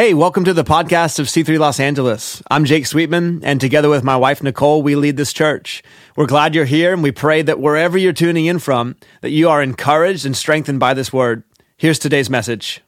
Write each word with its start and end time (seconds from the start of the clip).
Hey, 0.00 0.14
welcome 0.14 0.44
to 0.44 0.54
the 0.54 0.64
podcast 0.64 1.18
of 1.18 1.26
C3 1.26 1.58
Los 1.58 1.78
Angeles. 1.78 2.42
I'm 2.50 2.64
Jake 2.64 2.86
Sweetman, 2.86 3.44
and 3.44 3.60
together 3.60 3.90
with 3.90 4.02
my 4.02 4.16
wife 4.16 4.42
Nicole, 4.42 4.82
we 4.82 4.96
lead 4.96 5.18
this 5.18 5.34
church. 5.34 5.82
We're 6.16 6.24
glad 6.24 6.54
you're 6.54 6.64
here, 6.64 6.94
and 6.94 7.02
we 7.02 7.12
pray 7.12 7.42
that 7.42 7.60
wherever 7.60 7.98
you're 7.98 8.14
tuning 8.14 8.46
in 8.46 8.60
from, 8.60 8.96
that 9.20 9.28
you 9.28 9.50
are 9.50 9.62
encouraged 9.62 10.24
and 10.24 10.34
strengthened 10.34 10.80
by 10.80 10.94
this 10.94 11.12
word. 11.12 11.42
Here's 11.76 11.98
today's 11.98 12.30
message. 12.30 12.80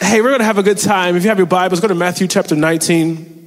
Hey, 0.00 0.20
we're 0.20 0.30
going 0.30 0.40
to 0.40 0.44
have 0.44 0.58
a 0.58 0.64
good 0.64 0.78
time. 0.78 1.14
If 1.14 1.22
you 1.22 1.28
have 1.28 1.38
your 1.38 1.46
Bibles, 1.46 1.78
go 1.78 1.86
to 1.86 1.94
Matthew 1.94 2.26
chapter 2.26 2.56
19. 2.56 3.39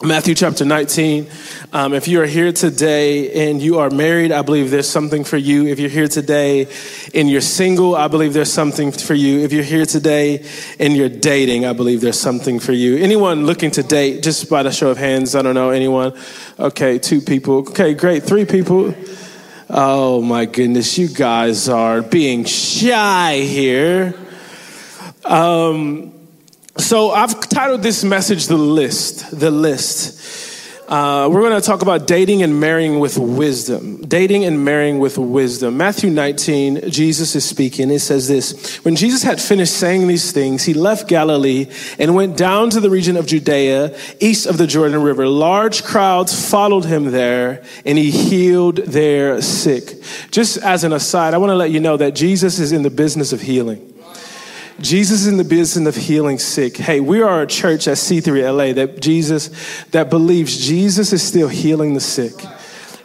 Matthew 0.00 0.36
chapter 0.36 0.64
19. 0.64 1.26
Um, 1.72 1.92
if 1.92 2.06
you 2.06 2.20
are 2.20 2.26
here 2.26 2.52
today 2.52 3.48
and 3.48 3.60
you 3.60 3.80
are 3.80 3.90
married, 3.90 4.30
I 4.30 4.42
believe 4.42 4.70
there's 4.70 4.88
something 4.88 5.24
for 5.24 5.36
you. 5.36 5.66
If 5.66 5.80
you're 5.80 5.90
here 5.90 6.06
today 6.06 6.68
and 7.14 7.28
you're 7.28 7.40
single, 7.40 7.96
I 7.96 8.06
believe 8.06 8.32
there's 8.32 8.52
something 8.52 8.92
for 8.92 9.14
you. 9.14 9.40
If 9.40 9.52
you're 9.52 9.64
here 9.64 9.84
today 9.84 10.46
and 10.78 10.96
you're 10.96 11.08
dating, 11.08 11.66
I 11.66 11.72
believe 11.72 12.00
there's 12.00 12.18
something 12.18 12.60
for 12.60 12.70
you. 12.70 12.96
Anyone 12.96 13.44
looking 13.44 13.72
to 13.72 13.82
date, 13.82 14.22
just 14.22 14.48
by 14.48 14.62
the 14.62 14.70
show 14.70 14.90
of 14.90 14.98
hands, 14.98 15.34
I 15.34 15.42
don't 15.42 15.54
know, 15.54 15.70
anyone? 15.70 16.16
Okay, 16.60 17.00
two 17.00 17.20
people. 17.20 17.56
Okay, 17.58 17.94
great, 17.94 18.22
three 18.22 18.44
people. 18.44 18.94
Oh 19.68 20.22
my 20.22 20.44
goodness, 20.44 20.96
you 20.96 21.08
guys 21.08 21.68
are 21.68 22.02
being 22.02 22.44
shy 22.44 23.40
here. 23.40 24.14
Um, 25.24 26.17
so 26.78 27.10
I've 27.10 27.38
titled 27.48 27.82
this 27.82 28.04
message 28.04 28.46
The 28.46 28.56
List. 28.56 29.38
The 29.38 29.50
List. 29.50 30.48
Uh, 30.88 31.28
we're 31.30 31.42
going 31.42 31.60
to 31.60 31.66
talk 31.66 31.82
about 31.82 32.06
dating 32.06 32.42
and 32.42 32.60
marrying 32.60 32.98
with 32.98 33.18
wisdom. 33.18 34.00
Dating 34.00 34.46
and 34.46 34.64
marrying 34.64 34.98
with 34.98 35.18
wisdom. 35.18 35.76
Matthew 35.76 36.08
19, 36.08 36.88
Jesus 36.90 37.36
is 37.36 37.44
speaking. 37.44 37.90
It 37.90 37.98
says 37.98 38.26
this 38.26 38.76
When 38.86 38.96
Jesus 38.96 39.22
had 39.22 39.38
finished 39.38 39.74
saying 39.74 40.06
these 40.06 40.32
things, 40.32 40.64
he 40.64 40.72
left 40.72 41.06
Galilee 41.06 41.66
and 41.98 42.14
went 42.14 42.38
down 42.38 42.70
to 42.70 42.80
the 42.80 42.88
region 42.88 43.18
of 43.18 43.26
Judea, 43.26 43.94
east 44.18 44.46
of 44.46 44.56
the 44.56 44.66
Jordan 44.66 45.02
River. 45.02 45.28
Large 45.28 45.84
crowds 45.84 46.48
followed 46.48 46.86
him 46.86 47.10
there, 47.10 47.62
and 47.84 47.98
he 47.98 48.10
healed 48.10 48.76
their 48.76 49.42
sick. 49.42 50.00
Just 50.30 50.56
as 50.56 50.84
an 50.84 50.94
aside, 50.94 51.34
I 51.34 51.38
want 51.38 51.50
to 51.50 51.56
let 51.56 51.70
you 51.70 51.80
know 51.80 51.98
that 51.98 52.14
Jesus 52.14 52.58
is 52.58 52.72
in 52.72 52.82
the 52.82 52.90
business 52.90 53.34
of 53.34 53.42
healing. 53.42 53.87
Jesus 54.80 55.22
is 55.22 55.26
in 55.26 55.36
the 55.36 55.44
business 55.44 55.96
of 55.96 56.00
healing 56.00 56.38
sick. 56.38 56.76
Hey, 56.76 57.00
we 57.00 57.20
are 57.20 57.42
a 57.42 57.46
church 57.46 57.88
at 57.88 57.96
C3 57.96 58.56
LA 58.56 58.72
that 58.74 59.00
Jesus, 59.00 59.50
that 59.90 60.08
believes 60.08 60.56
Jesus 60.56 61.12
is 61.12 61.22
still 61.22 61.48
healing 61.48 61.94
the 61.94 62.00
sick. 62.00 62.34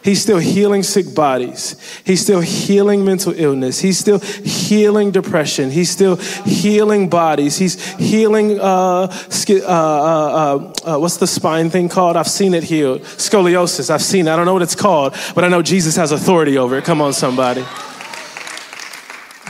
He's 0.04 0.22
still 0.22 0.38
healing 0.38 0.84
sick 0.84 1.16
bodies. 1.16 1.80
He's 2.06 2.22
still 2.22 2.42
healing 2.42 3.06
mental 3.06 3.34
illness. 3.34 3.80
He's 3.80 3.98
still 3.98 4.20
healing 4.20 5.12
depression. 5.12 5.72
He's 5.72 5.90
still 5.90 6.18
healing 6.18 7.10
bodies. 7.10 7.58
He's 7.58 7.82
healing, 7.96 8.60
uh, 8.60 9.08
uh, 9.08 9.64
uh, 9.64 10.74
uh, 10.84 11.00
what's 11.00 11.18
the 11.18 11.28
spine 11.28 11.70
thing 11.70 11.88
called? 11.88 12.18
I've 12.18 12.28
seen 12.28 12.54
it 12.54 12.64
healed. 12.64 13.02
Scoliosis. 13.02 13.90
I've 13.90 14.02
seen 14.02 14.28
it. 14.28 14.32
I 14.32 14.36
don't 14.36 14.46
know 14.46 14.54
what 14.54 14.62
it's 14.62 14.76
called, 14.76 15.16
but 15.34 15.46
I 15.46 15.48
know 15.48 15.62
Jesus 15.62 15.96
has 15.96 16.12
authority 16.12 16.58
over 16.58 16.78
it. 16.78 16.84
Come 16.84 17.02
on, 17.02 17.14
somebody. 17.14 17.64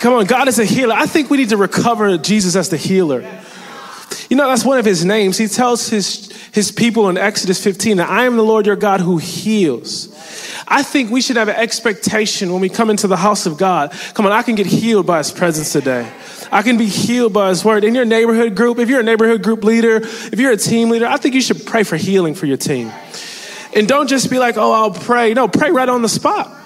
Come 0.04 0.16
on, 0.16 0.26
God 0.26 0.50
is 0.50 0.60
a 0.60 0.66
healer. 0.66 0.94
I 0.94 1.06
think 1.06 1.30
we 1.30 1.38
need 1.38 1.48
to 1.52 1.58
recover 1.58 2.18
Jesus 2.18 2.58
as 2.58 2.68
the 2.68 2.76
healer. 2.76 3.22
You 4.30 4.36
know, 4.36 4.50
that's 4.50 4.66
one 4.66 4.78
of 4.78 4.84
his 4.84 5.06
names. 5.06 5.38
He 5.38 5.48
tells 5.48 5.88
his, 5.88 6.30
his 6.52 6.74
people 6.74 7.08
in 7.08 7.18
Exodus 7.18 7.64
15 7.64 7.96
that 7.96 8.10
I 8.10 8.26
am 8.26 8.36
the 8.36 8.44
Lord 8.44 8.66
your 8.66 8.76
God 8.76 9.00
who 9.00 9.16
heals. 9.16 10.10
I 10.68 10.84
think 10.84 11.10
we 11.10 11.22
should 11.22 11.38
have 11.38 11.48
an 11.48 11.56
expectation 11.56 12.52
when 12.52 12.60
we 12.60 12.68
come 12.68 12.90
into 12.90 13.08
the 13.08 13.16
house 13.16 13.46
of 13.46 13.58
God. 13.58 13.94
Come 14.14 14.26
on, 14.26 14.34
I 14.34 14.42
can 14.42 14.56
get 14.56 14.66
healed 14.66 15.06
by 15.06 15.20
his 15.20 15.32
presence 15.32 15.72
today. 15.72 16.12
I 16.52 16.64
can 16.64 16.78
be 16.78 16.88
healed 16.88 17.32
by 17.32 17.48
his 17.48 17.64
word. 17.64 17.86
In 17.86 17.96
your 17.96 18.04
neighborhood 18.04 18.56
group, 18.56 18.80
if 18.80 18.90
you're 18.90 19.00
a 19.00 19.04
neighborhood 19.04 19.42
group 19.42 19.64
leader, 19.64 20.02
if 20.02 20.38
you're 20.38 20.52
a 20.52 20.58
team 20.58 20.90
leader, 20.90 21.08
I 21.08 21.16
think 21.16 21.34
you 21.34 21.42
should 21.42 21.66
pray 21.66 21.84
for 21.84 21.96
healing 21.96 22.36
for 22.36 22.46
your 22.46 22.58
team. 22.58 22.92
And 23.74 23.88
don't 23.88 24.10
just 24.10 24.30
be 24.30 24.38
like, 24.38 24.58
oh, 24.58 24.74
I'll 24.74 24.92
pray. 24.92 25.34
No, 25.34 25.48
pray 25.48 25.72
right 25.72 25.88
on 25.88 26.02
the 26.02 26.10
spot. 26.10 26.60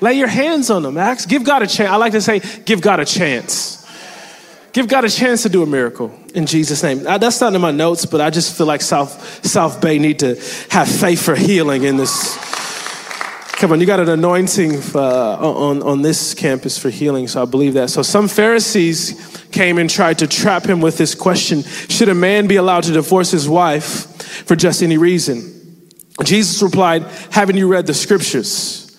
Lay 0.00 0.14
your 0.14 0.28
hands 0.28 0.70
on 0.70 0.82
them, 0.82 0.94
Max. 0.94 1.26
Give 1.26 1.44
God 1.44 1.62
a 1.62 1.66
chance. 1.66 1.90
I 1.90 1.96
like 1.96 2.12
to 2.12 2.20
say, 2.20 2.40
give 2.64 2.80
God 2.80 3.00
a 3.00 3.04
chance. 3.04 3.80
Give 4.72 4.86
God 4.86 5.04
a 5.04 5.10
chance 5.10 5.42
to 5.42 5.48
do 5.48 5.62
a 5.62 5.66
miracle 5.66 6.16
in 6.34 6.46
Jesus' 6.46 6.82
name. 6.82 7.02
That's 7.02 7.40
not 7.40 7.54
in 7.54 7.60
my 7.60 7.72
notes, 7.72 8.06
but 8.06 8.20
I 8.20 8.30
just 8.30 8.56
feel 8.56 8.66
like 8.66 8.80
South, 8.80 9.44
South 9.44 9.80
Bay 9.80 9.98
need 9.98 10.20
to 10.20 10.36
have 10.70 10.88
faith 10.88 11.22
for 11.22 11.34
healing 11.34 11.82
in 11.82 11.96
this. 11.96 12.36
Come 13.56 13.72
on, 13.72 13.80
you 13.80 13.86
got 13.86 14.00
an 14.00 14.08
anointing 14.08 14.80
uh, 14.94 15.36
on, 15.36 15.82
on 15.82 16.02
this 16.02 16.34
campus 16.34 16.78
for 16.78 16.88
healing, 16.88 17.28
so 17.28 17.42
I 17.42 17.44
believe 17.46 17.74
that. 17.74 17.90
So 17.90 18.02
some 18.02 18.28
Pharisees 18.28 19.44
came 19.50 19.76
and 19.76 19.90
tried 19.90 20.18
to 20.18 20.26
trap 20.26 20.64
him 20.64 20.80
with 20.80 20.96
this 20.96 21.14
question 21.14 21.62
Should 21.62 22.08
a 22.08 22.14
man 22.14 22.46
be 22.46 22.56
allowed 22.56 22.84
to 22.84 22.92
divorce 22.92 23.30
his 23.30 23.48
wife 23.48 24.22
for 24.46 24.56
just 24.56 24.82
any 24.82 24.96
reason? 24.96 25.90
Jesus 26.24 26.62
replied, 26.62 27.02
Haven't 27.30 27.56
you 27.56 27.68
read 27.68 27.86
the 27.86 27.94
scriptures? 27.94 28.89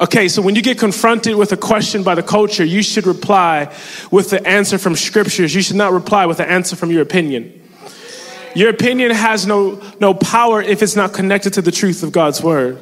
Okay, 0.00 0.28
so 0.28 0.40
when 0.40 0.54
you 0.54 0.62
get 0.62 0.78
confronted 0.78 1.36
with 1.36 1.52
a 1.52 1.58
question 1.58 2.02
by 2.02 2.14
the 2.14 2.22
culture, 2.22 2.64
you 2.64 2.82
should 2.82 3.06
reply 3.06 3.70
with 4.10 4.30
the 4.30 4.46
answer 4.48 4.78
from 4.78 4.96
scriptures. 4.96 5.54
You 5.54 5.60
should 5.60 5.76
not 5.76 5.92
reply 5.92 6.24
with 6.24 6.38
the 6.38 6.48
answer 6.48 6.74
from 6.74 6.90
your 6.90 7.02
opinion. 7.02 7.60
Your 8.54 8.70
opinion 8.70 9.10
has 9.10 9.46
no, 9.46 9.80
no 10.00 10.14
power 10.14 10.62
if 10.62 10.82
it's 10.82 10.96
not 10.96 11.12
connected 11.12 11.52
to 11.54 11.62
the 11.62 11.70
truth 11.70 12.02
of 12.02 12.12
God's 12.12 12.42
word. 12.42 12.78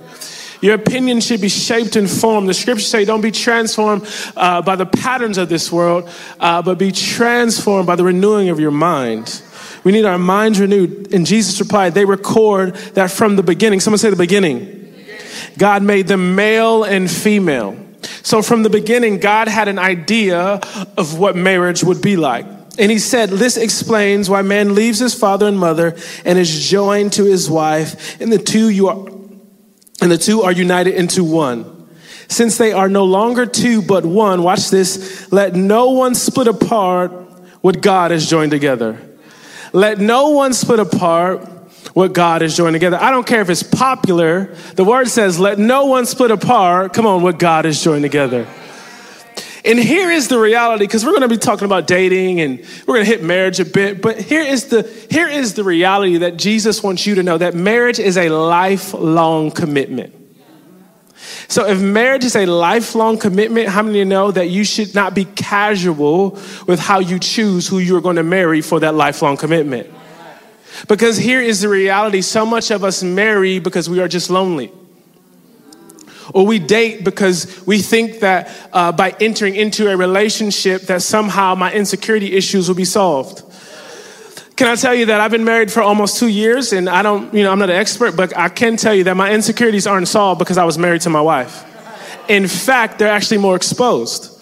Your 0.60 0.74
opinion 0.74 1.20
should 1.20 1.40
be 1.40 1.48
shaped 1.48 1.96
and 1.96 2.08
formed. 2.08 2.48
The 2.48 2.54
scriptures 2.54 2.88
say, 2.88 3.04
don't 3.04 3.20
be 3.20 3.32
transformed 3.32 4.08
uh, 4.36 4.62
by 4.62 4.76
the 4.76 4.86
patterns 4.86 5.38
of 5.38 5.48
this 5.48 5.72
world, 5.72 6.08
uh, 6.38 6.62
but 6.62 6.78
be 6.78 6.92
transformed 6.92 7.86
by 7.88 7.96
the 7.96 8.04
renewing 8.04 8.48
of 8.48 8.60
your 8.60 8.70
mind. 8.70 9.42
We 9.82 9.90
need 9.90 10.04
our 10.04 10.18
minds 10.18 10.60
renewed. 10.60 11.12
And 11.12 11.26
Jesus 11.26 11.60
replied, 11.60 11.94
they 11.94 12.04
record 12.04 12.74
that 12.94 13.10
from 13.10 13.34
the 13.34 13.42
beginning. 13.42 13.80
Someone 13.80 13.98
say 13.98 14.10
the 14.10 14.16
beginning. 14.16 14.77
God 15.58 15.82
made 15.82 16.06
them 16.06 16.34
male 16.34 16.84
and 16.84 17.10
female. 17.10 17.76
So 18.22 18.42
from 18.42 18.62
the 18.62 18.70
beginning, 18.70 19.18
God 19.18 19.48
had 19.48 19.68
an 19.68 19.78
idea 19.78 20.60
of 20.96 21.18
what 21.18 21.36
marriage 21.36 21.82
would 21.82 22.00
be 22.00 22.16
like. 22.16 22.46
And 22.78 22.92
he 22.92 22.98
said, 23.00 23.30
This 23.30 23.56
explains 23.56 24.30
why 24.30 24.42
man 24.42 24.74
leaves 24.74 25.00
his 25.00 25.14
father 25.14 25.46
and 25.46 25.58
mother 25.58 25.96
and 26.24 26.38
is 26.38 26.68
joined 26.68 27.12
to 27.14 27.24
his 27.24 27.50
wife, 27.50 28.20
and 28.20 28.32
the 28.32 28.38
two 28.38 28.68
you 28.68 28.88
are 28.88 29.08
and 30.00 30.12
the 30.12 30.18
two 30.18 30.42
are 30.42 30.52
united 30.52 30.94
into 30.94 31.24
one. 31.24 31.88
Since 32.28 32.56
they 32.58 32.72
are 32.72 32.88
no 32.88 33.04
longer 33.04 33.46
two 33.46 33.82
but 33.82 34.04
one, 34.04 34.44
watch 34.44 34.70
this, 34.70 35.30
let 35.32 35.54
no 35.54 35.90
one 35.90 36.14
split 36.14 36.46
apart 36.46 37.10
what 37.62 37.80
God 37.80 38.12
has 38.12 38.30
joined 38.30 38.52
together. 38.52 39.00
Let 39.72 39.98
no 39.98 40.30
one 40.30 40.52
split 40.52 40.78
apart 40.78 41.57
what 41.94 42.12
God 42.12 42.42
has 42.42 42.56
joined 42.56 42.74
together. 42.74 42.98
I 43.00 43.10
don't 43.10 43.26
care 43.26 43.40
if 43.40 43.50
it's 43.50 43.62
popular. 43.62 44.54
The 44.74 44.84
word 44.84 45.08
says, 45.08 45.38
let 45.38 45.58
no 45.58 45.86
one 45.86 46.06
split 46.06 46.30
apart. 46.30 46.92
Come 46.92 47.06
on, 47.06 47.22
what 47.22 47.38
God 47.38 47.64
has 47.64 47.82
joined 47.82 48.02
together. 48.02 48.46
And 49.64 49.78
here 49.78 50.10
is 50.10 50.28
the 50.28 50.38
reality, 50.38 50.84
because 50.84 51.04
we're 51.04 51.10
going 51.10 51.22
to 51.22 51.28
be 51.28 51.36
talking 51.36 51.66
about 51.66 51.86
dating 51.86 52.40
and 52.40 52.60
we're 52.86 52.94
going 52.94 53.04
to 53.04 53.10
hit 53.10 53.22
marriage 53.22 53.60
a 53.60 53.64
bit, 53.64 54.00
but 54.00 54.18
here 54.18 54.40
is 54.40 54.66
the 54.66 54.82
here 55.10 55.28
is 55.28 55.54
the 55.54 55.64
reality 55.64 56.18
that 56.18 56.36
Jesus 56.36 56.82
wants 56.82 57.06
you 57.06 57.16
to 57.16 57.22
know 57.22 57.36
that 57.36 57.54
marriage 57.54 57.98
is 57.98 58.16
a 58.16 58.28
lifelong 58.28 59.50
commitment. 59.50 60.14
So 61.48 61.66
if 61.66 61.80
marriage 61.80 62.24
is 62.24 62.36
a 62.36 62.46
lifelong 62.46 63.18
commitment, 63.18 63.68
how 63.68 63.82
many 63.82 64.00
of 64.00 64.06
you 64.06 64.10
know 64.10 64.30
that 64.30 64.48
you 64.48 64.64
should 64.64 64.94
not 64.94 65.14
be 65.14 65.24
casual 65.24 66.38
with 66.66 66.78
how 66.78 67.00
you 67.00 67.18
choose 67.18 67.66
who 67.66 67.78
you're 67.78 68.00
going 68.00 68.16
to 68.16 68.22
marry 68.22 68.60
for 68.60 68.80
that 68.80 68.94
lifelong 68.94 69.36
commitment? 69.36 69.90
Because 70.86 71.16
here 71.16 71.40
is 71.40 71.60
the 71.60 71.68
reality 71.68 72.20
so 72.20 72.46
much 72.46 72.70
of 72.70 72.84
us 72.84 73.02
marry 73.02 73.58
because 73.58 73.88
we 73.90 74.00
are 74.00 74.08
just 74.08 74.30
lonely. 74.30 74.70
Or 76.34 76.46
we 76.46 76.58
date 76.58 77.04
because 77.04 77.66
we 77.66 77.78
think 77.78 78.20
that 78.20 78.50
uh, 78.72 78.92
by 78.92 79.16
entering 79.18 79.56
into 79.56 79.90
a 79.90 79.96
relationship 79.96 80.82
that 80.82 81.02
somehow 81.02 81.54
my 81.54 81.72
insecurity 81.72 82.34
issues 82.34 82.68
will 82.68 82.76
be 82.76 82.84
solved. 82.84 83.42
Can 84.56 84.66
I 84.66 84.74
tell 84.74 84.94
you 84.94 85.06
that 85.06 85.20
I've 85.20 85.30
been 85.30 85.44
married 85.44 85.70
for 85.70 85.82
almost 85.82 86.18
two 86.18 86.26
years 86.26 86.72
and 86.72 86.88
I 86.88 87.02
don't, 87.02 87.32
you 87.32 87.44
know, 87.44 87.52
I'm 87.52 87.60
not 87.60 87.70
an 87.70 87.76
expert, 87.76 88.16
but 88.16 88.36
I 88.36 88.48
can 88.48 88.76
tell 88.76 88.94
you 88.94 89.04
that 89.04 89.16
my 89.16 89.32
insecurities 89.32 89.86
aren't 89.86 90.08
solved 90.08 90.40
because 90.40 90.58
I 90.58 90.64
was 90.64 90.76
married 90.76 91.02
to 91.02 91.10
my 91.10 91.20
wife. 91.20 91.64
In 92.28 92.46
fact, 92.46 92.98
they're 92.98 93.08
actually 93.08 93.38
more 93.38 93.56
exposed. 93.56 94.37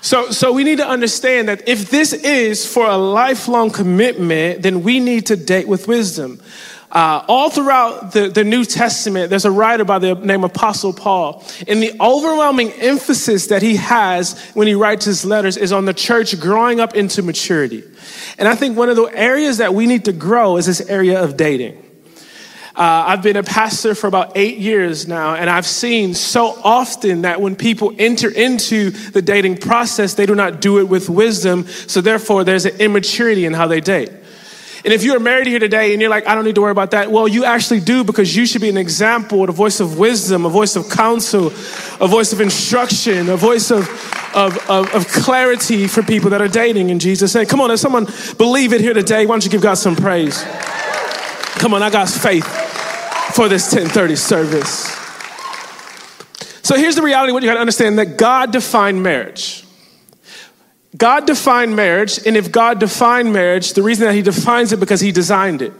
So, 0.00 0.30
so 0.30 0.52
we 0.52 0.64
need 0.64 0.78
to 0.78 0.86
understand 0.88 1.48
that 1.48 1.68
if 1.68 1.90
this 1.90 2.12
is 2.12 2.70
for 2.70 2.86
a 2.86 2.96
lifelong 2.96 3.70
commitment, 3.70 4.62
then 4.62 4.82
we 4.82 5.00
need 5.00 5.26
to 5.26 5.36
date 5.36 5.66
with 5.66 5.88
wisdom. 5.88 6.40
Uh, 6.90 7.22
all 7.28 7.50
throughout 7.50 8.12
the, 8.12 8.28
the 8.28 8.44
New 8.44 8.64
Testament, 8.64 9.28
there's 9.28 9.44
a 9.44 9.50
writer 9.50 9.84
by 9.84 9.98
the 9.98 10.14
name 10.14 10.42
Apostle 10.44 10.94
Paul. 10.94 11.44
And 11.66 11.82
the 11.82 11.92
overwhelming 12.00 12.72
emphasis 12.72 13.48
that 13.48 13.60
he 13.60 13.76
has 13.76 14.40
when 14.54 14.66
he 14.66 14.74
writes 14.74 15.04
his 15.04 15.24
letters 15.24 15.56
is 15.56 15.72
on 15.72 15.84
the 15.84 15.92
church 15.92 16.38
growing 16.40 16.80
up 16.80 16.94
into 16.94 17.22
maturity. 17.22 17.84
And 18.38 18.48
I 18.48 18.54
think 18.54 18.76
one 18.76 18.88
of 18.88 18.96
the 18.96 19.04
areas 19.06 19.58
that 19.58 19.74
we 19.74 19.86
need 19.86 20.06
to 20.06 20.12
grow 20.12 20.56
is 20.56 20.66
this 20.66 20.80
area 20.80 21.22
of 21.22 21.36
dating. 21.36 21.84
Uh, 22.78 23.06
I've 23.08 23.22
been 23.24 23.34
a 23.34 23.42
pastor 23.42 23.96
for 23.96 24.06
about 24.06 24.36
eight 24.36 24.58
years 24.58 25.08
now, 25.08 25.34
and 25.34 25.50
I've 25.50 25.66
seen 25.66 26.14
so 26.14 26.56
often 26.62 27.22
that 27.22 27.40
when 27.40 27.56
people 27.56 27.92
enter 27.98 28.30
into 28.30 28.90
the 28.90 29.20
dating 29.20 29.56
process, 29.56 30.14
they 30.14 30.26
do 30.26 30.36
not 30.36 30.60
do 30.60 30.78
it 30.78 30.84
with 30.84 31.10
wisdom. 31.10 31.66
So, 31.66 32.00
therefore, 32.00 32.44
there's 32.44 32.66
an 32.66 32.76
immaturity 32.80 33.46
in 33.46 33.52
how 33.52 33.66
they 33.66 33.80
date. 33.80 34.10
And 34.84 34.94
if 34.94 35.02
you're 35.02 35.18
married 35.18 35.48
here 35.48 35.58
today 35.58 35.92
and 35.92 36.00
you're 36.00 36.08
like, 36.08 36.28
I 36.28 36.36
don't 36.36 36.44
need 36.44 36.54
to 36.54 36.60
worry 36.60 36.70
about 36.70 36.92
that, 36.92 37.10
well, 37.10 37.26
you 37.26 37.44
actually 37.44 37.80
do 37.80 38.04
because 38.04 38.36
you 38.36 38.46
should 38.46 38.60
be 38.60 38.68
an 38.68 38.76
example, 38.76 39.42
a 39.42 39.50
voice 39.50 39.80
of 39.80 39.98
wisdom, 39.98 40.46
a 40.46 40.48
voice 40.48 40.76
of 40.76 40.88
counsel, 40.88 41.48
a 42.00 42.06
voice 42.06 42.32
of 42.32 42.40
instruction, 42.40 43.28
a 43.28 43.36
voice 43.36 43.72
of, 43.72 43.88
of, 44.36 44.56
of, 44.70 44.94
of 44.94 45.08
clarity 45.08 45.88
for 45.88 46.04
people 46.04 46.30
that 46.30 46.40
are 46.40 46.46
dating 46.46 46.90
in 46.90 47.00
Jesus' 47.00 47.34
name. 47.34 47.46
Come 47.46 47.60
on, 47.60 47.72
if 47.72 47.80
someone 47.80 48.06
believe 48.36 48.72
it 48.72 48.80
here 48.80 48.94
today, 48.94 49.26
why 49.26 49.32
don't 49.32 49.44
you 49.44 49.50
give 49.50 49.62
God 49.62 49.74
some 49.74 49.96
praise? 49.96 50.44
Come 51.58 51.74
on, 51.74 51.82
I 51.82 51.90
got 51.90 52.08
faith 52.08 52.67
for 53.38 53.48
this 53.48 53.72
1030 53.72 54.16
service. 54.16 54.86
So 56.66 56.74
here's 56.74 56.96
the 56.96 57.02
reality 57.02 57.32
what 57.32 57.44
you 57.44 57.48
got 57.48 57.54
to 57.54 57.60
understand 57.60 57.96
that 58.00 58.16
God 58.18 58.50
defined 58.50 59.00
marriage. 59.00 59.62
God 60.96 61.24
defined 61.24 61.76
marriage, 61.76 62.18
and 62.26 62.36
if 62.36 62.50
God 62.50 62.80
defined 62.80 63.32
marriage, 63.32 63.74
the 63.74 63.82
reason 63.84 64.08
that 64.08 64.14
He 64.14 64.22
defines 64.22 64.72
it 64.72 64.80
because 64.80 65.00
He 65.00 65.12
designed 65.12 65.62
it. 65.62 65.72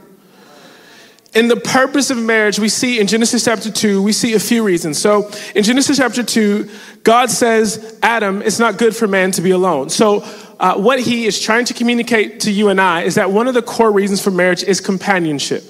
In 1.34 1.48
the 1.48 1.56
purpose 1.56 2.10
of 2.10 2.18
marriage, 2.18 2.60
we 2.60 2.68
see 2.68 3.00
in 3.00 3.08
Genesis 3.08 3.44
chapter 3.44 3.72
2, 3.72 4.04
we 4.04 4.12
see 4.12 4.34
a 4.34 4.38
few 4.38 4.62
reasons. 4.62 4.96
So 4.98 5.28
in 5.56 5.64
Genesis 5.64 5.96
chapter 5.96 6.22
2, 6.22 6.70
God 7.02 7.28
says, 7.28 7.98
Adam, 8.04 8.40
it's 8.40 8.60
not 8.60 8.78
good 8.78 8.94
for 8.94 9.08
man 9.08 9.32
to 9.32 9.42
be 9.42 9.50
alone. 9.50 9.90
So 9.90 10.20
uh, 10.60 10.76
what 10.76 11.00
he 11.00 11.26
is 11.26 11.40
trying 11.40 11.64
to 11.64 11.74
communicate 11.74 12.38
to 12.42 12.52
you 12.52 12.68
and 12.68 12.80
I 12.80 13.02
is 13.02 13.16
that 13.16 13.32
one 13.32 13.48
of 13.48 13.54
the 13.54 13.62
core 13.62 13.90
reasons 13.90 14.22
for 14.22 14.30
marriage 14.30 14.62
is 14.62 14.80
companionship 14.80 15.64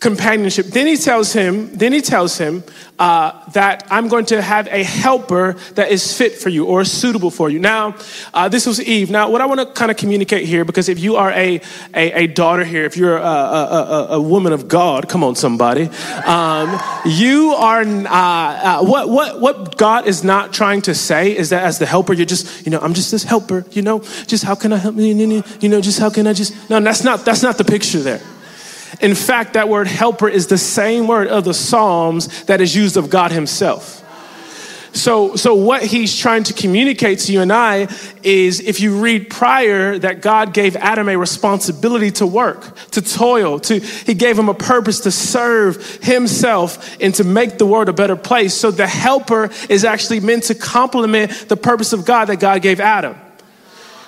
companionship. 0.00 0.66
Then 0.66 0.86
he 0.86 0.96
tells 0.96 1.32
him, 1.32 1.74
then 1.76 1.92
he 1.92 2.00
tells 2.00 2.38
him 2.38 2.62
uh, 2.98 3.48
that 3.50 3.86
I'm 3.90 4.08
going 4.08 4.26
to 4.26 4.40
have 4.40 4.68
a 4.68 4.84
helper 4.84 5.54
that 5.74 5.90
is 5.90 6.16
fit 6.16 6.34
for 6.34 6.50
you 6.50 6.66
or 6.66 6.84
suitable 6.84 7.30
for 7.30 7.50
you. 7.50 7.58
Now, 7.58 7.96
uh, 8.32 8.48
this 8.48 8.66
was 8.66 8.80
Eve. 8.80 9.10
Now, 9.10 9.30
what 9.30 9.40
I 9.40 9.46
want 9.46 9.60
to 9.60 9.66
kind 9.66 9.90
of 9.90 9.96
communicate 9.96 10.46
here, 10.46 10.64
because 10.64 10.88
if 10.88 11.00
you 11.00 11.16
are 11.16 11.32
a, 11.32 11.60
a, 11.94 12.12
a 12.12 12.26
daughter 12.28 12.64
here, 12.64 12.84
if 12.84 12.96
you're 12.96 13.16
a, 13.16 13.22
a, 13.22 14.06
a, 14.10 14.22
woman 14.22 14.52
of 14.52 14.68
God, 14.68 15.08
come 15.08 15.24
on, 15.24 15.34
somebody, 15.34 15.88
um, 16.26 16.78
you 17.04 17.54
are, 17.58 17.80
uh, 17.80 18.08
uh, 18.08 18.84
what, 18.84 19.08
what, 19.08 19.40
what 19.40 19.76
God 19.76 20.06
is 20.06 20.22
not 20.22 20.52
trying 20.52 20.82
to 20.82 20.94
say 20.94 21.36
is 21.36 21.50
that 21.50 21.64
as 21.64 21.78
the 21.78 21.86
helper, 21.86 22.12
you're 22.12 22.26
just, 22.26 22.64
you 22.64 22.70
know, 22.70 22.78
I'm 22.78 22.94
just 22.94 23.10
this 23.10 23.24
helper, 23.24 23.64
you 23.72 23.82
know, 23.82 24.00
just 24.26 24.44
how 24.44 24.54
can 24.54 24.72
I 24.72 24.76
help 24.76 24.96
you, 24.96 25.42
you 25.60 25.68
know, 25.68 25.80
just 25.80 25.98
how 25.98 26.10
can 26.10 26.26
I 26.26 26.34
just, 26.34 26.70
no, 26.70 26.78
that's 26.80 27.02
not, 27.02 27.24
that's 27.24 27.42
not 27.42 27.58
the 27.58 27.64
picture 27.64 28.00
there. 28.00 28.20
In 29.00 29.14
fact, 29.14 29.54
that 29.54 29.68
word 29.68 29.86
helper 29.86 30.28
is 30.28 30.48
the 30.48 30.58
same 30.58 31.06
word 31.06 31.28
of 31.28 31.44
the 31.44 31.54
Psalms 31.54 32.44
that 32.44 32.60
is 32.60 32.74
used 32.74 32.96
of 32.96 33.10
God 33.10 33.30
Himself. 33.30 34.04
So, 34.92 35.36
so 35.36 35.54
what 35.54 35.82
he's 35.82 36.16
trying 36.16 36.44
to 36.44 36.52
communicate 36.52 37.20
to 37.20 37.32
you 37.32 37.40
and 37.40 37.52
I 37.52 37.88
is 38.22 38.60
if 38.60 38.80
you 38.80 38.98
read 39.00 39.30
prior 39.30 39.98
that 39.98 40.22
God 40.22 40.54
gave 40.54 40.76
Adam 40.76 41.08
a 41.08 41.16
responsibility 41.16 42.10
to 42.12 42.26
work, 42.26 42.74
to 42.90 43.02
toil, 43.02 43.60
to 43.60 43.78
he 43.78 44.14
gave 44.14 44.38
him 44.38 44.48
a 44.48 44.54
purpose 44.54 45.00
to 45.00 45.10
serve 45.10 46.02
himself 46.02 47.00
and 47.00 47.14
to 47.16 47.24
make 47.24 47.58
the 47.58 47.66
world 47.66 47.88
a 47.88 47.92
better 47.92 48.16
place. 48.16 48.54
So 48.54 48.70
the 48.70 48.86
helper 48.86 49.50
is 49.68 49.84
actually 49.84 50.20
meant 50.20 50.44
to 50.44 50.54
complement 50.54 51.48
the 51.48 51.56
purpose 51.56 51.92
of 51.92 52.04
God 52.04 52.26
that 52.26 52.40
God 52.40 52.62
gave 52.62 52.80
Adam. 52.80 53.14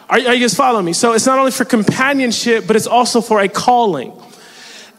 Are, 0.08 0.16
are 0.16 0.34
you 0.34 0.40
guys 0.40 0.54
following 0.54 0.86
me? 0.86 0.92
So 0.92 1.12
it's 1.12 1.26
not 1.26 1.38
only 1.38 1.52
for 1.52 1.64
companionship, 1.64 2.66
but 2.66 2.74
it's 2.74 2.88
also 2.88 3.20
for 3.20 3.40
a 3.40 3.48
calling. 3.48 4.12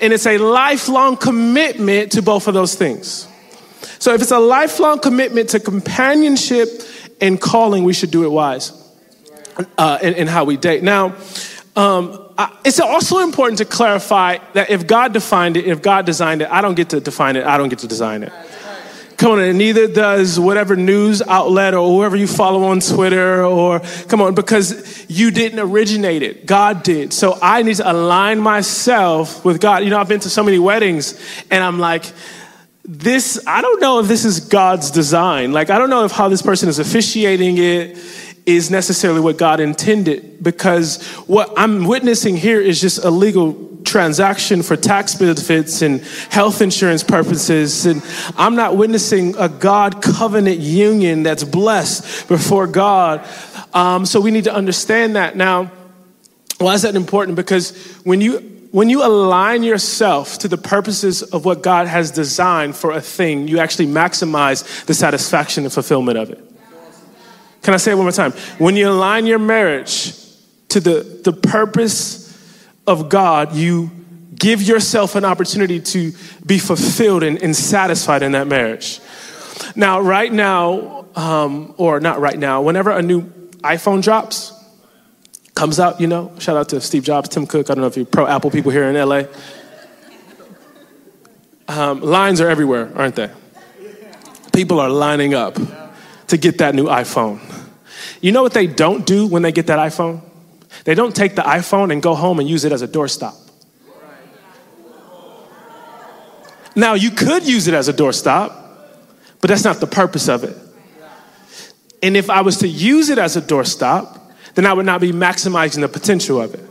And 0.01 0.11
it's 0.11 0.25
a 0.25 0.37
lifelong 0.37 1.15
commitment 1.15 2.13
to 2.13 2.21
both 2.21 2.47
of 2.47 2.53
those 2.53 2.75
things. 2.75 3.27
So 3.99 4.13
if 4.13 4.21
it's 4.21 4.31
a 4.31 4.39
lifelong 4.39 4.99
commitment 4.99 5.49
to 5.49 5.59
companionship 5.59 6.69
and 7.21 7.39
calling, 7.39 7.83
we 7.83 7.93
should 7.93 8.09
do 8.09 8.23
it 8.25 8.29
wise 8.29 8.73
uh, 9.77 9.99
in, 10.01 10.15
in, 10.15 10.27
how 10.27 10.43
we 10.43 10.57
date. 10.57 10.81
Now, 10.81 11.15
um, 11.75 12.33
it's 12.65 12.79
also 12.79 13.19
important 13.19 13.59
to 13.59 13.65
clarify 13.65 14.39
that 14.53 14.71
if 14.71 14.87
God 14.87 15.13
defined 15.13 15.57
it, 15.57 15.67
if 15.67 15.81
God 15.81 16.05
designed 16.05 16.41
it, 16.41 16.49
I 16.49 16.61
don't 16.61 16.75
get 16.75 16.89
to 16.89 16.99
define 16.99 17.35
it, 17.35 17.45
I 17.45 17.57
don't 17.57 17.69
get 17.69 17.79
to 17.79 17.87
design 17.87 18.23
it. 18.23 18.33
Come 19.21 19.33
on, 19.33 19.39
and 19.39 19.59
neither 19.59 19.87
does 19.87 20.39
whatever 20.39 20.75
news 20.75 21.21
outlet 21.21 21.75
or 21.75 21.87
whoever 21.87 22.15
you 22.15 22.25
follow 22.25 22.63
on 22.63 22.79
Twitter 22.79 23.45
or 23.45 23.79
come 24.07 24.19
on, 24.19 24.33
because 24.33 25.05
you 25.07 25.29
didn't 25.29 25.59
originate 25.59 26.23
it. 26.23 26.47
God 26.47 26.81
did. 26.81 27.13
So 27.13 27.37
I 27.39 27.61
need 27.61 27.75
to 27.75 27.91
align 27.91 28.39
myself 28.39 29.45
with 29.45 29.61
God. 29.61 29.83
You 29.83 29.91
know, 29.91 29.99
I've 29.99 30.07
been 30.07 30.21
to 30.21 30.29
so 30.31 30.43
many 30.43 30.57
weddings 30.57 31.23
and 31.51 31.63
I'm 31.63 31.77
like, 31.77 32.11
this, 32.83 33.39
I 33.45 33.61
don't 33.61 33.79
know 33.79 33.99
if 33.99 34.07
this 34.07 34.25
is 34.25 34.39
God's 34.39 34.89
design. 34.89 35.51
Like, 35.51 35.69
I 35.69 35.77
don't 35.77 35.91
know 35.91 36.03
if 36.03 36.11
how 36.11 36.27
this 36.27 36.41
person 36.41 36.67
is 36.67 36.79
officiating 36.79 37.59
it 37.59 37.97
is 38.45 38.71
necessarily 38.71 39.21
what 39.21 39.37
God 39.37 39.59
intended 39.59 40.43
because 40.43 41.03
what 41.27 41.51
I'm 41.57 41.85
witnessing 41.85 42.35
here 42.35 42.59
is 42.59 42.81
just 42.81 43.03
a 43.03 43.09
legal 43.09 43.69
transaction 43.83 44.63
for 44.63 44.75
tax 44.75 45.15
benefits 45.15 45.81
and 45.81 46.01
health 46.29 46.61
insurance 46.61 47.03
purposes. 47.03 47.85
And 47.85 48.01
I'm 48.37 48.55
not 48.55 48.77
witnessing 48.77 49.35
a 49.37 49.49
God 49.49 50.01
covenant 50.01 50.59
union 50.59 51.23
that's 51.23 51.43
blessed 51.43 52.27
before 52.27 52.67
God. 52.67 53.27
Um, 53.73 54.05
so 54.05 54.21
we 54.21 54.31
need 54.31 54.45
to 54.45 54.53
understand 54.53 55.15
that. 55.15 55.35
Now, 55.35 55.71
why 56.57 56.73
is 56.73 56.83
that 56.83 56.95
important? 56.95 57.35
Because 57.35 57.75
when 58.03 58.21
you 58.21 58.47
when 58.71 58.89
you 58.89 59.05
align 59.05 59.63
yourself 59.63 60.37
to 60.39 60.47
the 60.47 60.57
purposes 60.57 61.23
of 61.23 61.43
what 61.43 61.61
God 61.61 61.87
has 61.87 62.09
designed 62.09 62.73
for 62.73 62.91
a 62.91 63.01
thing, 63.01 63.49
you 63.49 63.59
actually 63.59 63.87
maximize 63.87 64.85
the 64.85 64.93
satisfaction 64.93 65.65
and 65.65 65.73
fulfillment 65.73 66.17
of 66.17 66.29
it. 66.29 66.50
Can 67.61 67.73
I 67.73 67.77
say 67.77 67.91
it 67.91 67.95
one 67.95 68.05
more 68.05 68.11
time? 68.11 68.31
When 68.57 68.75
you 68.75 68.89
align 68.89 69.25
your 69.25 69.39
marriage 69.39 70.13
to 70.69 70.79
the, 70.79 71.21
the 71.23 71.33
purpose 71.33 72.27
of 72.87 73.09
God, 73.09 73.55
you 73.55 73.91
give 74.35 74.61
yourself 74.61 75.15
an 75.15 75.23
opportunity 75.23 75.79
to 75.79 76.11
be 76.45 76.57
fulfilled 76.57 77.21
and, 77.23 77.41
and 77.41 77.55
satisfied 77.55 78.23
in 78.23 78.31
that 78.31 78.47
marriage. 78.47 78.99
Now, 79.75 79.99
right 80.01 80.31
now, 80.31 81.05
um, 81.15 81.75
or 81.77 81.99
not 81.99 82.19
right 82.19 82.37
now, 82.37 82.61
whenever 82.63 82.89
a 82.89 83.01
new 83.01 83.23
iPhone 83.63 84.01
drops, 84.01 84.53
comes 85.53 85.79
out, 85.79 86.01
you 86.01 86.07
know, 86.07 86.33
shout 86.39 86.57
out 86.57 86.69
to 86.69 86.81
Steve 86.81 87.03
Jobs, 87.03 87.29
Tim 87.29 87.45
Cook. 87.45 87.69
I 87.69 87.75
don't 87.75 87.81
know 87.81 87.87
if 87.87 87.95
you're 87.95 88.05
pro 88.05 88.25
Apple 88.25 88.49
people 88.49 88.71
here 88.71 88.85
in 88.85 88.95
LA. 88.95 89.23
Um, 91.67 92.01
lines 92.01 92.41
are 92.41 92.49
everywhere, 92.49 92.91
aren't 92.95 93.15
they? 93.15 93.29
People 94.51 94.79
are 94.79 94.89
lining 94.89 95.35
up 95.35 95.57
to 96.31 96.37
get 96.37 96.57
that 96.57 96.75
new 96.75 96.85
iPhone. 96.85 97.39
You 98.19 98.31
know 98.31 98.41
what 98.41 98.53
they 98.53 98.67
don't 98.67 99.05
do 99.05 99.27
when 99.27 99.41
they 99.41 99.51
get 99.51 99.67
that 99.67 99.79
iPhone? 99.79 100.21
They 100.85 100.95
don't 100.95 101.15
take 101.15 101.35
the 101.35 101.41
iPhone 101.41 101.91
and 101.91 102.01
go 102.01 102.15
home 102.15 102.39
and 102.39 102.49
use 102.49 102.65
it 102.65 102.71
as 102.71 102.81
a 102.81 102.87
doorstop. 102.87 103.35
Now, 106.75 106.93
you 106.93 107.11
could 107.11 107.45
use 107.45 107.67
it 107.67 107.73
as 107.73 107.89
a 107.89 107.93
doorstop, 107.93 108.55
but 109.41 109.49
that's 109.49 109.65
not 109.65 109.81
the 109.81 109.87
purpose 109.87 110.29
of 110.29 110.43
it. 110.43 110.57
And 112.01 112.15
if 112.15 112.29
I 112.29 112.41
was 112.41 112.57
to 112.57 112.67
use 112.67 113.09
it 113.09 113.17
as 113.17 113.35
a 113.35 113.41
doorstop, 113.41 114.19
then 114.55 114.65
I 114.65 114.73
would 114.73 114.85
not 114.85 115.01
be 115.01 115.11
maximizing 115.11 115.81
the 115.81 115.89
potential 115.89 116.41
of 116.41 116.53
it. 116.53 116.63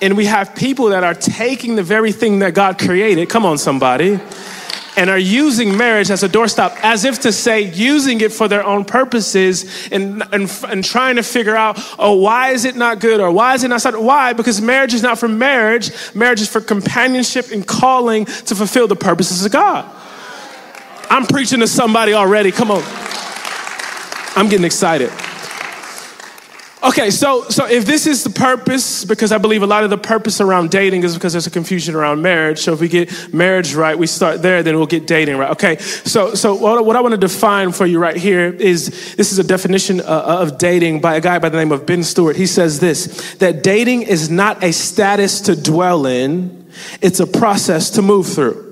And 0.00 0.16
we 0.16 0.26
have 0.26 0.54
people 0.54 0.90
that 0.90 1.02
are 1.02 1.14
taking 1.14 1.74
the 1.74 1.82
very 1.82 2.12
thing 2.12 2.38
that 2.38 2.54
God 2.54 2.78
created, 2.78 3.28
come 3.28 3.44
on, 3.44 3.58
somebody, 3.58 4.20
and 4.96 5.08
are 5.08 5.18
using 5.18 5.76
marriage 5.76 6.10
as 6.10 6.22
a 6.22 6.28
doorstop 6.28 6.76
as 6.82 7.04
if 7.04 7.20
to 7.20 7.32
say 7.32 7.60
using 7.62 8.20
it 8.20 8.32
for 8.32 8.48
their 8.48 8.64
own 8.64 8.84
purposes 8.84 9.88
and, 9.90 10.22
and, 10.32 10.50
and 10.68 10.84
trying 10.84 11.16
to 11.16 11.22
figure 11.22 11.56
out 11.56 11.78
oh 11.98 12.14
why 12.14 12.50
is 12.50 12.64
it 12.64 12.76
not 12.76 13.00
good 13.00 13.20
or 13.20 13.30
why 13.30 13.54
is 13.54 13.64
it 13.64 13.68
not 13.68 13.80
something? 13.80 14.04
why? 14.04 14.32
Because 14.32 14.60
marriage 14.60 14.94
is 14.94 15.02
not 15.02 15.18
for 15.18 15.28
marriage. 15.28 15.90
Marriage 16.14 16.40
is 16.40 16.48
for 16.48 16.60
companionship 16.60 17.50
and 17.52 17.66
calling 17.66 18.24
to 18.24 18.54
fulfill 18.54 18.86
the 18.86 18.96
purposes 18.96 19.44
of 19.44 19.52
god. 19.52 19.90
I'm 21.08 21.26
preaching 21.26 21.60
to 21.60 21.66
somebody 21.66 22.14
already. 22.14 22.52
Come 22.52 22.70
on. 22.70 22.82
I'm 24.36 24.48
getting 24.48 24.64
excited 24.64 25.10
Okay, 26.82 27.10
so 27.10 27.42
so 27.50 27.66
if 27.66 27.84
this 27.84 28.06
is 28.06 28.24
the 28.24 28.30
purpose, 28.30 29.04
because 29.04 29.32
I 29.32 29.38
believe 29.38 29.62
a 29.62 29.66
lot 29.66 29.84
of 29.84 29.90
the 29.90 29.98
purpose 29.98 30.40
around 30.40 30.70
dating 30.70 31.04
is 31.04 31.12
because 31.12 31.32
there's 31.32 31.46
a 31.46 31.50
confusion 31.50 31.94
around 31.94 32.22
marriage. 32.22 32.60
So 32.60 32.72
if 32.72 32.80
we 32.80 32.88
get 32.88 33.34
marriage 33.34 33.74
right, 33.74 33.98
we 33.98 34.06
start 34.06 34.40
there, 34.40 34.62
then 34.62 34.76
we'll 34.76 34.86
get 34.86 35.06
dating 35.06 35.36
right. 35.36 35.50
Okay, 35.50 35.76
so 35.76 36.34
so 36.34 36.54
what, 36.54 36.96
I 36.96 37.00
want 37.02 37.12
to 37.12 37.18
define 37.18 37.72
for 37.72 37.84
you 37.84 37.98
right 37.98 38.16
here 38.16 38.46
is 38.46 39.14
this 39.16 39.30
is 39.30 39.38
a 39.38 39.44
definition 39.44 40.00
uh, 40.00 40.04
of 40.40 40.56
dating 40.56 41.02
by 41.02 41.16
a 41.16 41.20
guy 41.20 41.38
by 41.38 41.50
the 41.50 41.58
name 41.58 41.70
of 41.70 41.84
Ben 41.84 42.02
Stuart. 42.02 42.36
He 42.36 42.46
says 42.46 42.80
this 42.80 43.34
that 43.34 43.62
dating 43.62 44.02
is 44.02 44.30
not 44.30 44.64
a 44.64 44.72
status 44.72 45.42
to 45.42 45.56
dwell 45.56 46.06
in; 46.06 46.66
it's 47.02 47.20
a 47.20 47.26
process 47.26 47.90
to 47.90 48.02
move 48.02 48.26
through. 48.26 48.69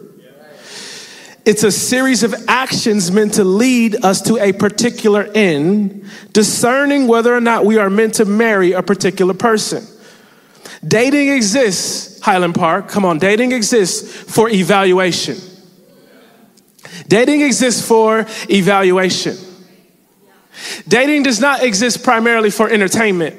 It's 1.48 1.64
a 1.64 1.72
series 1.72 2.24
of 2.24 2.34
actions 2.46 3.10
meant 3.10 3.32
to 3.34 3.42
lead 3.42 4.04
us 4.04 4.20
to 4.20 4.36
a 4.36 4.52
particular 4.52 5.22
end, 5.34 6.04
discerning 6.34 7.08
whether 7.08 7.34
or 7.34 7.40
not 7.40 7.64
we 7.64 7.78
are 7.78 7.88
meant 7.88 8.16
to 8.16 8.26
marry 8.26 8.72
a 8.72 8.82
particular 8.82 9.32
person. 9.32 9.82
Dating 10.86 11.30
exists, 11.30 12.20
Highland 12.20 12.54
Park, 12.54 12.88
come 12.88 13.06
on, 13.06 13.18
dating 13.18 13.52
exists 13.52 14.30
for 14.30 14.50
evaluation. 14.50 15.38
Dating 17.06 17.40
exists 17.40 17.80
for 17.88 18.26
evaluation. 18.50 19.38
Dating 20.86 21.22
does 21.22 21.40
not 21.40 21.62
exist 21.62 22.04
primarily 22.04 22.50
for 22.50 22.68
entertainment. 22.68 23.34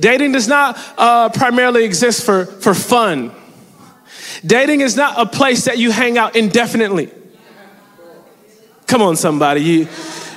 Dating 0.00 0.32
does 0.32 0.48
not 0.48 0.78
uh, 0.96 1.28
primarily 1.28 1.84
exist 1.84 2.24
for, 2.24 2.46
for 2.46 2.72
fun. 2.72 3.34
Dating 4.44 4.80
is 4.80 4.96
not 4.96 5.18
a 5.18 5.26
place 5.26 5.64
that 5.64 5.78
you 5.78 5.90
hang 5.90 6.18
out 6.18 6.36
indefinitely. 6.36 7.10
Come 8.86 9.02
on, 9.02 9.16
somebody. 9.16 9.60
You, 9.60 9.78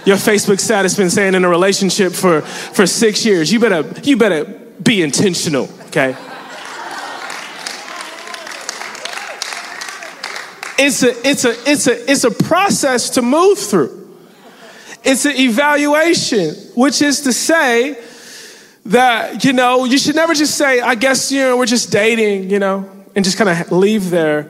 your 0.05 0.17
Facebook 0.17 0.59
status 0.59 0.97
been 0.97 1.09
saying 1.09 1.35
in 1.35 1.45
a 1.45 1.49
relationship 1.49 2.13
for, 2.13 2.41
for 2.41 2.87
six 2.87 3.25
years. 3.25 3.51
You 3.51 3.59
better, 3.59 3.87
you 4.01 4.17
better 4.17 4.45
be 4.45 5.01
intentional, 5.01 5.69
okay? 5.87 6.15
It's 10.83 11.03
a, 11.03 11.27
it's 11.27 11.45
a, 11.45 11.51
it's 11.69 11.87
a, 11.87 12.11
it's 12.11 12.23
a 12.23 12.31
process 12.31 13.11
to 13.11 13.21
move 13.21 13.59
through. 13.59 14.17
It's 15.03 15.25
an 15.25 15.35
evaluation, 15.35 16.55
which 16.75 17.01
is 17.01 17.21
to 17.21 17.33
say 17.33 18.03
that, 18.85 19.43
you 19.43 19.53
know, 19.53 19.85
you 19.85 19.99
should 19.99 20.15
never 20.15 20.33
just 20.33 20.57
say, 20.57 20.81
I 20.81 20.95
guess, 20.95 21.31
you 21.31 21.41
know, 21.41 21.57
we're 21.57 21.67
just 21.67 21.91
dating, 21.91 22.49
you 22.49 22.57
know, 22.59 23.00
and 23.15 23.25
just 23.25 23.37
kind 23.37 23.49
of 23.49 23.71
leave 23.71 24.09
there, 24.09 24.49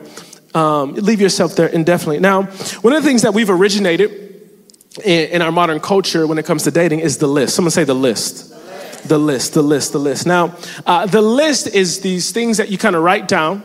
um, 0.54 0.94
leave 0.94 1.20
yourself 1.20 1.56
there 1.56 1.68
indefinitely. 1.68 2.20
Now, 2.20 2.42
one 2.42 2.92
of 2.94 3.02
the 3.02 3.08
things 3.08 3.22
that 3.22 3.34
we've 3.34 3.50
originated 3.50 4.10
in, 5.04 5.30
in 5.30 5.42
our 5.42 5.52
modern 5.52 5.80
culture 5.80 6.26
when 6.26 6.38
it 6.38 6.44
comes 6.44 6.64
to 6.64 6.70
dating 6.70 7.00
is 7.00 7.18
the 7.18 7.26
list. 7.26 7.56
Someone 7.56 7.70
say 7.70 7.84
the 7.84 7.94
list. 7.94 8.50
The 9.08 9.18
list, 9.18 9.54
the 9.54 9.62
list, 9.62 9.92
the 9.92 9.98
list. 9.98 10.26
Now, 10.26 10.54
uh, 10.86 11.06
the 11.06 11.22
list 11.22 11.66
is 11.66 12.00
these 12.00 12.30
things 12.30 12.58
that 12.58 12.68
you 12.68 12.78
kind 12.78 12.94
of 12.94 13.02
write 13.02 13.26
down 13.26 13.64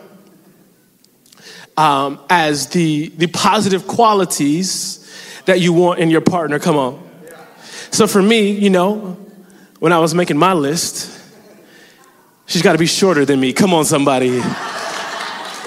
um, 1.77 2.19
as 2.27 2.67
the, 2.69 3.09
the 3.09 3.27
positive 3.27 3.85
qualities 3.85 5.03
that 5.45 5.59
you 5.59 5.73
want 5.73 5.99
in 5.99 6.09
your 6.09 6.21
partner. 6.21 6.57
Come 6.57 6.75
on. 6.75 7.07
So 7.91 8.07
for 8.07 8.21
me, 8.21 8.51
you 8.51 8.69
know, 8.69 9.17
when 9.79 9.93
I 9.93 9.99
was 9.99 10.15
making 10.15 10.37
my 10.37 10.53
list, 10.53 11.13
she's 12.47 12.63
got 12.63 12.71
to 12.71 12.79
be 12.79 12.87
shorter 12.87 13.23
than 13.25 13.39
me. 13.39 13.53
Come 13.53 13.73
on, 13.73 13.85
somebody. 13.85 14.41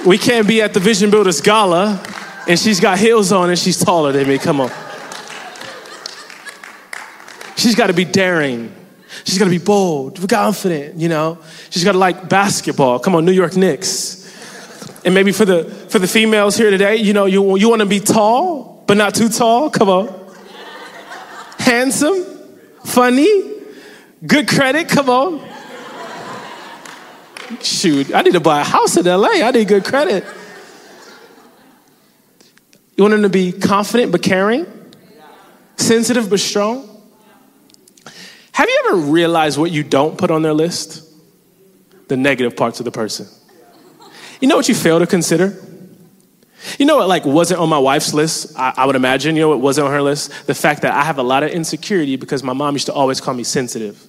We 0.07 0.17
can't 0.17 0.49
be 0.49 0.63
at 0.63 0.73
the 0.73 0.81
Vision 0.81 1.11
Builders 1.11 1.43
Gala 1.43 2.03
and 2.49 2.59
she's 2.59 2.81
got 2.81 2.99
heels 2.99 3.33
on 3.33 3.51
and 3.51 3.59
she's 3.59 3.79
taller 3.79 4.13
than 4.13 4.27
me. 4.27 4.39
Come 4.39 4.61
on. 4.63 4.71
She's 7.57 7.75
got 7.75 7.89
to 7.89 7.93
be 7.93 8.07
daring. 8.07 8.75
She's 9.25 9.39
got 9.39 9.45
to 9.45 9.51
be 9.51 9.59
bold, 9.59 10.27
confident, 10.29 10.97
you 10.97 11.11
know. 11.11 11.39
She's 11.69 11.85
got 11.85 11.93
to 11.93 11.99
like 11.99 12.31
basketball. 12.31 12.99
Come 12.99 13.15
on, 13.15 13.27
New 13.27 13.33
York 13.33 13.57
Knicks. 13.57 14.27
And 15.05 15.15
maybe 15.15 15.33
for 15.33 15.45
the 15.45 15.65
for 15.65 15.99
the 15.99 16.09
females 16.09 16.57
here 16.57 16.71
today, 16.71 16.97
you 16.97 17.13
know, 17.13 17.27
you, 17.27 17.57
you 17.57 17.69
want 17.69 17.81
to 17.81 17.87
be 17.87 18.01
tall, 18.01 18.83
but 18.87 18.97
not 18.97 19.15
too 19.15 19.29
tall. 19.29 19.69
Come 19.69 19.89
on. 19.89 20.35
Handsome, 21.59 22.25
funny, 22.85 23.29
good 24.27 24.49
credit. 24.49 24.89
Come 24.89 25.11
on. 25.11 25.50
Shoot, 27.63 28.15
I 28.15 28.23
need 28.23 28.33
to 28.33 28.41
buy 28.41 28.61
a 28.61 28.65
house 28.65 28.97
in 28.97 29.05
LA. 29.05 29.29
I 29.43 29.51
need 29.51 29.67
good 29.67 29.85
credit. 29.85 30.25
You 32.97 33.05
want 33.05 33.13
them 33.13 33.23
to 33.23 33.29
be 33.29 33.53
confident 33.53 34.13
but 34.13 34.23
caring, 34.23 34.67
sensitive 35.77 36.29
but 36.29 36.39
strong. 36.39 36.87
Have 38.53 38.69
you 38.69 38.85
ever 38.89 38.97
realized 39.11 39.59
what 39.59 39.71
you 39.71 39.83
don't 39.83 40.19
put 40.19 40.31
on 40.31 40.43
their 40.43 40.53
list? 40.53 41.09
The 42.09 42.17
negative 42.17 42.57
parts 42.57 42.79
of 42.79 42.85
the 42.85 42.91
person. 42.91 43.27
You 44.41 44.49
know 44.49 44.57
what 44.57 44.69
you 44.69 44.75
fail 44.75 44.99
to 44.99 45.07
consider? 45.07 45.59
You 46.79 46.85
know 46.85 46.99
what 46.99 47.09
like 47.09 47.25
wasn't 47.25 47.61
on 47.61 47.69
my 47.69 47.79
wife's 47.79 48.13
list? 48.13 48.55
I, 48.59 48.75
I, 48.77 48.87
would 48.87 48.97
imagine, 48.97 49.35
you 49.35 49.43
know 49.43 49.49
what 49.49 49.61
wasn't 49.61 49.87
on 49.87 49.93
her 49.93 50.03
list? 50.03 50.47
The 50.47 50.55
fact 50.55 50.83
that 50.83 50.93
I 50.93 51.05
have 51.05 51.19
a 51.19 51.23
lot 51.23 51.43
of 51.43 51.51
insecurity 51.51 52.17
because 52.17 52.43
my 52.43 52.53
mom 52.53 52.75
used 52.75 52.87
to 52.87 52.93
always 52.93 53.21
call 53.21 53.33
me 53.33 53.45
sensitive. 53.45 54.07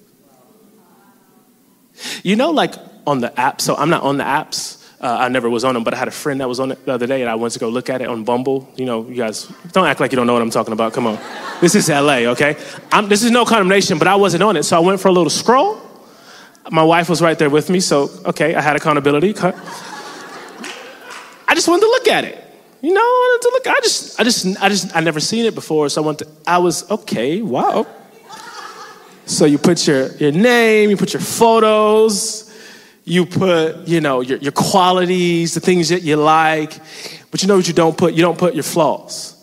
You 2.23 2.35
know, 2.35 2.51
like 2.51 2.73
on 3.05 3.19
the 3.19 3.39
app, 3.39 3.61
so 3.61 3.75
I'm 3.75 3.89
not 3.89 4.03
on 4.03 4.17
the 4.17 4.23
apps. 4.23 4.77
Uh, 5.01 5.17
I 5.19 5.29
never 5.29 5.49
was 5.49 5.63
on 5.63 5.73
them, 5.73 5.83
but 5.83 5.95
I 5.95 5.97
had 5.97 6.07
a 6.07 6.11
friend 6.11 6.39
that 6.41 6.47
was 6.47 6.59
on 6.59 6.71
it 6.71 6.85
the 6.85 6.93
other 6.93 7.07
day, 7.07 7.21
and 7.21 7.29
I 7.29 7.33
went 7.35 7.53
to 7.53 7.59
go 7.59 7.69
look 7.69 7.89
at 7.89 8.01
it 8.01 8.07
on 8.07 8.23
Bumble. 8.23 8.71
You 8.75 8.85
know, 8.85 9.07
you 9.07 9.15
guys 9.15 9.51
don't 9.71 9.87
act 9.87 9.99
like 9.99 10.11
you 10.11 10.15
don't 10.15 10.27
know 10.27 10.33
what 10.33 10.43
I'm 10.43 10.51
talking 10.51 10.73
about. 10.73 10.93
Come 10.93 11.07
on, 11.07 11.17
this 11.59 11.73
is 11.73 11.89
LA, 11.89 12.27
okay? 12.33 12.55
I'm, 12.91 13.09
this 13.09 13.23
is 13.23 13.31
no 13.31 13.43
condemnation, 13.43 13.97
but 13.97 14.07
I 14.07 14.15
wasn't 14.15 14.43
on 14.43 14.57
it, 14.57 14.63
so 14.63 14.77
I 14.77 14.79
went 14.79 14.99
for 14.99 15.07
a 15.07 15.11
little 15.11 15.31
scroll. 15.31 15.81
My 16.69 16.83
wife 16.83 17.09
was 17.09 17.21
right 17.21 17.37
there 17.37 17.49
with 17.49 17.69
me, 17.71 17.79
so 17.79 18.09
okay, 18.25 18.53
I 18.53 18.61
had 18.61 18.75
accountability. 18.75 19.33
I 19.39 19.53
just 21.55 21.67
wanted 21.67 21.81
to 21.81 21.87
look 21.87 22.07
at 22.07 22.23
it. 22.23 22.37
You 22.81 22.93
know, 22.93 23.01
I 23.01 23.03
wanted 23.03 23.41
to 23.41 23.49
look. 23.53 23.67
I 23.67 23.79
just, 23.81 24.19
I 24.19 24.23
just, 24.23 24.63
I 24.63 24.69
just, 24.69 24.95
I 24.95 25.01
never 25.01 25.19
seen 25.19 25.45
it 25.45 25.55
before, 25.55 25.89
so 25.89 26.01
I 26.01 26.05
wanted. 26.05 26.25
To, 26.25 26.31
I 26.47 26.59
was 26.59 26.89
okay. 26.89 27.41
Wow. 27.41 27.87
So 29.25 29.45
you 29.45 29.57
put 29.57 29.87
your 29.87 30.07
your 30.17 30.31
name, 30.31 30.89
you 30.89 30.97
put 30.97 31.13
your 31.13 31.21
photos, 31.21 32.50
you 33.03 33.25
put, 33.25 33.87
you 33.87 34.01
know, 34.01 34.21
your, 34.21 34.37
your 34.37 34.51
qualities, 34.51 35.53
the 35.53 35.59
things 35.59 35.89
that 35.89 36.03
you 36.03 36.15
like, 36.15 36.79
but 37.31 37.41
you 37.41 37.47
know 37.47 37.55
what 37.55 37.67
you 37.67 37.73
don't 37.73 37.97
put? 37.97 38.13
You 38.13 38.21
don't 38.21 38.37
put 38.37 38.53
your 38.53 38.63
flaws. 38.63 39.37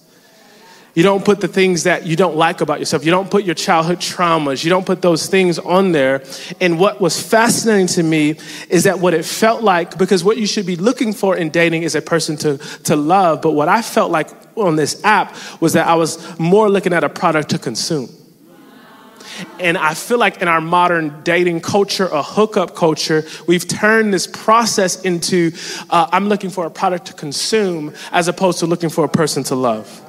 You 0.95 1.05
don't 1.05 1.25
put 1.25 1.41
the 1.41 1.47
things 1.47 1.85
that 1.85 2.07
you 2.07 2.17
don't 2.17 2.35
like 2.35 2.61
about 2.61 2.81
yourself. 2.81 3.05
You 3.05 3.13
don't 3.13 3.31
put 3.31 3.45
your 3.45 3.55
childhood 3.55 3.99
traumas. 3.99 4.65
You 4.65 4.71
don't 4.71 4.85
put 4.85 5.01
those 5.01 5.29
things 5.29 5.59
on 5.59 5.93
there. 5.93 6.25
And 6.61 6.77
what 6.79 7.01
was 7.01 7.23
fascinating 7.23 7.87
to 7.89 8.03
me 8.03 8.37
is 8.69 8.83
that 8.83 8.99
what 8.99 9.15
it 9.15 9.25
felt 9.25 9.63
like, 9.63 9.97
because 9.97 10.25
what 10.25 10.39
you 10.39 10.47
should 10.47 10.67
be 10.67 10.75
looking 10.75 11.13
for 11.13 11.37
in 11.37 11.51
dating 11.51 11.85
is 11.85 11.95
a 11.95 12.03
person 12.03 12.37
to, 12.39 12.59
to 12.83 12.97
love. 12.97 13.43
But 13.43 13.53
what 13.53 13.69
I 13.69 13.81
felt 13.81 14.11
like 14.11 14.29
on 14.57 14.75
this 14.75 15.03
app 15.05 15.37
was 15.61 15.75
that 15.75 15.87
I 15.87 15.95
was 15.95 16.37
more 16.39 16.69
looking 16.69 16.93
at 16.93 17.05
a 17.05 17.09
product 17.09 17.51
to 17.51 17.61
consume. 17.61 18.09
And 19.61 19.77
I 19.79 19.95
feel 19.95 20.19
like 20.19 20.43
in 20.43 20.49
our 20.49 20.61
modern 20.61 21.23
dating 21.23 21.61
culture, 21.61 22.07
a 22.07 22.23
hookup 22.23 22.75
culture, 22.75 23.25
we've 23.47 23.67
turned 23.67 24.13
this 24.13 24.27
process 24.27 25.01
into 25.03 25.53
uh, 25.91 26.09
I'm 26.13 26.29
looking 26.29 26.51
for 26.51 26.67
a 26.67 26.71
product 26.71 27.07
to 27.07 27.13
consume 27.13 27.95
as 28.13 28.29
opposed 28.29 28.59
to 28.61 28.67
looking 28.67 28.91
for 28.91 29.05
a 29.05 29.09
person 29.09 29.43
to 29.45 29.55
love. 29.55 30.05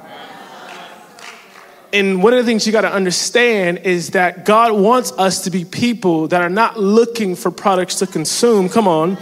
And 1.92 2.22
one 2.22 2.32
of 2.32 2.38
the 2.38 2.44
things 2.44 2.66
you 2.66 2.72
got 2.72 2.82
to 2.82 2.92
understand 2.92 3.78
is 3.78 4.10
that 4.10 4.44
God 4.44 4.72
wants 4.72 5.10
us 5.12 5.42
to 5.44 5.50
be 5.50 5.64
people 5.64 6.28
that 6.28 6.40
are 6.40 6.48
not 6.48 6.78
looking 6.78 7.34
for 7.34 7.50
products 7.50 7.96
to 7.96 8.06
consume. 8.06 8.68
Come 8.68 8.86
on. 8.86 9.18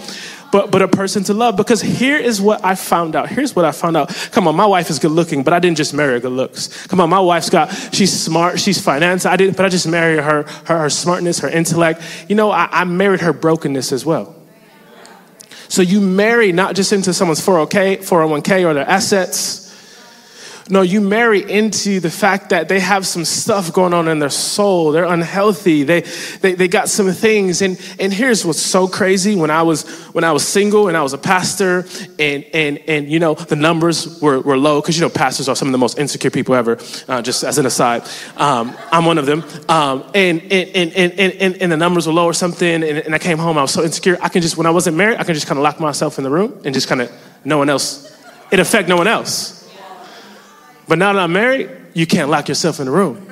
But, 0.50 0.70
but 0.70 0.80
a 0.80 0.88
person 0.88 1.24
to 1.24 1.34
love. 1.34 1.56
Because 1.56 1.82
here 1.82 2.16
is 2.16 2.40
what 2.40 2.64
I 2.64 2.74
found 2.74 3.14
out. 3.14 3.28
Here's 3.28 3.54
what 3.54 3.64
I 3.64 3.72
found 3.72 3.96
out. 3.96 4.08
Come 4.32 4.48
on, 4.48 4.56
my 4.56 4.64
wife 4.64 4.88
is 4.88 4.98
good 4.98 5.10
looking, 5.10 5.42
but 5.42 5.52
I 5.52 5.58
didn't 5.58 5.76
just 5.76 5.92
marry 5.92 6.14
her 6.14 6.20
good 6.20 6.32
looks. 6.32 6.86
Come 6.86 7.00
on, 7.00 7.10
my 7.10 7.20
wife's 7.20 7.50
got, 7.50 7.70
she's 7.94 8.18
smart, 8.18 8.58
she's 8.58 8.80
finance. 8.80 9.26
I 9.26 9.36
didn't, 9.36 9.56
but 9.56 9.66
I 9.66 9.68
just 9.68 9.86
married 9.86 10.20
her, 10.20 10.44
her, 10.44 10.78
her 10.78 10.90
smartness, 10.90 11.40
her 11.40 11.48
intellect. 11.48 12.02
You 12.28 12.34
know, 12.34 12.50
I, 12.50 12.68
I 12.70 12.84
married 12.84 13.20
her 13.20 13.32
brokenness 13.32 13.92
as 13.92 14.06
well. 14.06 14.34
So 15.68 15.82
you 15.82 16.00
marry 16.00 16.50
not 16.52 16.74
just 16.74 16.94
into 16.94 17.12
someone's 17.12 17.44
401k, 17.44 17.98
401k 17.98 18.66
or 18.66 18.72
their 18.72 18.88
assets 18.88 19.67
no, 20.70 20.82
you 20.82 21.00
marry 21.00 21.50
into 21.50 22.00
the 22.00 22.10
fact 22.10 22.50
that 22.50 22.68
they 22.68 22.80
have 22.80 23.06
some 23.06 23.24
stuff 23.24 23.72
going 23.72 23.94
on 23.94 24.08
in 24.08 24.18
their 24.18 24.28
soul. 24.28 24.92
They're 24.92 25.04
unhealthy. 25.04 25.84
They, 25.84 26.02
they, 26.40 26.54
they 26.54 26.68
got 26.68 26.88
some 26.88 27.10
things. 27.12 27.62
And, 27.62 27.80
and 27.98 28.12
here's 28.12 28.44
what's 28.44 28.60
so 28.60 28.86
crazy. 28.86 29.34
When 29.34 29.50
I 29.50 29.62
was, 29.62 29.88
when 30.08 30.24
I 30.24 30.32
was 30.32 30.46
single 30.46 30.88
and 30.88 30.96
I 30.96 31.02
was 31.02 31.12
a 31.12 31.18
pastor 31.18 31.86
and, 32.18 32.44
and, 32.52 32.78
and 32.86 33.10
you 33.10 33.18
know, 33.18 33.34
the 33.34 33.56
numbers 33.56 34.20
were, 34.20 34.40
were 34.40 34.58
low 34.58 34.80
because, 34.80 34.96
you 34.96 35.02
know, 35.02 35.10
pastors 35.10 35.48
are 35.48 35.56
some 35.56 35.68
of 35.68 35.72
the 35.72 35.78
most 35.78 35.98
insecure 35.98 36.30
people 36.30 36.54
ever, 36.54 36.78
uh, 37.08 37.22
just 37.22 37.44
as 37.44 37.58
an 37.58 37.66
aside. 37.66 38.02
Um, 38.36 38.76
I'm 38.92 39.04
one 39.04 39.18
of 39.18 39.26
them. 39.26 39.44
Um, 39.68 40.04
and, 40.14 40.42
and, 40.42 40.70
and, 40.74 40.92
and, 40.92 41.12
and, 41.18 41.62
and, 41.62 41.72
the 41.72 41.76
numbers 41.76 42.06
were 42.06 42.12
low 42.12 42.26
or 42.26 42.34
something. 42.34 42.82
And, 42.82 42.84
and 42.84 43.14
I 43.14 43.18
came 43.18 43.38
home, 43.38 43.58
I 43.58 43.62
was 43.62 43.72
so 43.72 43.82
insecure. 43.82 44.18
I 44.20 44.28
can 44.28 44.42
just, 44.42 44.56
when 44.56 44.66
I 44.66 44.70
wasn't 44.70 44.96
married, 44.96 45.18
I 45.18 45.24
can 45.24 45.34
just 45.34 45.46
kind 45.46 45.58
of 45.58 45.62
lock 45.62 45.80
myself 45.80 46.18
in 46.18 46.24
the 46.24 46.30
room 46.30 46.60
and 46.64 46.74
just 46.74 46.88
kind 46.88 47.00
of, 47.00 47.12
no 47.44 47.58
one 47.58 47.70
else, 47.70 48.14
it 48.50 48.60
affect 48.60 48.88
no 48.88 48.96
one 48.96 49.06
else. 49.06 49.57
But 50.88 50.98
now 50.98 51.12
that 51.12 51.20
I'm 51.20 51.32
married, 51.32 51.70
you 51.92 52.06
can't 52.06 52.30
lock 52.30 52.48
yourself 52.48 52.80
in 52.80 52.86
the 52.86 52.92
room. 52.92 53.26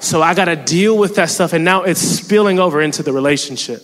So 0.00 0.22
I 0.22 0.34
got 0.34 0.46
to 0.46 0.56
deal 0.56 0.98
with 0.98 1.16
that 1.16 1.30
stuff, 1.30 1.52
and 1.52 1.64
now 1.64 1.82
it's 1.82 2.00
spilling 2.00 2.58
over 2.58 2.80
into 2.80 3.02
the 3.02 3.12
relationship. 3.12 3.82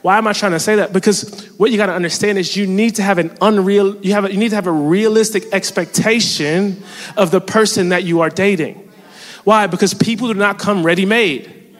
Why 0.00 0.18
am 0.18 0.26
I 0.26 0.32
trying 0.32 0.52
to 0.52 0.60
say 0.60 0.76
that? 0.76 0.92
Because 0.92 1.46
what 1.58 1.70
you 1.70 1.76
got 1.76 1.86
to 1.86 1.92
understand 1.92 2.38
is 2.38 2.56
you 2.56 2.66
need 2.66 2.96
to 2.96 3.02
have 3.02 3.18
an 3.18 3.36
unreal, 3.40 3.96
you, 4.04 4.12
have 4.14 4.24
a, 4.24 4.32
you 4.32 4.38
need 4.38 4.48
to 4.48 4.56
have 4.56 4.66
a 4.66 4.72
realistic 4.72 5.44
expectation 5.52 6.82
of 7.16 7.30
the 7.30 7.40
person 7.40 7.90
that 7.90 8.02
you 8.02 8.20
are 8.20 8.30
dating. 8.30 8.90
Why? 9.44 9.68
Because 9.68 9.94
people 9.94 10.28
do 10.28 10.34
not 10.34 10.58
come 10.58 10.84
ready 10.84 11.06
made. 11.06 11.76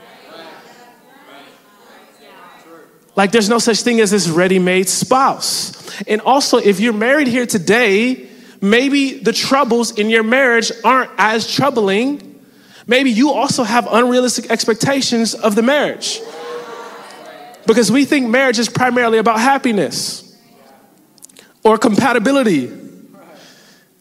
Like 3.14 3.32
there's 3.32 3.49
no 3.49 3.59
such 3.59 3.82
thing 3.82 4.00
as 4.00 4.11
this 4.11 4.28
ready 4.28 4.59
made 4.59 4.88
spouse. 4.88 6.00
And 6.06 6.21
also, 6.23 6.59
if 6.59 6.80
you're 6.80 6.94
married 6.94 7.26
here 7.26 7.44
today, 7.44 8.30
maybe 8.62 9.19
the 9.19 9.33
troubles 9.33 9.99
in 9.99 10.09
your 10.09 10.23
marriage 10.23 10.73
aren't 10.85 11.11
as 11.19 11.52
troubling. 11.52 12.40
Maybe 12.87 13.11
you 13.11 13.33
also 13.33 13.64
have 13.64 13.87
unrealistic 13.90 14.50
expectations 14.50 15.35
of 15.35 15.54
the 15.54 15.62
marriage. 15.62 16.23
Because 17.66 17.92
we 17.92 18.04
think 18.04 18.28
marriage 18.28 18.59
is 18.59 18.69
primarily 18.69 19.19
about 19.19 19.38
happiness 19.38 20.37
or 21.64 21.76
compatibility. 21.76 22.66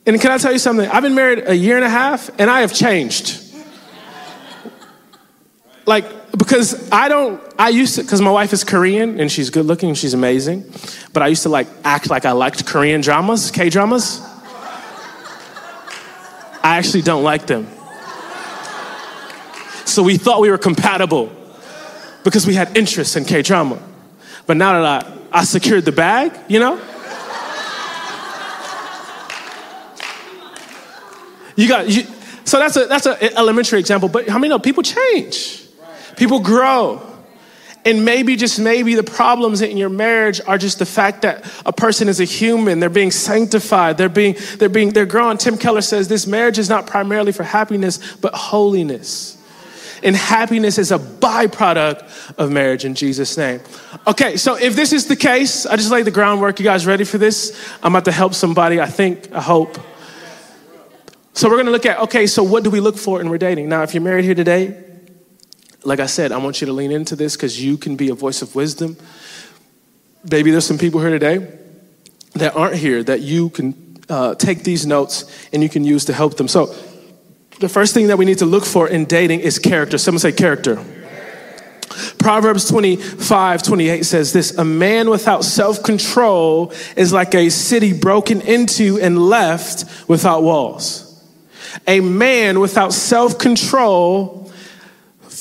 And 0.06 0.20
can 0.20 0.32
I 0.32 0.38
tell 0.38 0.52
you 0.52 0.60
something? 0.60 0.90
I've 0.90 1.04
been 1.04 1.16
married 1.16 1.48
a 1.48 1.56
year 1.56 1.76
and 1.76 1.86
a 1.86 1.90
half 1.90 2.30
and 2.40 2.50
I 2.50 2.62
have 2.62 2.74
changed. 2.74 3.40
like, 5.86 6.06
because 6.38 6.92
I 6.92 7.08
don't, 7.10 7.42
I 7.58 7.70
used 7.70 7.96
to, 7.96 8.04
because 8.04 8.22
my 8.22 8.32
wife 8.32 8.54
is 8.54 8.64
Korean 8.64 9.20
and 9.20 9.32
she's 9.32 9.50
good 9.50 9.66
looking 9.66 9.90
and 9.90 9.98
she's 9.98 10.14
amazing, 10.14 10.72
but 11.14 11.22
I 11.22 11.28
used 11.28 11.44
to 11.44 11.50
like 11.50 11.68
act 11.84 12.10
like 12.10 12.26
I 12.26 12.32
liked 12.32 12.66
Korean 12.66 13.02
dramas, 13.02 13.52
K 13.52 13.70
dramas. 13.70 14.28
I 16.64 16.78
actually 16.78 17.02
don't 17.02 17.24
like 17.24 17.48
them. 17.48 17.68
So 19.86 20.04
we 20.04 20.18
thought 20.18 20.42
we 20.42 20.50
were 20.50 20.58
compatible 20.58 21.32
because 22.24 22.46
we 22.48 22.54
had 22.54 22.78
interests 22.78 23.16
in 23.16 23.26
K 23.26 23.42
drama. 23.42 23.82
But 24.46 24.58
now 24.58 24.82
that 24.82 25.06
I, 25.34 25.40
I 25.40 25.44
secured 25.44 25.86
the 25.86 25.92
bag, 25.92 26.38
you 26.48 26.60
know? 26.60 26.80
You 31.56 31.68
got, 31.68 31.90
you, 31.90 32.04
so 32.46 32.60
that's 32.60 32.76
a 32.78 32.86
that's 32.86 33.06
an 33.06 33.18
elementary 33.36 33.80
example. 33.80 34.10
But 34.10 34.28
how 34.28 34.40
many 34.40 34.50
know 34.50 34.60
people 34.60 34.84
change? 34.84 35.64
People 36.18 36.40
grow. 36.40 37.11
And 37.84 38.06
maybe, 38.06 38.36
just 38.36 38.60
maybe, 38.60 38.94
the 38.94 39.04
problems 39.04 39.62
in 39.62 39.76
your 39.76 39.90
marriage 39.90 40.40
are 40.46 40.58
just 40.58 40.78
the 40.78 40.86
fact 40.86 41.24
that 41.24 41.52
a 41.66 41.74
person 41.74 42.08
is 42.10 42.20
a 42.20 42.26
human. 42.26 42.80
They're 42.80 42.90
being 42.90 43.12
sanctified. 43.12 43.98
They're 43.98 44.10
being, 44.10 44.36
they're 44.58 44.70
being, 44.70 44.92
they're 44.92 45.08
growing. 45.08 45.38
Tim 45.38 45.58
Keller 45.58 45.82
says 45.82 46.08
this 46.08 46.28
marriage 46.28 46.60
is 46.60 46.70
not 46.70 46.86
primarily 46.86 47.32
for 47.32 47.44
happiness, 47.44 48.16
but 48.18 48.36
holiness. 48.36 49.38
And 50.04 50.16
happiness 50.16 50.78
is 50.78 50.92
a 50.92 51.00
byproduct 51.00 52.36
of 52.38 52.52
marriage 52.52 52.86
in 52.86 52.96
Jesus' 52.96 53.38
name. 53.38 53.62
Okay, 54.08 54.38
so 54.38 54.56
if 54.56 54.76
this 54.76 54.94
is 54.94 55.08
the 55.08 55.16
case, 55.16 55.66
I 55.66 55.76
just 55.76 55.92
laid 55.92 56.06
the 56.06 56.12
groundwork. 56.12 56.60
You 56.60 56.66
guys 56.66 56.86
ready 56.86 57.04
for 57.04 57.18
this? 57.18 57.60
I'm 57.84 57.94
about 57.94 58.06
to 58.06 58.12
help 58.12 58.34
somebody, 58.34 58.80
I 58.80 58.88
think, 58.88 59.32
I 59.34 59.42
hope. 59.42 59.78
So 61.34 61.50
we're 61.50 61.58
gonna 61.58 61.72
look 61.72 61.86
at, 61.86 62.00
okay, 62.00 62.28
so 62.28 62.44
what 62.44 62.64
do 62.64 62.70
we 62.70 62.80
look 62.80 62.98
for 62.98 63.22
in 63.22 63.30
we're 63.30 63.38
dating? 63.38 63.70
Now, 63.70 63.84
if 63.84 63.94
you're 63.94 64.04
married 64.04 64.26
here 64.26 64.36
today, 64.36 64.91
like 65.84 66.00
I 66.00 66.06
said, 66.06 66.32
I 66.32 66.38
want 66.38 66.62
you 66.62 66.68
to 66.68 66.74
lean 66.74 66.92
into 66.92 67.16
this 67.16 67.36
because 67.36 67.64
you 67.64 67.78
can 67.78 67.96
be 67.96 68.10
a 68.10 68.16
voice 68.16 68.42
of 68.42 68.56
wisdom. 68.56 68.98
Maybe 70.30 70.52
there's 70.52 70.66
some 70.66 70.78
people 70.78 71.00
here 71.02 71.10
today 71.10 71.48
that 72.34 72.56
aren't 72.56 72.76
here 72.76 73.04
that 73.04 73.22
you 73.22 73.50
can 73.50 73.98
uh, 74.08 74.36
take 74.36 74.64
these 74.64 74.86
notes 74.86 75.26
and 75.52 75.64
you 75.64 75.70
can 75.70 75.84
use 75.84 76.06
to 76.06 76.14
help 76.14 76.38
them. 76.38 76.48
So, 76.48 76.76
the 77.60 77.70
first 77.70 77.94
thing 77.94 78.08
that 78.08 78.18
we 78.18 78.26
need 78.26 78.40
to 78.40 78.46
look 78.46 78.66
for 78.66 78.88
in 78.88 79.06
dating 79.06 79.42
is 79.42 79.60
character. 79.60 79.98
Someone 79.98 80.20
say 80.20 80.32
character. 80.32 80.84
Proverbs 82.18 82.70
25, 82.70 83.64
28 83.64 84.06
says 84.06 84.34
this 84.34 84.58
A 84.58 84.66
man 84.66 85.10
without 85.10 85.44
self 85.44 85.84
control 85.84 86.74
is 86.96 87.14
like 87.14 87.36
a 87.36 87.50
city 87.50 87.94
broken 87.94 88.42
into 88.42 89.00
and 89.00 89.18
left 89.18 90.08
without 90.08 90.44
walls. 90.44 91.08
A 91.88 92.00
man 92.00 92.60
without 92.60 92.94
self 92.94 93.38
control 93.38 94.41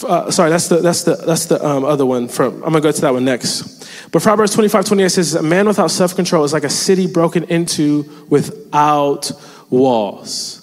uh, 0.05 0.31
sorry, 0.31 0.51
that's 0.51 0.69
the, 0.69 0.77
that's 0.79 1.05
the, 1.05 1.17
that's 1.17 1.47
the 1.47 1.65
um, 1.67 1.85
other 1.85 2.07
one. 2.07 2.29
From, 2.29 2.55
I'm 2.57 2.71
going 2.71 2.75
to 2.75 2.81
go 2.81 2.93
to 2.93 3.01
that 3.03 3.13
one 3.13 3.25
next. 3.25 4.11
But 4.11 4.23
Proverbs 4.23 4.53
25, 4.53 4.85
28 4.85 5.09
says, 5.09 5.35
A 5.35 5.43
man 5.43 5.67
without 5.67 5.91
self 5.91 6.15
control 6.15 6.45
is 6.45 6.53
like 6.53 6.65
a 6.65 6.71
city 6.71 7.07
broken 7.07 7.45
into 7.45 8.05
without 8.29 9.31
walls. 9.69 10.61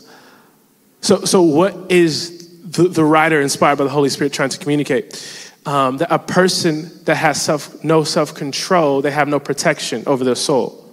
So, 1.01 1.23
so 1.25 1.41
what 1.41 1.91
is 1.91 2.61
the, 2.63 2.87
the 2.87 3.03
writer 3.03 3.39
inspired 3.41 3.77
by 3.77 3.85
the 3.85 3.89
Holy 3.89 4.09
Spirit 4.09 4.33
trying 4.33 4.49
to 4.49 4.59
communicate? 4.59 5.23
Um, 5.65 5.97
that 5.97 6.11
a 6.11 6.19
person 6.19 6.89
that 7.03 7.15
has 7.15 7.41
self, 7.41 7.83
no 7.83 8.03
self 8.03 8.33
control, 8.33 9.01
they 9.01 9.11
have 9.11 9.27
no 9.27 9.39
protection 9.39 10.03
over 10.07 10.23
their 10.23 10.35
soul. 10.35 10.83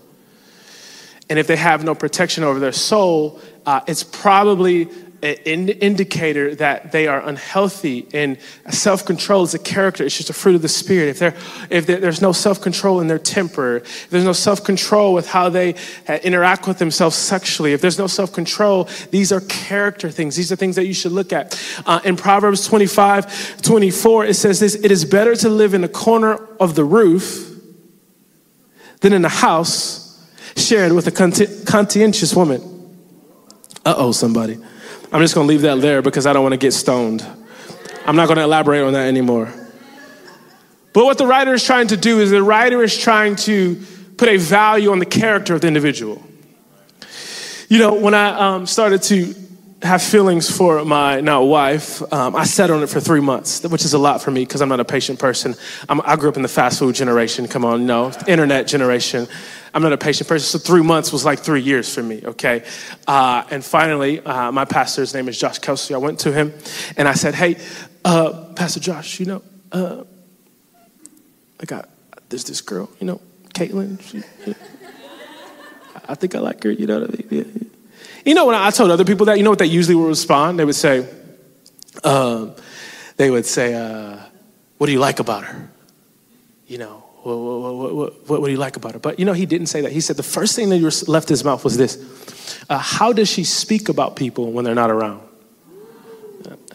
And 1.30 1.38
if 1.38 1.46
they 1.46 1.56
have 1.56 1.84
no 1.84 1.94
protection 1.94 2.44
over 2.44 2.58
their 2.58 2.72
soul, 2.72 3.40
uh, 3.66 3.80
it's 3.86 4.04
probably 4.04 4.88
an 5.24 5.70
indicator 5.70 6.54
that 6.56 6.92
they 6.92 7.06
are 7.06 7.26
unhealthy 7.26 8.06
and 8.12 8.36
self-control 8.68 9.44
is 9.44 9.54
a 9.54 9.58
character 9.58 10.04
it's 10.04 10.16
just 10.16 10.28
a 10.28 10.34
fruit 10.34 10.54
of 10.54 10.62
the 10.62 10.68
spirit. 10.68 11.08
If, 11.08 11.18
they're, 11.18 11.34
if 11.70 11.86
there's 11.86 12.20
no 12.20 12.32
self-control 12.32 13.00
in 13.00 13.06
their 13.06 13.18
temper 13.18 13.76
if 13.76 14.10
there's 14.10 14.24
no 14.24 14.34
self-control 14.34 15.14
with 15.14 15.26
how 15.26 15.48
they 15.48 15.76
uh, 16.08 16.18
interact 16.22 16.68
with 16.68 16.78
themselves 16.78 17.16
sexually 17.16 17.72
if 17.72 17.80
there's 17.80 17.98
no 17.98 18.06
self-control 18.06 18.88
these 19.10 19.32
are 19.32 19.40
character 19.42 20.10
things. 20.10 20.36
These 20.36 20.52
are 20.52 20.56
things 20.56 20.76
that 20.76 20.86
you 20.86 20.94
should 20.94 21.12
look 21.12 21.32
at. 21.32 21.58
Uh, 21.86 22.00
in 22.04 22.16
proverbs 22.16 22.66
25 22.66 23.62
24 23.62 24.26
it 24.26 24.34
says 24.34 24.60
this 24.60 24.74
it 24.74 24.90
is 24.90 25.06
better 25.06 25.34
to 25.36 25.48
live 25.48 25.72
in 25.72 25.84
a 25.84 25.88
corner 25.88 26.34
of 26.60 26.74
the 26.74 26.84
roof 26.84 27.50
than 29.00 29.14
in 29.14 29.24
a 29.24 29.30
house 29.30 30.22
shared 30.56 30.92
with 30.92 31.06
a 31.06 31.10
conscientious 31.10 32.34
woman. 32.34 32.60
Uh-oh 33.86 34.12
somebody 34.12 34.58
I'm 35.14 35.20
just 35.20 35.36
going 35.36 35.46
to 35.46 35.48
leave 35.48 35.60
that 35.60 35.80
there 35.80 36.02
because 36.02 36.26
I 36.26 36.32
don't 36.32 36.42
want 36.42 36.54
to 36.54 36.58
get 36.58 36.72
stoned. 36.72 37.24
I'm 38.04 38.16
not 38.16 38.26
going 38.26 38.38
to 38.38 38.42
elaborate 38.42 38.82
on 38.82 38.94
that 38.94 39.06
anymore. 39.06 39.48
But 40.92 41.04
what 41.04 41.18
the 41.18 41.26
writer 41.26 41.54
is 41.54 41.62
trying 41.62 41.86
to 41.88 41.96
do 41.96 42.18
is 42.18 42.32
the 42.32 42.42
writer 42.42 42.82
is 42.82 42.98
trying 42.98 43.36
to 43.36 43.80
put 44.16 44.28
a 44.28 44.38
value 44.38 44.90
on 44.90 44.98
the 44.98 45.06
character 45.06 45.54
of 45.54 45.60
the 45.60 45.68
individual. 45.68 46.20
You 47.68 47.78
know, 47.78 47.94
when 47.94 48.12
I 48.12 48.54
um, 48.56 48.66
started 48.66 49.02
to 49.04 49.36
have 49.82 50.02
feelings 50.02 50.50
for 50.50 50.84
my 50.84 51.20
now 51.20 51.44
wife, 51.44 52.02
um, 52.12 52.34
I 52.34 52.42
sat 52.42 52.72
on 52.72 52.82
it 52.82 52.88
for 52.88 52.98
three 52.98 53.20
months, 53.20 53.62
which 53.62 53.84
is 53.84 53.94
a 53.94 53.98
lot 53.98 54.20
for 54.20 54.32
me 54.32 54.40
because 54.40 54.62
I'm 54.62 54.68
not 54.68 54.80
a 54.80 54.84
patient 54.84 55.20
person. 55.20 55.54
I'm, 55.88 56.00
i 56.00 56.16
grew 56.16 56.28
up 56.28 56.36
in 56.36 56.42
the 56.42 56.48
fast 56.48 56.80
food 56.80 56.96
generation. 56.96 57.46
Come 57.46 57.64
on, 57.64 57.86
no, 57.86 58.10
internet 58.26 58.66
generation. 58.66 59.28
I'm 59.74 59.82
not 59.82 59.92
a 59.92 59.98
patient 59.98 60.28
person. 60.28 60.46
So 60.46 60.64
three 60.64 60.82
months 60.82 61.12
was 61.12 61.24
like 61.24 61.40
three 61.40 61.60
years 61.60 61.92
for 61.92 62.02
me, 62.02 62.22
okay? 62.24 62.64
Uh, 63.08 63.42
and 63.50 63.64
finally, 63.64 64.20
uh, 64.20 64.52
my 64.52 64.64
pastor's 64.64 65.12
name 65.12 65.28
is 65.28 65.36
Josh 65.36 65.58
Kelsey. 65.58 65.94
I 65.94 65.98
went 65.98 66.20
to 66.20 66.32
him 66.32 66.54
and 66.96 67.08
I 67.08 67.14
said, 67.14 67.34
hey, 67.34 67.60
uh, 68.04 68.52
Pastor 68.54 68.78
Josh, 68.78 69.18
you 69.18 69.26
know, 69.26 69.42
uh, 69.72 70.04
I 71.60 71.64
got, 71.64 71.88
there's 72.28 72.44
this 72.44 72.60
girl, 72.60 72.88
you 73.00 73.06
know, 73.06 73.20
Caitlin. 73.52 74.00
She, 74.00 74.22
I 76.06 76.14
think 76.14 76.36
I 76.36 76.38
like 76.38 76.62
her, 76.62 76.70
you 76.70 76.86
know 76.86 77.00
what 77.00 77.10
I 77.10 77.12
mean? 77.12 77.26
Yeah. 77.30 77.68
You 78.24 78.34
know, 78.34 78.46
when 78.46 78.54
I 78.54 78.70
told 78.70 78.90
other 78.90 79.04
people 79.04 79.26
that, 79.26 79.38
you 79.38 79.42
know 79.42 79.50
what 79.50 79.58
they 79.58 79.66
usually 79.66 79.96
would 79.96 80.08
respond? 80.08 80.58
They 80.58 80.64
would 80.64 80.74
say, 80.74 81.08
um, 82.04 82.54
they 83.16 83.30
would 83.30 83.44
say, 83.44 83.74
uh, 83.74 84.18
what 84.78 84.86
do 84.86 84.92
you 84.92 84.98
like 85.00 85.18
about 85.18 85.44
her? 85.44 85.68
You 86.66 86.78
know, 86.78 87.03
what, 87.24 87.74
what, 87.74 87.94
what, 88.28 88.40
what, 88.40 88.46
do 88.46 88.52
you 88.52 88.58
like 88.58 88.76
about 88.76 88.92
her? 88.92 88.98
But 88.98 89.18
you 89.18 89.24
know, 89.24 89.32
he 89.32 89.46
didn't 89.46 89.68
say 89.68 89.80
that. 89.80 89.92
He 89.92 90.00
said 90.00 90.16
the 90.16 90.22
first 90.22 90.54
thing 90.54 90.68
that 90.68 91.08
left 91.08 91.28
his 91.28 91.42
mouth 91.44 91.64
was 91.64 91.76
this 91.76 91.98
uh, 92.68 92.78
How 92.78 93.12
does 93.12 93.28
she 93.28 93.44
speak 93.44 93.88
about 93.88 94.16
people 94.16 94.52
when 94.52 94.64
they're 94.64 94.74
not 94.74 94.90
around? 94.90 95.22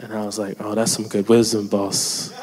And 0.02 0.14
I 0.14 0.26
was 0.26 0.40
like, 0.40 0.58
oh, 0.60 0.76
that's 0.76 0.92
some 0.92 1.08
good 1.08 1.28
wisdom, 1.28 1.68
boss. 1.68 2.34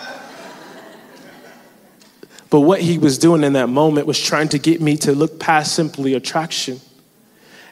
But 2.51 2.61
what 2.61 2.81
he 2.81 2.99
was 2.99 3.19
doing 3.19 3.43
in 3.43 3.55
that 3.55 3.69
moment 3.69 4.07
was 4.07 4.21
trying 4.21 4.51
to 4.51 4.59
get 4.59 4.81
me 4.81 4.97
to 4.99 5.13
look 5.13 5.41
past 5.41 5.75
simply 5.75 6.15
attraction 6.15 6.81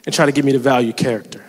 and 0.05 0.13
try 0.13 0.25
to 0.25 0.31
get 0.31 0.43
me 0.43 0.51
to 0.51 0.59
value 0.59 0.91
character. 0.91 1.44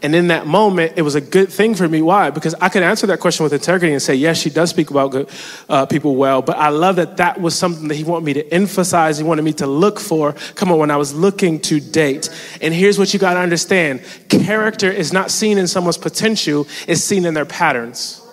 And 0.00 0.14
in 0.14 0.28
that 0.28 0.46
moment, 0.46 0.92
it 0.96 1.02
was 1.02 1.16
a 1.16 1.20
good 1.20 1.48
thing 1.48 1.74
for 1.74 1.88
me. 1.88 2.02
Why? 2.02 2.30
Because 2.30 2.54
I 2.60 2.68
could 2.68 2.84
answer 2.84 3.08
that 3.08 3.18
question 3.18 3.42
with 3.42 3.52
integrity 3.52 3.92
and 3.92 4.00
say, 4.00 4.14
yes, 4.14 4.38
she 4.38 4.48
does 4.48 4.70
speak 4.70 4.90
about 4.90 5.10
good, 5.10 5.28
uh, 5.68 5.86
people 5.86 6.14
well. 6.14 6.40
But 6.40 6.56
I 6.56 6.68
love 6.68 6.96
that 6.96 7.16
that 7.16 7.40
was 7.40 7.58
something 7.58 7.88
that 7.88 7.96
he 7.96 8.04
wanted 8.04 8.24
me 8.24 8.32
to 8.34 8.54
emphasize. 8.54 9.18
He 9.18 9.24
wanted 9.24 9.42
me 9.42 9.54
to 9.54 9.66
look 9.66 9.98
for. 9.98 10.34
Come 10.54 10.70
on, 10.70 10.78
when 10.78 10.92
I 10.92 10.96
was 10.96 11.14
looking 11.14 11.58
to 11.62 11.80
date. 11.80 12.30
And 12.62 12.72
here's 12.72 12.96
what 12.96 13.12
you 13.12 13.18
got 13.18 13.34
to 13.34 13.40
understand 13.40 14.02
character 14.28 14.90
is 14.90 15.12
not 15.12 15.30
seen 15.32 15.58
in 15.58 15.66
someone's 15.66 15.98
potential, 15.98 16.68
it's 16.86 17.00
seen 17.00 17.24
in 17.24 17.34
their 17.34 17.44
patterns. 17.44 18.24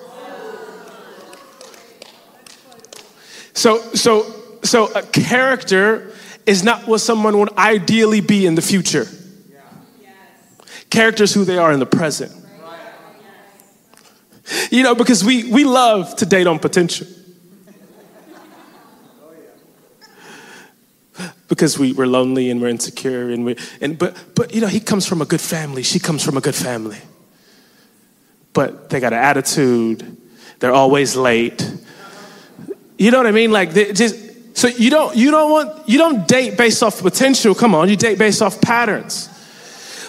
So, 3.54 3.80
so, 3.94 4.26
so 4.64 4.94
a 4.94 5.02
character 5.02 6.12
is 6.46 6.64
not 6.64 6.88
what 6.88 7.00
someone 7.00 7.40
would 7.40 7.58
ideally 7.58 8.22
be 8.22 8.46
in 8.46 8.54
the 8.54 8.62
future. 8.62 9.08
Characters 10.96 11.34
who 11.34 11.44
they 11.44 11.58
are 11.58 11.74
in 11.74 11.80
the 11.82 11.86
present. 11.86 12.32
You 14.72 14.82
know, 14.82 14.96
because 14.96 15.26
we, 15.26 15.52
we 15.52 15.66
love 15.66 16.16
to 16.18 16.26
date 16.26 16.48
on 16.48 16.58
potential. 16.58 17.06
Because 21.50 21.78
we, 21.78 21.92
we're 21.92 22.08
lonely 22.08 22.50
and 22.50 22.62
we're 22.62 22.70
insecure 22.70 23.30
and 23.30 23.46
we 23.46 23.58
and 23.82 24.00
but 24.00 24.18
but 24.36 24.56
you 24.56 24.62
know, 24.62 24.68
he 24.68 24.80
comes 24.80 25.06
from 25.06 25.22
a 25.22 25.26
good 25.26 25.42
family, 25.42 25.84
she 25.84 26.00
comes 26.00 26.24
from 26.24 26.38
a 26.38 26.42
good 26.42 26.56
family. 26.56 26.98
But 28.54 28.90
they 28.90 29.02
got 29.02 29.12
an 29.12 29.20
attitude, 29.20 30.18
they're 30.60 30.74
always 30.74 31.16
late. 31.16 31.62
You 32.98 33.12
know 33.12 33.18
what 33.18 33.28
I 33.28 33.32
mean? 33.32 33.52
Like 33.52 33.74
just 33.74 34.58
so 34.58 34.70
you 34.70 34.90
don't 34.90 35.16
you 35.16 35.30
don't 35.30 35.52
want 35.52 35.90
you 35.90 35.98
don't 35.98 36.26
date 36.26 36.58
based 36.58 36.82
off 36.82 37.02
potential. 37.02 37.54
Come 37.54 37.76
on, 37.76 37.90
you 37.90 37.98
date 37.98 38.18
based 38.18 38.42
off 38.42 38.62
patterns 38.62 39.30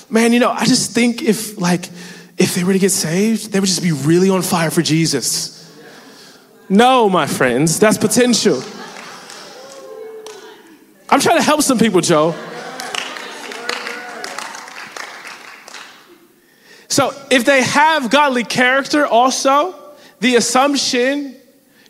man, 0.09 0.33
you 0.33 0.41
know, 0.41 0.51
I 0.51 0.65
just 0.65 0.93
think 0.93 1.23
if 1.23 1.59
like 1.59 1.89
if 2.39 2.55
they 2.55 2.65
were 2.65 2.73
to 2.73 2.79
get 2.79 2.91
saved, 2.91 3.53
they 3.53 3.61
would 3.61 3.67
just 3.67 3.83
be 3.83 3.93
really 3.93 4.31
on 4.31 4.43
fire 4.43 4.71
for 4.71 4.83
Jesus. 4.83 5.53
No, 6.69 7.09
my 7.09 7.27
friends, 7.27 7.79
that's 7.79 7.97
potential. 7.97 8.63
I'm 11.09 11.21
trying 11.21 11.39
to 11.39 11.43
help 11.43 11.63
some 11.63 11.79
people, 11.79 12.01
Joe. 12.01 12.35
So, 16.89 17.13
if 17.31 17.45
they 17.45 17.63
have 17.63 18.11
godly 18.11 18.43
character 18.43 19.07
also, 19.07 19.75
the 20.21 20.37
assumption 20.37 21.37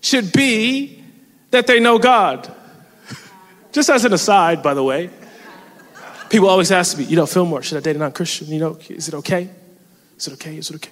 should 0.00 0.32
be 0.32 1.02
that 1.52 1.66
they 1.66 1.80
know 1.80 1.98
God. 1.98 2.52
Just 3.72 3.88
as 3.88 4.04
an 4.04 4.12
aside, 4.12 4.62
by 4.62 4.74
the 4.74 4.82
way. 4.82 5.10
People 6.28 6.48
always 6.48 6.72
ask 6.72 6.98
me, 6.98 7.04
you 7.04 7.16
know, 7.16 7.26
Fillmore, 7.26 7.62
should 7.62 7.78
I 7.78 7.80
date 7.80 7.96
a 7.96 7.98
non 7.98 8.12
Christian? 8.12 8.48
You 8.48 8.58
know, 8.58 8.78
is 8.88 9.08
it 9.08 9.14
okay? 9.14 9.48
Is 10.16 10.26
it 10.26 10.32
okay? 10.34 10.56
Is 10.56 10.70
it 10.70 10.76
okay? 10.76 10.90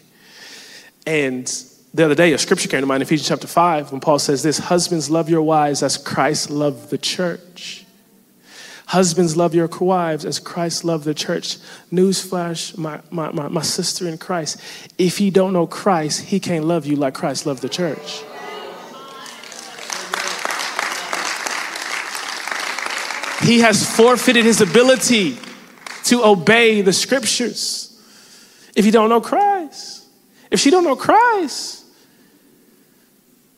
And 1.07 1.47
the 1.92 2.05
other 2.05 2.14
day, 2.14 2.33
a 2.33 2.38
scripture 2.38 2.68
came 2.68 2.81
to 2.81 2.87
mind, 2.87 3.03
Ephesians 3.03 3.29
chapter 3.29 3.47
5, 3.47 3.92
when 3.92 4.01
Paul 4.01 4.18
says 4.18 4.42
this 4.42 4.59
Husbands, 4.59 5.11
love 5.11 5.29
your 5.29 5.42
wives 5.42 5.83
as 5.83 5.97
Christ 5.97 6.51
loved 6.51 6.90
the 6.90 6.99
church. 6.99 7.85
Husbands, 8.87 9.37
love 9.37 9.55
your 9.55 9.66
wives 9.66 10.25
as 10.25 10.38
Christ 10.38 10.85
loved 10.85 11.05
the 11.05 11.14
church. 11.14 11.57
Newsflash, 11.90 12.77
my, 12.77 13.01
my, 13.11 13.33
my, 13.33 13.49
my 13.49 13.62
sister 13.62 14.07
in 14.07 14.18
Christ. 14.18 14.61
If 14.99 15.20
you 15.20 15.31
don't 15.31 15.53
know 15.53 15.66
Christ, 15.66 16.27
he 16.27 16.38
can't 16.38 16.66
love 16.66 16.85
you 16.85 16.97
like 16.97 17.14
Christ 17.14 17.47
loved 17.47 17.62
the 17.62 17.68
church. 17.68 18.23
He 23.44 23.61
has 23.61 23.94
forfeited 23.96 24.44
his 24.44 24.61
ability 24.61 25.38
to 26.04 26.24
obey 26.24 26.80
the 26.80 26.92
scriptures 26.92 27.90
if 28.74 28.87
you 28.87 28.92
don't 28.92 29.09
know 29.09 29.20
Christ. 29.20 30.07
If 30.50 30.61
she 30.61 30.70
don't 30.70 30.85
know 30.85 30.96
Christ, 30.96 31.85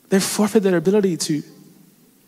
they 0.09 0.19
forfeit 0.19 0.63
their 0.63 0.77
ability 0.77 1.17
to 1.17 1.43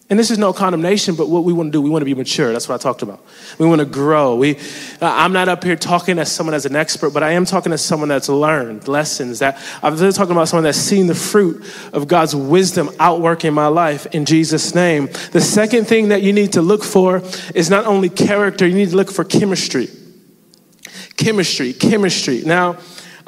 and 0.09 0.17
this 0.17 0.31
is 0.31 0.39
no 0.39 0.53
condemnation, 0.53 1.13
but 1.13 1.29
what 1.29 1.43
we 1.43 1.53
want 1.53 1.67
to 1.67 1.71
do, 1.71 1.81
we 1.81 1.89
want 1.89 2.01
to 2.01 2.05
be 2.05 2.15
mature. 2.15 2.51
That's 2.51 2.67
what 2.67 2.73
I 2.73 2.77
talked 2.81 3.03
about. 3.03 3.23
We 3.59 3.67
want 3.67 3.77
to 3.77 3.85
grow. 3.85 4.35
We, 4.35 4.57
I'm 4.99 5.31
not 5.33 5.47
up 5.49 5.63
here 5.63 5.75
talking 5.75 6.17
as 6.17 6.31
someone 6.31 6.55
as 6.55 6.65
an 6.65 6.75
expert, 6.75 7.11
but 7.11 7.21
I 7.21 7.33
am 7.33 7.45
talking 7.45 7.71
as 7.71 7.85
someone 7.85 8.09
that's 8.09 8.27
learned 8.27 8.87
lessons. 8.87 9.37
That 9.37 9.61
I'm 9.83 9.95
talking 9.95 10.31
about 10.31 10.47
someone 10.47 10.63
that's 10.63 10.79
seen 10.79 11.05
the 11.05 11.13
fruit 11.13 11.63
of 11.93 12.07
God's 12.07 12.35
wisdom 12.35 12.89
outwork 12.99 13.45
in 13.45 13.53
my 13.53 13.67
life. 13.67 14.07
In 14.07 14.25
Jesus' 14.25 14.73
name. 14.73 15.09
The 15.31 15.41
second 15.41 15.85
thing 15.85 16.09
that 16.09 16.23
you 16.23 16.33
need 16.33 16.53
to 16.53 16.63
look 16.63 16.83
for 16.83 17.21
is 17.53 17.69
not 17.69 17.85
only 17.85 18.09
character. 18.09 18.65
You 18.65 18.75
need 18.75 18.89
to 18.89 18.95
look 18.95 19.11
for 19.11 19.23
chemistry. 19.23 19.89
Chemistry, 21.17 21.71
chemistry. 21.73 22.41
Now. 22.43 22.77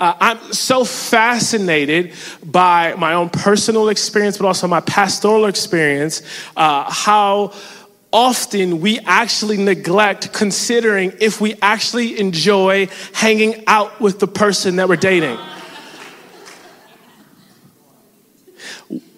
Uh, 0.02 0.16
I'm 0.20 0.52
so 0.52 0.84
fascinated 0.84 2.14
by 2.44 2.96
my 2.96 3.14
own 3.14 3.30
personal 3.30 3.90
experience, 3.90 4.36
but 4.36 4.48
also 4.48 4.68
my 4.68 4.80
pastoral 4.80 5.46
experience, 5.46 6.24
uh, 6.58 6.92
how 6.92 7.54
often 8.12 8.82
we 8.82 8.98
actually 9.02 9.58
neglect 9.58 10.34
considering 10.34 11.14
if 11.20 11.40
we 11.40 11.54
actually 11.62 12.20
enjoy 12.20 12.88
hanging 13.14 13.64
out 13.68 14.02
with 14.02 14.20
the 14.20 14.28
person 14.28 14.78
that 14.78 14.90
we're 14.90 14.96
dating. 14.96 15.38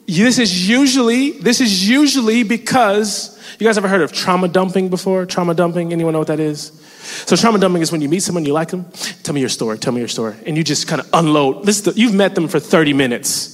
This 0.06 0.40
is 0.40 0.68
usually 0.68 1.32
this 1.32 1.62
is 1.62 1.88
usually 1.88 2.44
because 2.44 3.34
you 3.60 3.68
guys 3.68 3.78
ever 3.78 3.88
heard 3.88 4.02
of 4.02 4.12
trauma 4.12 4.48
dumping 4.48 4.90
before? 4.90 5.26
Trauma 5.26 5.54
dumping? 5.54 5.94
Anyone 5.94 6.14
know 6.14 6.20
what 6.20 6.28
that 6.28 6.40
is? 6.40 6.72
So 7.26 7.36
trauma 7.36 7.60
dumping 7.60 7.82
is 7.82 7.92
when 7.92 8.02
you 8.02 8.10
meet 8.10 8.22
someone, 8.24 8.46
you 8.46 8.54
like 8.54 8.70
them, 8.70 8.86
tell 9.24 9.34
me 9.34 9.42
your 9.42 9.50
story, 9.50 9.78
tell 9.78 9.94
me 9.94 10.00
your 10.00 10.08
story. 10.08 10.36
And 10.46 10.58
you 10.58 10.64
just 10.64 10.88
kind 10.88 11.02
of 11.02 11.10
unload. 11.14 11.66
This 11.66 11.82
the, 11.82 11.94
you've 11.94 12.14
met 12.14 12.36
them 12.36 12.48
for 12.48 12.60
30 12.60 12.94
minutes. 12.94 13.53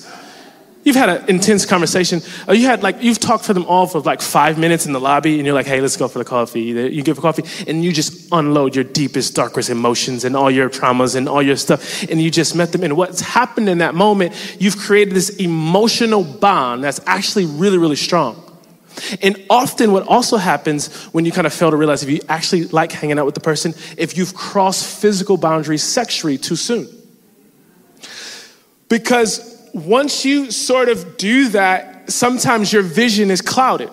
You've 0.90 0.96
had 0.96 1.10
an 1.10 1.30
intense 1.30 1.68
conversation. 1.68 2.24
Or 2.48 2.56
you 2.56 2.66
had 2.66 2.82
like, 2.82 3.04
you've 3.04 3.20
talked 3.20 3.46
for 3.46 3.54
them 3.54 3.64
all 3.68 3.86
for 3.86 4.00
like 4.00 4.22
five 4.22 4.58
minutes 4.58 4.88
in 4.88 4.92
the 4.92 5.00
lobby 5.00 5.38
and 5.38 5.46
you're 5.46 5.54
like, 5.54 5.68
hey, 5.68 5.82
let's 5.82 5.96
go 5.96 6.08
for 6.08 6.18
the 6.18 6.26
coffee. 6.26 6.64
You 6.64 7.04
give 7.04 7.20
a 7.20 7.22
coffee 7.22 7.44
and 7.70 7.86
you 7.86 7.94
just 7.94 8.28
unload 8.32 8.74
your 8.74 8.86
deepest, 8.86 9.36
darkest 9.36 9.70
emotions 9.70 10.26
and 10.26 10.36
all 10.36 10.50
your 10.50 10.68
traumas 10.68 11.16
and 11.16 11.30
all 11.30 11.44
your 11.44 11.58
stuff. 11.58 12.10
And 12.10 12.20
you 12.20 12.32
just 12.32 12.56
met 12.56 12.72
them. 12.72 12.82
And 12.82 12.98
what's 12.98 13.22
happened 13.22 13.70
in 13.70 13.78
that 13.78 13.94
moment, 13.94 14.34
you've 14.60 14.80
created 14.80 15.14
this 15.14 15.30
emotional 15.38 16.24
bond 16.24 16.84
that's 16.84 17.00
actually 17.06 17.46
really, 17.46 17.78
really 17.78 17.96
strong. 17.96 18.44
And 19.22 19.46
often, 19.48 19.92
what 19.92 20.08
also 20.08 20.38
happens 20.38 20.92
when 21.14 21.24
you 21.24 21.32
kind 21.32 21.46
of 21.46 21.54
fail 21.54 21.70
to 21.70 21.78
realize 21.78 22.02
if 22.02 22.10
you 22.10 22.20
actually 22.28 22.64
like 22.70 22.92
hanging 22.92 23.20
out 23.20 23.28
with 23.28 23.36
the 23.36 23.42
person, 23.42 23.76
if 23.96 24.18
you've 24.18 24.34
crossed 24.34 25.02
physical 25.04 25.38
boundaries 25.38 25.84
sexually 25.84 26.40
too 26.40 26.56
soon. 26.56 26.88
Because 28.88 29.49
once 29.74 30.26
you 30.26 30.52
sort 30.52 30.90
of 30.90 31.18
do 31.18 31.50
that, 31.50 32.12
sometimes 32.12 32.72
your 32.74 32.82
vision 32.82 33.32
is 33.32 33.42
clouded. 33.42 33.90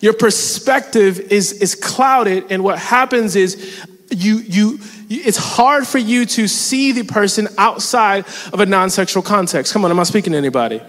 Your 0.00 0.12
perspective 0.12 1.20
is, 1.20 1.52
is 1.52 1.74
clouded, 1.74 2.50
and 2.50 2.64
what 2.64 2.78
happens 2.78 3.36
is 3.36 3.84
you, 4.10 4.38
you, 4.38 4.78
it's 5.08 5.38
hard 5.38 5.86
for 5.86 5.98
you 5.98 6.26
to 6.26 6.48
see 6.48 6.92
the 6.92 7.04
person 7.04 7.48
outside 7.56 8.26
of 8.52 8.60
a 8.60 8.66
non 8.66 8.90
sexual 8.90 9.22
context. 9.22 9.72
Come 9.72 9.84
on, 9.84 9.90
am 9.90 10.00
I 10.00 10.02
speaking 10.02 10.32
to 10.32 10.38
anybody? 10.38 10.82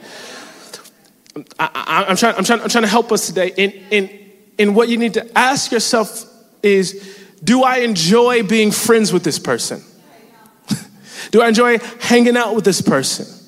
I, 1.60 2.06
am 2.08 2.16
trying, 2.16 2.36
I'm, 2.36 2.44
trying, 2.44 2.62
I'm 2.62 2.70
trying 2.70 2.84
to 2.84 2.90
help 2.90 3.12
us 3.12 3.28
today. 3.28 3.52
In, 3.58 3.72
in, 3.92 4.20
in 4.58 4.74
what 4.76 4.90
you 4.90 4.98
need 4.98 5.16
to 5.16 5.38
ask 5.38 5.72
yourself 5.72 6.26
is 6.62 7.20
do 7.44 7.64
I 7.64 7.80
enjoy 7.80 8.44
being 8.44 8.72
friends 8.72 9.12
with 9.12 9.24
this 9.24 9.40
person? 9.40 9.84
do 11.32 11.42
I 11.42 11.48
enjoy 11.48 11.80
hanging 12.00 12.38
out 12.38 12.56
with 12.56 12.66
this 12.66 12.82
person? 12.82 13.43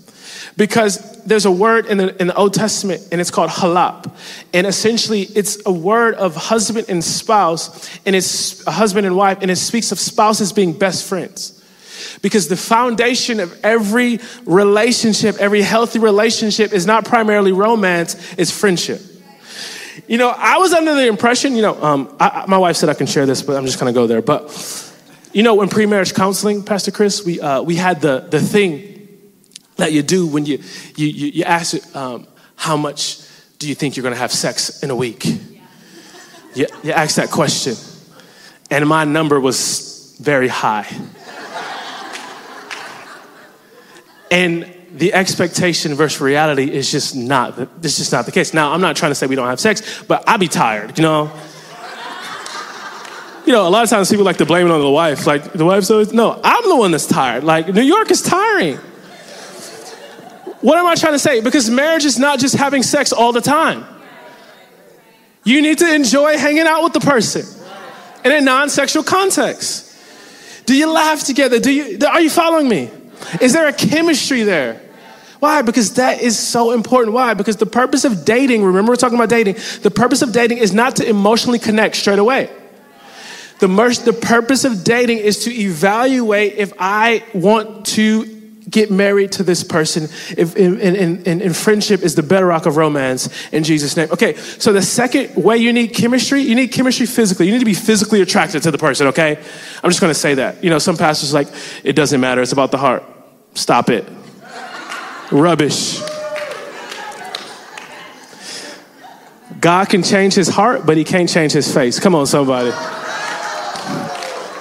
Because 0.57 1.15
there's 1.25 1.45
a 1.45 1.51
word 1.51 1.87
in 1.87 1.97
the, 1.97 2.21
in 2.21 2.27
the 2.27 2.35
Old 2.35 2.53
Testament 2.53 3.09
and 3.11 3.19
it's 3.19 3.31
called 3.31 3.49
halap. 3.49 4.11
And 4.53 4.65
essentially, 4.65 5.21
it's 5.21 5.65
a 5.65 5.71
word 5.71 6.15
of 6.15 6.35
husband 6.35 6.85
and 6.87 7.03
spouse, 7.03 7.89
and 8.05 8.15
it's 8.15 8.65
a 8.65 8.71
husband 8.71 9.05
and 9.05 9.17
wife, 9.17 9.39
and 9.41 9.51
it 9.51 9.57
speaks 9.57 9.91
of 9.91 9.99
spouses 9.99 10.53
being 10.53 10.73
best 10.73 11.07
friends. 11.07 11.51
Because 12.21 12.47
the 12.47 12.55
foundation 12.55 13.39
of 13.39 13.59
every 13.63 14.19
relationship, 14.45 15.37
every 15.37 15.61
healthy 15.61 15.99
relationship, 15.99 16.71
is 16.73 16.85
not 16.85 17.05
primarily 17.05 17.51
romance, 17.51 18.15
it's 18.37 18.51
friendship. 18.51 19.01
You 20.07 20.17
know, 20.17 20.29
I 20.29 20.57
was 20.57 20.73
under 20.73 20.93
the 20.93 21.07
impression, 21.07 21.55
you 21.55 21.63
know, 21.63 21.81
um, 21.83 22.15
I, 22.19 22.45
my 22.47 22.57
wife 22.57 22.75
said 22.75 22.89
I 22.89 22.93
can 22.93 23.07
share 23.07 23.25
this, 23.25 23.41
but 23.41 23.57
I'm 23.57 23.65
just 23.65 23.79
gonna 23.79 23.93
go 23.93 24.07
there. 24.07 24.21
But, 24.21 24.93
you 25.33 25.43
know, 25.43 25.61
in 25.61 25.69
pre 25.69 25.85
marriage 25.85 26.13
counseling, 26.13 26.63
Pastor 26.63 26.91
Chris, 26.91 27.25
we, 27.25 27.41
uh, 27.41 27.61
we 27.61 27.75
had 27.75 28.01
the, 28.01 28.19
the 28.29 28.39
thing 28.39 28.94
that 29.77 29.91
you 29.91 30.01
do 30.01 30.27
when 30.27 30.45
you, 30.45 30.59
you, 30.95 31.07
you, 31.07 31.27
you 31.27 31.43
ask 31.43 31.95
um, 31.95 32.27
how 32.55 32.77
much 32.77 33.21
do 33.59 33.67
you 33.67 33.75
think 33.75 33.95
you're 33.95 34.03
gonna 34.03 34.15
have 34.15 34.31
sex 34.31 34.83
in 34.83 34.89
a 34.89 34.95
week? 34.95 35.25
You, 36.53 36.67
you 36.83 36.91
ask 36.91 37.15
that 37.15 37.29
question. 37.29 37.75
And 38.71 38.87
my 38.87 39.03
number 39.03 39.39
was 39.39 40.15
very 40.19 40.47
high. 40.47 40.87
And 44.31 44.73
the 44.91 45.13
expectation 45.13 45.93
versus 45.93 46.21
reality 46.21 46.71
is 46.71 46.89
just 46.89 47.15
not, 47.15 47.57
the, 47.57 47.69
this 47.77 47.97
just 47.97 48.11
not 48.11 48.25
the 48.25 48.31
case. 48.31 48.53
Now, 48.53 48.71
I'm 48.71 48.81
not 48.81 48.95
trying 48.95 49.11
to 49.11 49.15
say 49.15 49.27
we 49.27 49.35
don't 49.35 49.47
have 49.47 49.59
sex, 49.59 50.03
but 50.03 50.23
I 50.27 50.37
be 50.37 50.47
tired, 50.47 50.97
you 50.97 51.03
know? 51.03 51.31
You 53.45 53.53
know, 53.53 53.67
a 53.67 53.69
lot 53.69 53.83
of 53.83 53.89
times 53.89 54.09
people 54.09 54.25
like 54.25 54.37
to 54.37 54.45
blame 54.45 54.65
it 54.65 54.71
on 54.71 54.81
the 54.81 54.89
wife. 54.89 55.27
Like, 55.27 55.53
the 55.53 55.65
wife's 55.65 55.91
always, 55.91 56.11
no, 56.11 56.39
I'm 56.43 56.67
the 56.67 56.75
one 56.75 56.91
that's 56.91 57.05
tired. 57.05 57.43
Like, 57.43 57.67
New 57.67 57.83
York 57.83 58.09
is 58.09 58.23
tiring. 58.23 58.79
What 60.61 60.77
am 60.77 60.85
I 60.85 60.95
trying 60.95 61.13
to 61.13 61.19
say? 61.19 61.41
Because 61.41 61.69
marriage 61.69 62.05
is 62.05 62.17
not 62.17 62.39
just 62.39 62.55
having 62.55 62.83
sex 62.83 63.11
all 63.11 63.31
the 63.31 63.41
time. 63.41 63.85
You 65.43 65.61
need 65.61 65.77
to 65.79 65.93
enjoy 65.93 66.37
hanging 66.37 66.65
out 66.65 66.83
with 66.83 66.93
the 66.93 66.99
person 66.99 67.45
in 68.23 68.31
a 68.31 68.41
non 68.41 68.69
sexual 68.69 69.03
context. 69.03 69.95
Do 70.65 70.75
you 70.75 70.91
laugh 70.91 71.23
together? 71.23 71.59
Do 71.59 71.71
you, 71.71 71.99
are 72.07 72.21
you 72.21 72.29
following 72.29 72.67
me? 72.67 72.89
Is 73.39 73.53
there 73.53 73.67
a 73.67 73.73
chemistry 73.73 74.43
there? 74.43 74.81
Why? 75.39 75.61
Because 75.61 75.93
that 75.93 76.21
is 76.21 76.39
so 76.39 76.71
important. 76.71 77.13
Why? 77.13 77.35
Because 77.35 77.57
the 77.57 77.67
purpose 77.67 78.03
of 78.03 78.25
dating, 78.25 78.63
remember 78.63 78.91
we're 78.91 78.95
talking 78.95 79.17
about 79.17 79.29
dating, 79.29 79.57
the 79.83 79.91
purpose 79.91 80.23
of 80.23 80.31
dating 80.31 80.57
is 80.57 80.73
not 80.73 80.95
to 80.95 81.07
emotionally 81.07 81.59
connect 81.59 81.95
straight 81.97 82.17
away. 82.17 82.49
The, 83.59 83.67
mer- 83.67 83.93
the 83.93 84.13
purpose 84.13 84.65
of 84.65 84.83
dating 84.83 85.19
is 85.19 85.43
to 85.45 85.53
evaluate 85.53 86.53
if 86.53 86.73
I 86.79 87.23
want 87.33 87.85
to 87.87 88.34
get 88.69 88.89
married 88.89 89.31
to 89.31 89.43
this 89.43 89.63
person 89.63 90.03
if 90.37 90.55
in, 90.55 90.79
in, 90.79 90.95
in, 91.25 91.41
in, 91.41 91.53
friendship 91.53 92.01
is 92.01 92.15
the 92.15 92.23
bedrock 92.23 92.65
of 92.65 92.77
romance 92.77 93.29
in 93.51 93.63
jesus 93.63 93.95
name 93.95 94.09
okay 94.11 94.35
so 94.35 94.73
the 94.73 94.81
second 94.81 95.35
way 95.35 95.55
you 95.55 95.71
need 95.71 95.89
chemistry 95.89 96.41
you 96.41 96.55
need 96.55 96.69
chemistry 96.69 97.05
physically 97.05 97.45
you 97.45 97.51
need 97.51 97.59
to 97.59 97.65
be 97.65 97.75
physically 97.75 98.21
attracted 98.21 98.63
to 98.63 98.71
the 98.71 98.77
person 98.77 99.05
okay 99.07 99.37
i'm 99.83 99.89
just 99.89 100.01
going 100.01 100.09
to 100.09 100.19
say 100.19 100.33
that 100.33 100.63
you 100.63 100.69
know 100.69 100.79
some 100.79 100.97
pastors 100.97 101.33
like 101.33 101.47
it 101.83 101.93
doesn't 101.93 102.19
matter 102.19 102.41
it's 102.41 102.53
about 102.53 102.71
the 102.71 102.77
heart 102.77 103.03
Stop 103.55 103.89
it. 103.89 104.05
Rubbish. 105.31 105.99
God 109.59 109.89
can 109.89 110.03
change 110.03 110.35
his 110.35 110.49
heart, 110.49 110.85
but 110.85 110.97
he 110.97 111.03
can't 111.03 111.29
change 111.29 111.53
his 111.53 111.73
face. 111.73 111.99
Come 111.99 112.13
on, 112.13 112.27
somebody. 112.27 112.71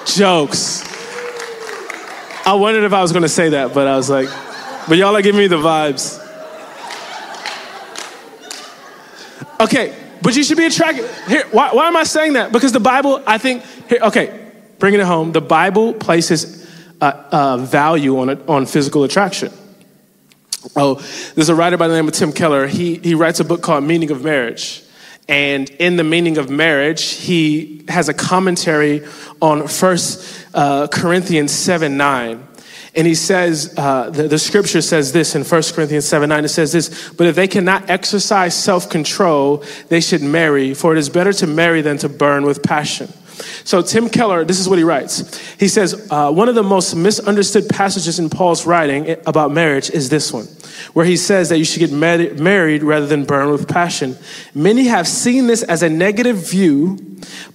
Jokes. 0.07 0.94
I 2.47 2.53
wondered 2.55 2.85
if 2.85 2.93
I 2.93 3.01
was 3.01 3.13
going 3.13 3.23
to 3.23 3.29
say 3.29 3.51
that, 3.51 3.73
but 3.73 3.87
I 3.87 3.97
was 3.97 4.11
like, 4.11 4.29
but 4.87 4.99
y'all 4.99 5.17
are 5.17 5.23
giving 5.23 5.39
me 5.39 5.47
the 5.47 5.57
vibes. 5.57 6.21
Okay, 9.61 9.97
but 10.21 10.37
you 10.37 10.43
should 10.43 10.59
be 10.59 10.67
attracted. 10.67 11.09
Here, 11.27 11.47
why, 11.53 11.71
why 11.73 11.89
am 11.89 11.97
I 11.97 12.05
saying 12.05 12.35
that? 12.35 12.53
Because 12.53 12.73
the 12.73 12.81
Bible, 12.81 13.23
I 13.27 13.39
think, 13.39 13.65
here, 13.89 14.01
okay, 14.03 14.51
bringing 14.79 15.01
it 15.01 15.07
home, 15.07 15.33
the 15.33 15.41
Bible 15.41 15.95
places 15.95 16.71
uh, 17.01 17.57
value 17.59 18.19
on, 18.19 18.31
on 18.49 18.67
physical 18.67 19.05
attraction. 19.05 19.53
Oh, 20.77 20.95
there's 21.35 21.49
a 21.49 21.55
writer 21.55 21.77
by 21.77 21.89
the 21.89 21.95
name 21.95 22.09
of 22.09 22.15
Tim 22.15 22.33
Keller. 22.33 22.67
He, 22.67 22.97
he 22.97 23.15
writes 23.15 23.41
a 23.41 23.45
book 23.45 23.63
called 23.63 23.85
Meaning 23.85 24.11
of 24.11 24.25
Marriage. 24.25 24.83
And 25.29 25.71
in 25.71 25.97
the 25.97 26.05
meaning 26.05 26.37
of 26.37 26.51
marriage, 26.51 27.03
he 27.03 27.85
has 27.89 28.09
a 28.09 28.15
commentary 28.15 29.07
on 29.41 29.69
First 29.69 30.47
uh, 30.55 30.89
Corinthians 30.89 31.53
7 31.53 31.97
9. 31.97 32.49
And 32.97 33.07
he 33.09 33.15
says, 33.17 33.75
uh, 33.77 34.11
the, 34.11 34.29
the, 34.29 34.39
scripture 34.39 34.81
says 34.81 35.13
this 35.13 35.35
in 35.35 35.43
1 35.43 35.63
Corinthians 35.75 36.05
7 36.05 36.29
9, 36.29 36.45
it 36.45 36.49
says 36.49 36.73
this, 36.73 37.13
but 37.15 37.27
if 37.27 37.35
they 37.35 37.49
cannot 37.49 37.91
exercise 37.91 38.55
self 38.55 38.89
control, 38.89 39.65
they 39.89 40.01
should 40.01 40.23
marry, 40.23 40.75
for 40.75 40.93
it 40.93 40.99
is 40.99 41.09
better 41.09 41.33
to 41.33 41.47
marry 41.47 41.83
than 41.83 41.99
to 41.99 42.09
burn 42.09 42.45
with 42.45 42.63
passion. 42.63 43.13
So, 43.65 43.83
Tim 43.83 44.09
Keller, 44.09 44.45
this 44.45 44.61
is 44.61 44.69
what 44.69 44.79
he 44.79 44.85
writes. 44.85 45.39
He 45.59 45.69
says, 45.69 46.09
uh, 46.11 46.31
one 46.33 46.49
of 46.49 46.55
the 46.55 46.63
most 46.63 46.95
misunderstood 46.95 47.69
passages 47.69 48.19
in 48.19 48.31
Paul's 48.31 48.67
writing 48.67 49.17
about 49.27 49.51
marriage 49.51 49.91
is 49.91 50.09
this 50.09 50.33
one, 50.33 50.47
where 50.93 51.07
he 51.07 51.17
says 51.17 51.49
that 51.49 51.59
you 51.59 51.65
should 51.65 51.81
get 51.81 51.93
married 51.93 52.83
rather 52.83 53.07
than 53.07 53.25
burn 53.25 53.51
with 53.51 53.69
passion. 53.69 54.17
Many 54.55 54.85
have 54.85 55.09
seen 55.09 55.47
this 55.47 55.63
as 55.63 55.83
a 55.83 55.89
negative 55.89 56.49
view. 56.49 57.14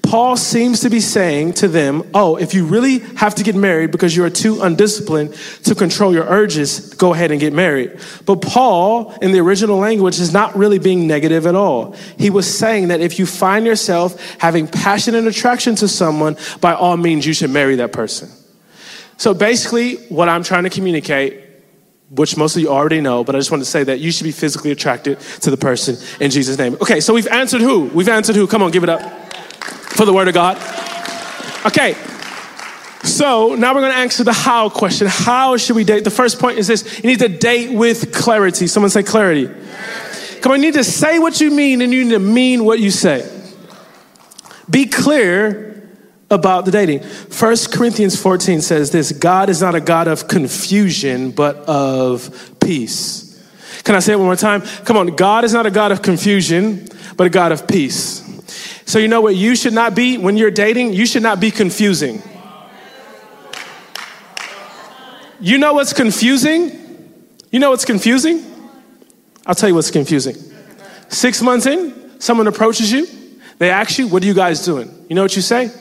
Paul 0.09 0.37
seems 0.37 0.79
to 0.81 0.89
be 0.89 0.99
saying 0.99 1.53
to 1.53 1.67
them, 1.67 2.03
Oh, 2.13 2.35
if 2.35 2.53
you 2.53 2.65
really 2.65 2.99
have 3.15 3.35
to 3.35 3.43
get 3.43 3.55
married 3.55 3.91
because 3.91 4.15
you 4.15 4.23
are 4.23 4.29
too 4.29 4.61
undisciplined 4.61 5.33
to 5.65 5.75
control 5.75 6.13
your 6.13 6.25
urges, 6.25 6.93
go 6.95 7.13
ahead 7.13 7.31
and 7.31 7.39
get 7.39 7.53
married. 7.53 7.99
But 8.25 8.41
Paul, 8.41 9.13
in 9.21 9.31
the 9.31 9.39
original 9.39 9.77
language, 9.77 10.19
is 10.19 10.33
not 10.33 10.55
really 10.57 10.79
being 10.79 11.07
negative 11.07 11.45
at 11.45 11.55
all. 11.55 11.95
He 12.17 12.29
was 12.29 12.51
saying 12.51 12.87
that 12.87 13.01
if 13.01 13.19
you 13.19 13.25
find 13.25 13.65
yourself 13.65 14.19
having 14.39 14.67
passion 14.67 15.15
and 15.15 15.27
attraction 15.27 15.75
to 15.75 15.87
someone, 15.87 16.37
by 16.59 16.73
all 16.73 16.97
means, 16.97 17.27
you 17.27 17.33
should 17.33 17.51
marry 17.51 17.75
that 17.75 17.91
person. 17.91 18.29
So 19.17 19.33
basically, 19.33 19.97
what 20.07 20.29
I'm 20.29 20.43
trying 20.43 20.63
to 20.63 20.69
communicate, 20.69 21.45
which 22.09 22.35
most 22.35 22.55
of 22.55 22.63
you 22.63 22.69
already 22.69 23.01
know, 23.01 23.23
but 23.23 23.35
I 23.35 23.39
just 23.39 23.51
want 23.51 23.61
to 23.61 23.69
say 23.69 23.83
that 23.83 23.99
you 23.99 24.11
should 24.11 24.23
be 24.23 24.31
physically 24.31 24.71
attracted 24.71 25.19
to 25.41 25.51
the 25.51 25.57
person 25.57 25.97
in 26.19 26.31
Jesus' 26.31 26.57
name. 26.57 26.75
Okay, 26.75 26.99
so 26.99 27.13
we've 27.13 27.27
answered 27.27 27.61
who? 27.61 27.85
We've 27.89 28.09
answered 28.09 28.35
who? 28.35 28.47
Come 28.47 28.63
on, 28.63 28.71
give 28.71 28.83
it 28.83 28.89
up 28.89 29.28
for 29.99 30.05
the 30.05 30.13
Word 30.13 30.29
of 30.29 30.33
God. 30.33 30.55
Okay, 31.65 31.93
so 33.03 33.53
now 33.55 33.75
we're 33.75 33.81
going 33.81 33.91
to 33.91 33.97
answer 33.97 34.23
the 34.23 34.31
how 34.31 34.69
question. 34.69 35.07
How 35.07 35.57
should 35.57 35.75
we 35.75 35.83
date? 35.83 36.05
The 36.05 36.09
first 36.09 36.39
point 36.39 36.57
is 36.57 36.67
this 36.67 37.03
you 37.03 37.09
need 37.09 37.19
to 37.19 37.27
date 37.27 37.75
with 37.75 38.13
clarity. 38.13 38.67
Someone 38.67 38.91
say 38.91 39.03
clarity. 39.03 39.53
Come 40.39 40.53
on, 40.53 40.59
you 40.59 40.67
need 40.67 40.75
to 40.75 40.85
say 40.85 41.19
what 41.19 41.41
you 41.41 41.51
mean 41.51 41.81
and 41.81 41.93
you 41.93 42.05
need 42.05 42.11
to 42.11 42.19
mean 42.19 42.63
what 42.63 42.79
you 42.79 42.91
say. 42.91 43.29
Be 44.69 44.85
clear 44.85 45.89
about 46.29 46.63
the 46.63 46.71
dating. 46.71 47.03
1 47.03 47.55
Corinthians 47.69 48.15
14 48.21 48.61
says 48.61 48.91
this 48.91 49.11
God 49.11 49.49
is 49.49 49.61
not 49.61 49.75
a 49.75 49.81
God 49.81 50.07
of 50.07 50.29
confusion, 50.29 51.31
but 51.31 51.57
of 51.67 52.57
peace. 52.61 53.25
Can 53.83 53.95
I 53.95 53.99
say 53.99 54.13
it 54.13 54.15
one 54.15 54.27
more 54.27 54.37
time? 54.37 54.61
Come 54.61 54.95
on, 54.95 55.07
God 55.17 55.43
is 55.43 55.51
not 55.51 55.65
a 55.65 55.71
God 55.71 55.91
of 55.91 56.01
confusion, 56.01 56.87
but 57.17 57.27
a 57.27 57.29
God 57.29 57.51
of 57.51 57.67
peace. 57.67 58.28
So, 58.85 58.99
you 58.99 59.07
know 59.07 59.21
what 59.21 59.35
you 59.35 59.55
should 59.55 59.73
not 59.73 59.95
be 59.95 60.17
when 60.17 60.37
you're 60.37 60.51
dating? 60.51 60.93
You 60.93 61.05
should 61.05 61.23
not 61.23 61.39
be 61.39 61.51
confusing. 61.51 62.21
You 65.39 65.57
know 65.57 65.73
what's 65.73 65.93
confusing? 65.93 66.71
You 67.51 67.59
know 67.59 67.69
what's 67.69 67.85
confusing? 67.85 68.45
I'll 69.45 69.55
tell 69.55 69.69
you 69.69 69.75
what's 69.75 69.91
confusing. 69.91 70.35
Six 71.07 71.41
months 71.41 71.65
in, 71.65 72.19
someone 72.19 72.47
approaches 72.47 72.91
you, 72.91 73.07
they 73.57 73.69
ask 73.69 73.97
you, 73.97 74.07
What 74.07 74.23
are 74.23 74.25
you 74.25 74.33
guys 74.33 74.63
doing? 74.63 75.05
You 75.09 75.15
know 75.15 75.21
what 75.21 75.35
you 75.35 75.41
say? 75.41 75.71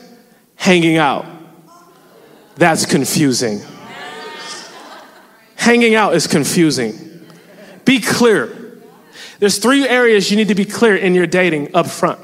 hanging 0.59 0.97
out. 0.97 1.25
That's 2.55 2.85
confusing. 2.85 3.61
Hanging 5.55 5.95
out 5.95 6.13
is 6.13 6.27
confusing. 6.27 7.25
Be 7.85 8.01
clear. 8.01 8.81
There's 9.39 9.57
three 9.57 9.87
areas 9.87 10.29
you 10.29 10.37
need 10.37 10.49
to 10.49 10.55
be 10.55 10.65
clear 10.65 10.97
in 10.97 11.15
your 11.15 11.27
dating 11.27 11.73
up 11.73 11.87
front. 11.87 12.19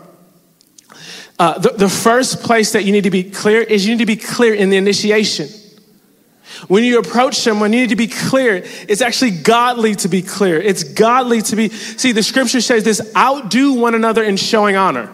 Uh, 1.37 1.59
the, 1.59 1.69
the 1.69 1.89
first 1.89 2.41
place 2.43 2.71
that 2.71 2.85
you 2.85 2.91
need 2.91 3.03
to 3.03 3.09
be 3.09 3.23
clear 3.23 3.61
is 3.61 3.85
you 3.85 3.93
need 3.93 4.01
to 4.01 4.05
be 4.05 4.15
clear 4.15 4.53
in 4.53 4.69
the 4.69 4.77
initiation. 4.77 5.49
When 6.67 6.83
you 6.83 6.99
approach 6.99 7.35
someone, 7.35 7.73
you 7.73 7.81
need 7.81 7.89
to 7.89 7.95
be 7.95 8.07
clear. 8.07 8.63
It's 8.87 9.01
actually 9.01 9.31
godly 9.31 9.95
to 9.95 10.07
be 10.07 10.21
clear. 10.21 10.61
It's 10.61 10.83
godly 10.83 11.41
to 11.43 11.55
be. 11.55 11.69
See, 11.69 12.13
the 12.13 12.23
scripture 12.23 12.61
says 12.61 12.83
this 12.83 13.13
outdo 13.15 13.73
one 13.73 13.93
another 13.93 14.23
in 14.23 14.37
showing 14.37 14.75
honor. 14.75 15.13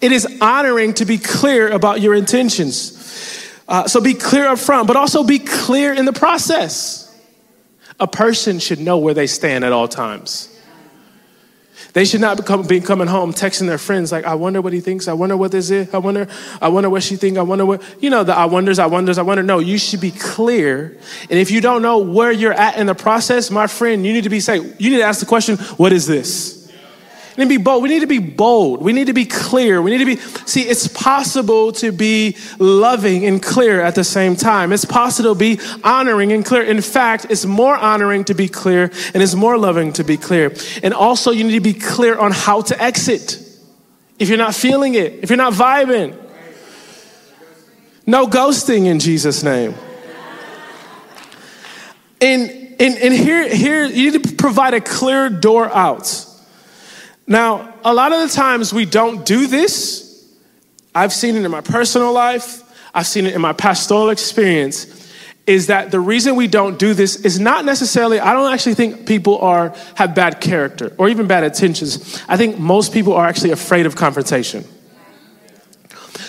It 0.00 0.12
is 0.12 0.38
honoring 0.40 0.94
to 0.94 1.04
be 1.04 1.18
clear 1.18 1.70
about 1.70 2.00
your 2.00 2.14
intentions. 2.14 2.98
Uh, 3.68 3.86
so 3.86 4.00
be 4.00 4.14
clear 4.14 4.46
up 4.46 4.58
front, 4.58 4.86
but 4.86 4.96
also 4.96 5.24
be 5.24 5.38
clear 5.38 5.92
in 5.92 6.06
the 6.06 6.12
process. 6.12 7.08
A 8.00 8.06
person 8.06 8.58
should 8.58 8.80
know 8.80 8.98
where 8.98 9.14
they 9.14 9.26
stand 9.26 9.64
at 9.64 9.72
all 9.72 9.86
times. 9.86 10.48
They 11.92 12.06
should 12.06 12.22
not 12.22 12.38
become, 12.38 12.66
be 12.66 12.80
coming 12.80 13.06
home 13.06 13.34
texting 13.34 13.66
their 13.66 13.78
friends 13.78 14.12
like, 14.12 14.24
I 14.24 14.34
wonder 14.34 14.62
what 14.62 14.72
he 14.72 14.80
thinks. 14.80 15.08
I 15.08 15.12
wonder 15.12 15.36
what 15.36 15.52
this 15.52 15.70
is. 15.70 15.92
I 15.92 15.98
wonder, 15.98 16.26
I 16.60 16.68
wonder 16.68 16.88
what 16.88 17.02
she 17.02 17.16
think. 17.16 17.36
I 17.36 17.42
wonder 17.42 17.66
what, 17.66 17.82
you 18.00 18.08
know, 18.08 18.24
the 18.24 18.34
I 18.34 18.46
wonders, 18.46 18.78
I 18.78 18.86
wonders, 18.86 19.18
I 19.18 19.22
wonder. 19.22 19.42
No, 19.42 19.58
you 19.58 19.76
should 19.76 20.00
be 20.00 20.10
clear. 20.10 20.96
And 21.28 21.38
if 21.38 21.50
you 21.50 21.60
don't 21.60 21.82
know 21.82 21.98
where 21.98 22.32
you're 22.32 22.54
at 22.54 22.78
in 22.78 22.86
the 22.86 22.94
process, 22.94 23.50
my 23.50 23.66
friend, 23.66 24.06
you 24.06 24.12
need 24.14 24.24
to 24.24 24.30
be 24.30 24.40
say, 24.40 24.56
you 24.56 24.90
need 24.90 24.98
to 24.98 25.02
ask 25.02 25.20
the 25.20 25.26
question, 25.26 25.58
what 25.76 25.92
is 25.92 26.06
this? 26.06 26.61
To 27.36 27.46
be 27.46 27.56
bold. 27.56 27.82
We 27.82 27.88
need 27.88 28.00
to 28.00 28.06
be 28.06 28.18
bold. 28.18 28.82
We 28.82 28.92
need 28.92 29.06
to 29.06 29.14
be 29.14 29.24
clear. 29.24 29.80
We 29.80 29.90
need 29.90 29.98
to 29.98 30.04
be, 30.04 30.16
see, 30.46 30.62
it's 30.62 30.86
possible 30.86 31.72
to 31.72 31.90
be 31.90 32.36
loving 32.58 33.24
and 33.24 33.42
clear 33.42 33.80
at 33.80 33.94
the 33.94 34.04
same 34.04 34.36
time. 34.36 34.70
It's 34.70 34.84
possible 34.84 35.34
to 35.34 35.38
be 35.38 35.58
honoring 35.82 36.30
and 36.30 36.44
clear. 36.44 36.62
In 36.62 36.82
fact, 36.82 37.26
it's 37.30 37.46
more 37.46 37.74
honoring 37.74 38.24
to 38.24 38.34
be 38.34 38.48
clear 38.48 38.90
and 39.14 39.22
it's 39.22 39.34
more 39.34 39.56
loving 39.56 39.94
to 39.94 40.04
be 40.04 40.18
clear. 40.18 40.54
And 40.82 40.92
also, 40.92 41.30
you 41.30 41.44
need 41.44 41.54
to 41.54 41.60
be 41.60 41.72
clear 41.72 42.18
on 42.18 42.32
how 42.32 42.60
to 42.62 42.80
exit. 42.82 43.38
If 44.18 44.28
you're 44.28 44.38
not 44.38 44.54
feeling 44.54 44.94
it, 44.94 45.14
if 45.22 45.30
you're 45.30 45.38
not 45.38 45.54
vibing, 45.54 46.18
no 48.06 48.26
ghosting 48.26 48.86
in 48.86 48.98
Jesus' 48.98 49.42
name. 49.42 49.74
And, 52.20 52.50
and, 52.78 52.98
and 52.98 53.14
here, 53.14 53.48
here, 53.48 53.84
you 53.84 54.12
need 54.12 54.22
to 54.22 54.34
provide 54.36 54.74
a 54.74 54.80
clear 54.80 55.30
door 55.30 55.68
out. 55.74 56.26
Now, 57.26 57.74
a 57.84 57.94
lot 57.94 58.12
of 58.12 58.20
the 58.20 58.34
times 58.34 58.72
we 58.72 58.84
don't 58.84 59.24
do 59.24 59.46
this. 59.46 60.28
I've 60.94 61.12
seen 61.12 61.36
it 61.36 61.44
in 61.44 61.50
my 61.50 61.60
personal 61.60 62.12
life, 62.12 62.62
I've 62.94 63.06
seen 63.06 63.26
it 63.26 63.34
in 63.34 63.40
my 63.40 63.52
pastoral 63.52 64.10
experience. 64.10 65.00
Is 65.44 65.66
that 65.66 65.90
the 65.90 65.98
reason 65.98 66.36
we 66.36 66.46
don't 66.46 66.78
do 66.78 66.94
this 66.94 67.16
is 67.16 67.40
not 67.40 67.64
necessarily, 67.64 68.20
I 68.20 68.32
don't 68.32 68.52
actually 68.52 68.74
think 68.74 69.08
people 69.08 69.38
are, 69.38 69.74
have 69.96 70.14
bad 70.14 70.40
character 70.40 70.94
or 70.98 71.08
even 71.08 71.26
bad 71.26 71.42
intentions. 71.42 72.22
I 72.28 72.36
think 72.36 72.60
most 72.60 72.92
people 72.92 73.14
are 73.14 73.26
actually 73.26 73.50
afraid 73.50 73.84
of 73.84 73.96
confrontation. 73.96 74.64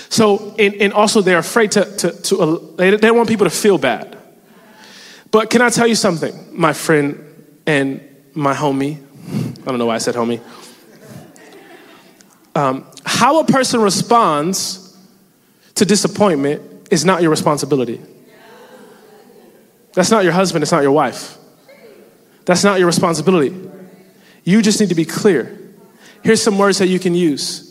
So, 0.09 0.55
and, 0.57 0.73
and 0.75 0.93
also 0.93 1.21
they're 1.21 1.37
afraid 1.37 1.73
to, 1.73 1.85
to, 1.97 2.11
to 2.23 2.41
uh, 2.41 2.59
they, 2.75 2.89
they 2.89 2.97
don't 2.97 3.17
want 3.17 3.29
people 3.29 3.45
to 3.45 3.55
feel 3.55 3.77
bad. 3.77 4.17
But 5.29 5.51
can 5.51 5.61
I 5.61 5.69
tell 5.69 5.85
you 5.85 5.95
something, 5.95 6.33
my 6.51 6.73
friend 6.73 7.23
and 7.67 8.01
my 8.33 8.55
homie? 8.55 8.97
I 9.61 9.65
don't 9.65 9.77
know 9.77 9.85
why 9.85 9.95
I 9.95 9.99
said 9.99 10.15
homie 10.15 10.41
um, 12.55 12.85
how 13.05 13.39
a 13.39 13.45
person 13.45 13.81
responds 13.81 14.97
to 15.75 15.85
disappointment 15.85 16.87
is 16.91 17.03
not 17.03 17.21
your 17.21 17.31
responsibility. 17.31 17.99
That's 19.93 20.11
not 20.11 20.23
your 20.23 20.33
husband, 20.33 20.63
it's 20.63 20.71
not 20.71 20.83
your 20.83 20.91
wife. 20.91 21.37
That's 22.45 22.63
not 22.63 22.77
your 22.79 22.87
responsibility. 22.87 23.57
You 24.43 24.61
just 24.61 24.79
need 24.79 24.89
to 24.89 24.95
be 24.95 25.05
clear. 25.05 25.59
Here's 26.23 26.41
some 26.41 26.57
words 26.57 26.79
that 26.79 26.87
you 26.87 26.99
can 26.99 27.15
use. 27.15 27.69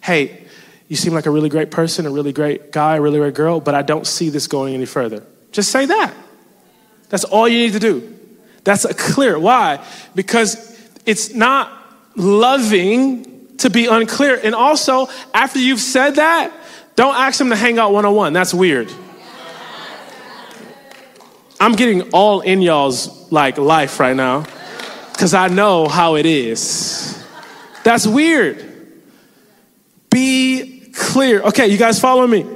Hey, 0.00 0.46
you 0.88 0.96
seem 0.96 1.12
like 1.12 1.26
a 1.26 1.30
really 1.30 1.48
great 1.48 1.70
person, 1.70 2.06
a 2.06 2.10
really 2.10 2.32
great 2.32 2.72
guy, 2.72 2.96
a 2.96 3.00
really 3.00 3.18
great 3.18 3.34
girl, 3.34 3.60
but 3.60 3.74
I 3.74 3.82
don't 3.82 4.06
see 4.06 4.28
this 4.28 4.46
going 4.46 4.74
any 4.74 4.86
further. 4.86 5.24
Just 5.52 5.70
say 5.70 5.86
that. 5.86 6.14
That's 7.10 7.24
all 7.24 7.48
you 7.48 7.58
need 7.58 7.72
to 7.74 7.78
do. 7.78 8.18
That's 8.64 8.84
a 8.84 8.94
clear. 8.94 9.38
Why? 9.38 9.84
Because 10.14 10.78
it's 11.06 11.32
not 11.32 11.72
loving 12.16 13.29
to 13.60 13.70
be 13.70 13.86
unclear. 13.86 14.38
And 14.42 14.54
also, 14.54 15.08
after 15.32 15.58
you've 15.58 15.80
said 15.80 16.16
that, 16.16 16.52
don't 16.96 17.14
ask 17.14 17.38
them 17.38 17.50
to 17.50 17.56
hang 17.56 17.78
out 17.78 17.92
one 17.92 18.04
on 18.04 18.14
one. 18.14 18.32
That's 18.32 18.52
weird. 18.52 18.92
I'm 21.58 21.72
getting 21.72 22.10
all 22.10 22.40
in 22.40 22.62
y'all's 22.62 23.30
like 23.30 23.58
life 23.58 24.00
right 24.00 24.16
now 24.16 24.46
because 25.12 25.34
I 25.34 25.48
know 25.48 25.88
how 25.88 26.16
it 26.16 26.24
is. 26.24 27.22
That's 27.84 28.06
weird. 28.06 28.66
Be 30.10 30.90
clear. 30.94 31.42
Okay, 31.42 31.68
you 31.68 31.76
guys 31.76 32.00
follow 32.00 32.26
me? 32.26 32.46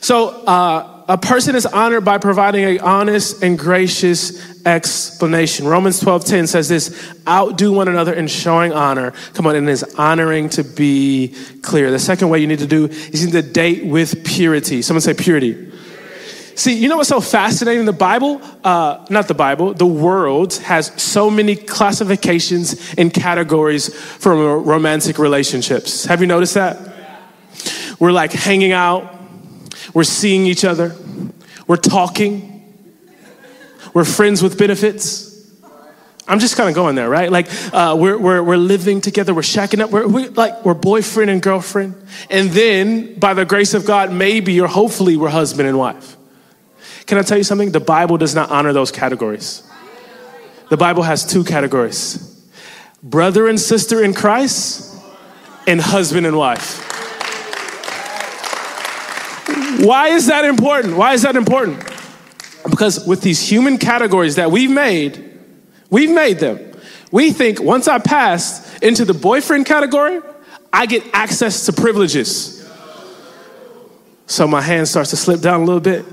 So, 0.00 0.28
uh, 0.44 0.99
a 1.10 1.18
person 1.18 1.56
is 1.56 1.66
honored 1.66 2.04
by 2.04 2.18
providing 2.18 2.64
an 2.64 2.78
honest 2.78 3.42
and 3.42 3.58
gracious 3.58 4.64
explanation. 4.64 5.66
Romans 5.66 5.98
12:10 6.00 6.46
says 6.46 6.68
this, 6.68 7.12
outdo 7.26 7.72
one 7.72 7.88
another 7.88 8.12
in 8.12 8.28
showing 8.28 8.72
honor. 8.72 9.12
Come 9.34 9.48
on, 9.48 9.56
and 9.56 9.68
is 9.68 9.82
honoring 9.98 10.48
to 10.50 10.62
be 10.62 11.34
clear. 11.62 11.90
The 11.90 11.98
second 11.98 12.28
way 12.28 12.38
you 12.38 12.46
need 12.46 12.60
to 12.60 12.66
do 12.68 12.84
is 12.84 13.24
you 13.24 13.26
need 13.26 13.44
to 13.44 13.52
date 13.52 13.86
with 13.86 14.24
purity. 14.24 14.82
Someone 14.82 15.00
say 15.00 15.12
purity. 15.12 15.72
See, 16.54 16.74
you 16.74 16.88
know 16.88 16.98
what's 16.98 17.08
so 17.08 17.20
fascinating? 17.20 17.86
The 17.86 17.92
Bible, 17.92 18.40
uh, 18.62 19.04
not 19.10 19.26
the 19.26 19.34
Bible, 19.34 19.74
the 19.74 19.86
world 19.86 20.54
has 20.58 20.92
so 21.02 21.28
many 21.28 21.56
classifications 21.56 22.94
and 22.96 23.12
categories 23.12 23.92
for 23.92 24.60
romantic 24.60 25.18
relationships. 25.18 26.04
Have 26.04 26.20
you 26.20 26.28
noticed 26.28 26.54
that? 26.54 26.78
We're 27.98 28.12
like 28.12 28.32
hanging 28.32 28.70
out, 28.70 29.19
we're 29.94 30.04
seeing 30.04 30.46
each 30.46 30.64
other, 30.64 30.94
we're 31.66 31.76
talking, 31.76 32.74
we're 33.94 34.04
friends 34.04 34.42
with 34.42 34.58
benefits. 34.58 35.28
I'm 36.28 36.38
just 36.38 36.56
kind 36.56 36.68
of 36.68 36.74
going 36.76 36.94
there, 36.94 37.08
right? 37.08 37.30
Like 37.30 37.48
uh, 37.72 37.96
we're, 37.98 38.16
we're, 38.16 38.42
we're 38.42 38.56
living 38.56 39.00
together, 39.00 39.34
we're 39.34 39.40
shacking 39.42 39.80
up, 39.80 39.90
we're, 39.90 40.06
we, 40.06 40.28
like 40.28 40.64
we're 40.64 40.74
boyfriend 40.74 41.30
and 41.30 41.42
girlfriend. 41.42 41.94
And 42.30 42.50
then, 42.50 43.18
by 43.18 43.34
the 43.34 43.44
grace 43.44 43.74
of 43.74 43.84
God, 43.84 44.12
maybe 44.12 44.60
or 44.60 44.68
hopefully 44.68 45.16
we're 45.16 45.28
husband 45.28 45.68
and 45.68 45.76
wife. 45.76 46.16
Can 47.06 47.18
I 47.18 47.22
tell 47.22 47.38
you 47.38 47.44
something? 47.44 47.72
The 47.72 47.80
Bible 47.80 48.16
does 48.16 48.34
not 48.34 48.50
honor 48.50 48.72
those 48.72 48.92
categories. 48.92 49.64
The 50.68 50.76
Bible 50.76 51.02
has 51.02 51.26
two 51.26 51.42
categories 51.42 52.26
brother 53.02 53.48
and 53.48 53.58
sister 53.58 54.04
in 54.04 54.14
Christ, 54.14 54.94
and 55.66 55.80
husband 55.80 56.26
and 56.26 56.36
wife. 56.36 56.89
Why 59.80 60.08
is 60.08 60.26
that 60.26 60.44
important? 60.44 60.96
Why 60.96 61.14
is 61.14 61.22
that 61.22 61.36
important? 61.36 61.84
Because 62.68 63.06
with 63.06 63.22
these 63.22 63.40
human 63.40 63.78
categories 63.78 64.36
that 64.36 64.50
we've 64.50 64.70
made, 64.70 65.30
We've 65.90 66.10
made 66.10 66.38
them. 66.38 66.58
We 67.10 67.32
think 67.32 67.60
once 67.60 67.88
I 67.88 67.98
pass 67.98 68.78
into 68.78 69.04
the 69.04 69.14
boyfriend 69.14 69.66
category, 69.66 70.20
I 70.72 70.86
get 70.86 71.04
access 71.12 71.66
to 71.66 71.72
privileges. 71.72 72.56
So 74.26 74.46
my 74.46 74.60
hand 74.60 74.86
starts 74.86 75.10
to 75.10 75.16
slip 75.16 75.40
down 75.40 75.62
a 75.62 75.64
little 75.64 75.80
bit. 75.80 76.04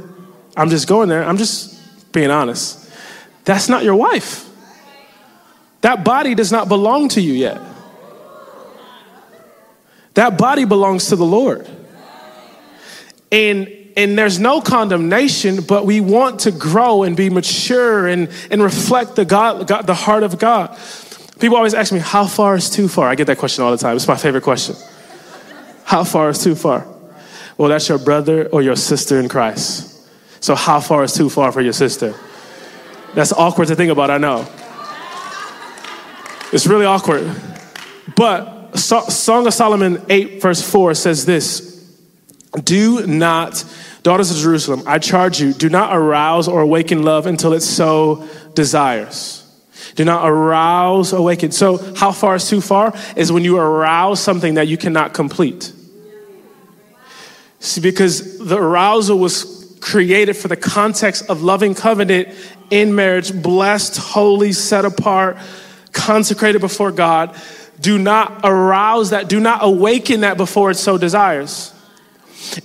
I'm 0.56 0.72
just 0.72 0.88
going 0.88 1.08
there. 1.08 1.24
I'm 1.24 1.38
just 1.38 2.12
being 2.12 2.32
honest. 2.32 2.92
That's 3.46 3.70
not 3.70 3.84
your 3.84 3.96
wife. 3.96 4.50
That 5.82 6.04
body 6.04 6.34
does 6.34 6.52
not 6.52 6.68
belong 6.68 7.10
to 7.10 7.22
you 7.22 7.34
yet. 7.34 7.62
That 10.16 10.40
body 10.40 10.66
belongs 10.66 11.10
to 11.10 11.16
the 11.16 11.26
Lord. 11.26 11.70
And 13.32 13.68
and 13.98 14.16
there's 14.16 14.40
no 14.40 14.62
condemnation, 14.62 15.62
but 15.62 15.84
we 15.84 16.02
want 16.02 16.42
to 16.42 16.52
grow 16.52 17.02
and 17.02 17.18
be 17.18 17.32
mature 17.32 18.08
and, 18.08 18.30
and 18.52 18.62
reflect 18.62 19.16
the 19.16 19.26
God, 19.26 19.68
God, 19.68 19.88
the 19.88 19.96
heart 19.96 20.22
of 20.22 20.38
God. 20.38 20.78
People 21.40 21.58
always 21.58 21.74
ask 21.74 21.92
me, 21.92 21.98
how 21.98 22.28
far 22.28 22.56
is 22.56 22.70
too 22.70 22.88
far? 22.88 23.10
I 23.10 23.16
get 23.16 23.26
that 23.26 23.40
question 23.40 23.64
all 23.64 23.72
the 23.72 23.78
time. 23.78 23.96
It's 23.96 24.08
my 24.08 24.16
favorite 24.16 24.44
question. 24.44 24.76
How 25.84 26.04
far 26.04 26.30
is 26.30 26.44
too 26.44 26.54
far? 26.54 26.88
Well, 27.58 27.70
that's 27.70 27.90
your 27.90 27.98
brother 27.98 28.48
or 28.50 28.62
your 28.62 28.76
sister 28.76 29.20
in 29.20 29.30
Christ. 29.30 29.96
So, 30.42 30.54
how 30.54 30.80
far 30.80 31.04
is 31.04 31.14
too 31.14 31.30
far 31.32 31.52
for 31.52 31.62
your 31.62 31.74
sister? 31.74 32.14
That's 33.16 33.34
awkward 33.34 33.70
to 33.70 33.76
think 33.76 33.92
about, 33.92 34.12
I 34.12 34.20
know. 34.20 34.48
It's 36.54 36.68
really 36.68 36.86
awkward. 36.86 37.36
But 38.16 38.78
Song 38.78 39.48
of 39.48 39.54
Solomon 39.56 40.06
8, 40.08 40.40
verse 40.40 40.62
4 40.62 40.94
says 40.94 41.26
this 41.26 41.77
Do 42.64 43.06
not 43.06 43.64
Daughters 44.08 44.32
of 44.32 44.38
Jerusalem, 44.38 44.84
I 44.86 45.00
charge 45.00 45.42
you, 45.42 45.52
do 45.52 45.68
not 45.68 45.94
arouse 45.94 46.48
or 46.48 46.62
awaken 46.62 47.04
love 47.04 47.26
until 47.26 47.52
it 47.52 47.60
so 47.60 48.26
desires. 48.54 49.44
Do 49.96 50.06
not 50.06 50.26
arouse, 50.26 51.12
awaken. 51.12 51.52
So, 51.52 51.76
how 51.94 52.14
far 52.14 52.36
is 52.36 52.48
too 52.48 52.62
far? 52.62 52.94
Is 53.18 53.34
when 53.34 53.44
you 53.44 53.58
arouse 53.58 54.22
something 54.22 54.54
that 54.54 54.70
you 54.70 54.78
cannot 54.78 55.14
complete. 55.14 55.74
See, 57.60 57.82
because 57.82 58.40
the 58.40 58.58
arousal 58.58 59.20
was 59.20 59.78
created 59.82 60.38
for 60.38 60.48
the 60.48 60.56
context 60.56 61.30
of 61.30 61.44
loving 61.44 61.76
covenant 61.76 62.30
in 62.70 62.96
marriage, 62.96 63.34
blessed, 63.42 63.98
holy, 63.98 64.54
set 64.54 64.86
apart, 64.86 65.36
consecrated 65.92 66.60
before 66.60 66.94
God. 66.94 67.36
Do 67.82 67.98
not 67.98 68.40
arouse 68.46 69.10
that, 69.10 69.28
do 69.28 69.42
not 69.42 69.66
awaken 69.66 70.22
that 70.22 70.38
before 70.38 70.72
it 70.72 70.76
so 70.76 70.98
desires. 70.98 71.74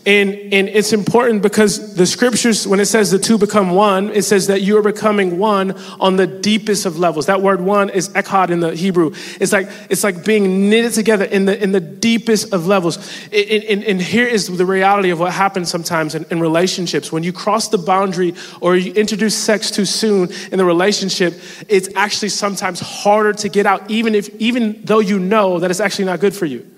And, 0.07 0.35
and 0.53 0.69
it's 0.69 0.93
important 0.93 1.43
because 1.43 1.95
the 1.95 2.07
scriptures, 2.07 2.67
when 2.67 2.79
it 2.81 2.87
says 2.87 3.11
the 3.11 3.19
two 3.19 3.39
become 3.39 3.71
one, 3.71 4.11
it 4.11 4.23
says 4.23 4.47
that 4.49 4.63
you 4.63 4.77
are 4.77 4.83
becoming 4.83 5.39
one 5.39 5.73
on 5.99 6.17
the 6.17 6.27
deepest 6.27 6.87
of 6.87 6.99
levels. 6.99 7.27
That 7.27 7.43
word 7.43 7.61
one 7.61 7.89
is 7.91 8.11
echad 8.11 8.51
in 8.51 8.61
the 8.61 8.75
Hebrew. 8.75 9.13
It's 9.41 9.53
like, 9.53 9.69
it's 9.89 10.05
like 10.05 10.25
being 10.25 10.69
knitted 10.69 10.93
together 10.93 11.25
in 11.25 11.47
the, 11.47 11.61
in 11.61 11.73
the 11.73 11.81
deepest 11.81 12.53
of 12.53 12.67
levels. 12.67 12.97
And, 13.33 13.65
and, 13.65 13.85
and 13.85 14.03
here 14.03 14.27
is 14.27 14.47
the 14.55 14.67
reality 14.67 15.11
of 15.11 15.21
what 15.21 15.33
happens 15.33 15.71
sometimes 15.71 16.15
in, 16.15 16.27
in 16.31 16.41
relationships. 16.41 17.11
When 17.11 17.23
you 17.23 17.33
cross 17.33 17.69
the 17.69 17.79
boundary 17.79 18.35
or 18.61 18.77
you 18.77 18.93
introduce 18.93 19.37
sex 19.37 19.71
too 19.71 19.85
soon 19.85 20.31
in 20.51 20.59
the 20.59 20.65
relationship, 20.65 21.41
it's 21.69 21.89
actually 21.97 22.31
sometimes 22.31 22.81
harder 22.81 23.33
to 23.35 23.49
get 23.49 23.67
out, 23.67 23.91
even, 23.91 24.15
if, 24.15 24.29
even 24.37 24.85
though 24.85 25.01
you 25.01 25.19
know 25.19 25.59
that 25.61 25.71
it's 25.71 25.81
actually 25.81 26.05
not 26.07 26.21
good 26.21 26.35
for 26.35 26.47
you 26.47 26.72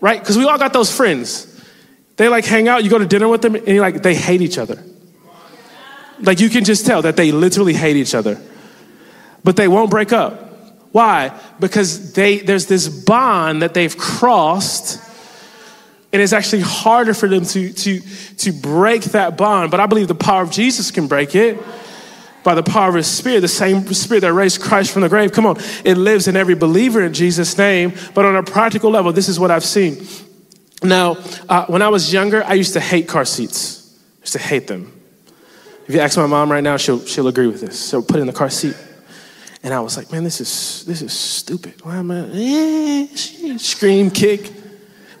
right? 0.00 0.20
Because 0.20 0.36
we 0.36 0.44
all 0.44 0.58
got 0.58 0.72
those 0.72 0.94
friends. 0.94 1.50
They 2.16 2.28
like 2.28 2.44
hang 2.44 2.68
out, 2.68 2.84
you 2.84 2.90
go 2.90 2.98
to 2.98 3.06
dinner 3.06 3.28
with 3.28 3.42
them, 3.42 3.54
and 3.54 3.66
you're 3.66 3.80
like, 3.80 4.02
they 4.02 4.14
hate 4.14 4.40
each 4.40 4.58
other. 4.58 4.82
Like 6.20 6.40
you 6.40 6.48
can 6.48 6.64
just 6.64 6.86
tell 6.86 7.02
that 7.02 7.16
they 7.16 7.32
literally 7.32 7.74
hate 7.74 7.96
each 7.96 8.14
other. 8.14 8.40
But 9.42 9.56
they 9.56 9.68
won't 9.68 9.90
break 9.90 10.12
up. 10.12 10.40
Why? 10.92 11.38
Because 11.58 12.12
they 12.12 12.38
there's 12.38 12.66
this 12.66 12.88
bond 12.88 13.62
that 13.62 13.74
they've 13.74 13.96
crossed. 13.96 15.00
And 16.12 16.22
it's 16.22 16.32
actually 16.32 16.62
harder 16.62 17.12
for 17.12 17.28
them 17.28 17.44
to, 17.44 17.72
to, 17.72 18.00
to 18.36 18.52
break 18.52 19.02
that 19.02 19.36
bond. 19.36 19.72
But 19.72 19.80
I 19.80 19.86
believe 19.86 20.06
the 20.06 20.14
power 20.14 20.42
of 20.42 20.52
Jesus 20.52 20.92
can 20.92 21.08
break 21.08 21.34
it 21.34 21.58
by 22.44 22.54
the 22.54 22.62
power 22.62 22.90
of 22.90 22.94
his 22.94 23.06
spirit, 23.06 23.40
the 23.40 23.48
same 23.48 23.92
spirit 23.92 24.20
that 24.20 24.32
raised 24.32 24.60
Christ 24.60 24.92
from 24.92 25.02
the 25.02 25.08
grave. 25.08 25.32
Come 25.32 25.46
on, 25.46 25.56
it 25.84 25.96
lives 25.96 26.28
in 26.28 26.36
every 26.36 26.54
believer 26.54 27.02
in 27.02 27.12
Jesus' 27.12 27.58
name. 27.58 27.94
But 28.14 28.24
on 28.24 28.36
a 28.36 28.42
practical 28.42 28.90
level, 28.90 29.12
this 29.12 29.28
is 29.28 29.40
what 29.40 29.50
I've 29.50 29.64
seen. 29.64 30.06
Now, 30.82 31.16
uh, 31.48 31.66
when 31.66 31.82
I 31.82 31.88
was 31.88 32.12
younger, 32.12 32.44
I 32.44 32.54
used 32.54 32.74
to 32.74 32.80
hate 32.80 33.08
car 33.08 33.24
seats. 33.24 33.98
I 34.18 34.20
used 34.20 34.32
to 34.34 34.38
hate 34.38 34.66
them. 34.66 34.92
If 35.86 35.94
you 35.94 36.00
ask 36.00 36.16
my 36.16 36.26
mom 36.26 36.52
right 36.52 36.62
now, 36.62 36.76
she'll, 36.76 37.04
she'll 37.04 37.28
agree 37.28 37.46
with 37.46 37.60
this. 37.60 37.78
So 37.78 38.02
put 38.02 38.20
in 38.20 38.26
the 38.26 38.32
car 38.32 38.50
seat. 38.50 38.76
And 39.62 39.72
I 39.72 39.80
was 39.80 39.96
like, 39.96 40.12
man, 40.12 40.24
this 40.24 40.40
is, 40.40 40.84
this 40.84 41.00
is 41.00 41.12
stupid. 41.12 41.82
Why 41.82 41.96
am 41.96 42.10
I, 42.10 42.28
eh, 42.32 43.56
scream, 43.56 44.10
kick. 44.10 44.52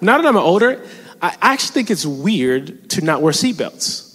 Now 0.02 0.18
that 0.18 0.26
I'm 0.26 0.36
older, 0.36 0.86
I 1.22 1.34
actually 1.40 1.72
think 1.72 1.90
it's 1.90 2.04
weird 2.04 2.90
to 2.90 3.00
not 3.02 3.22
wear 3.22 3.32
seatbelts. 3.32 4.13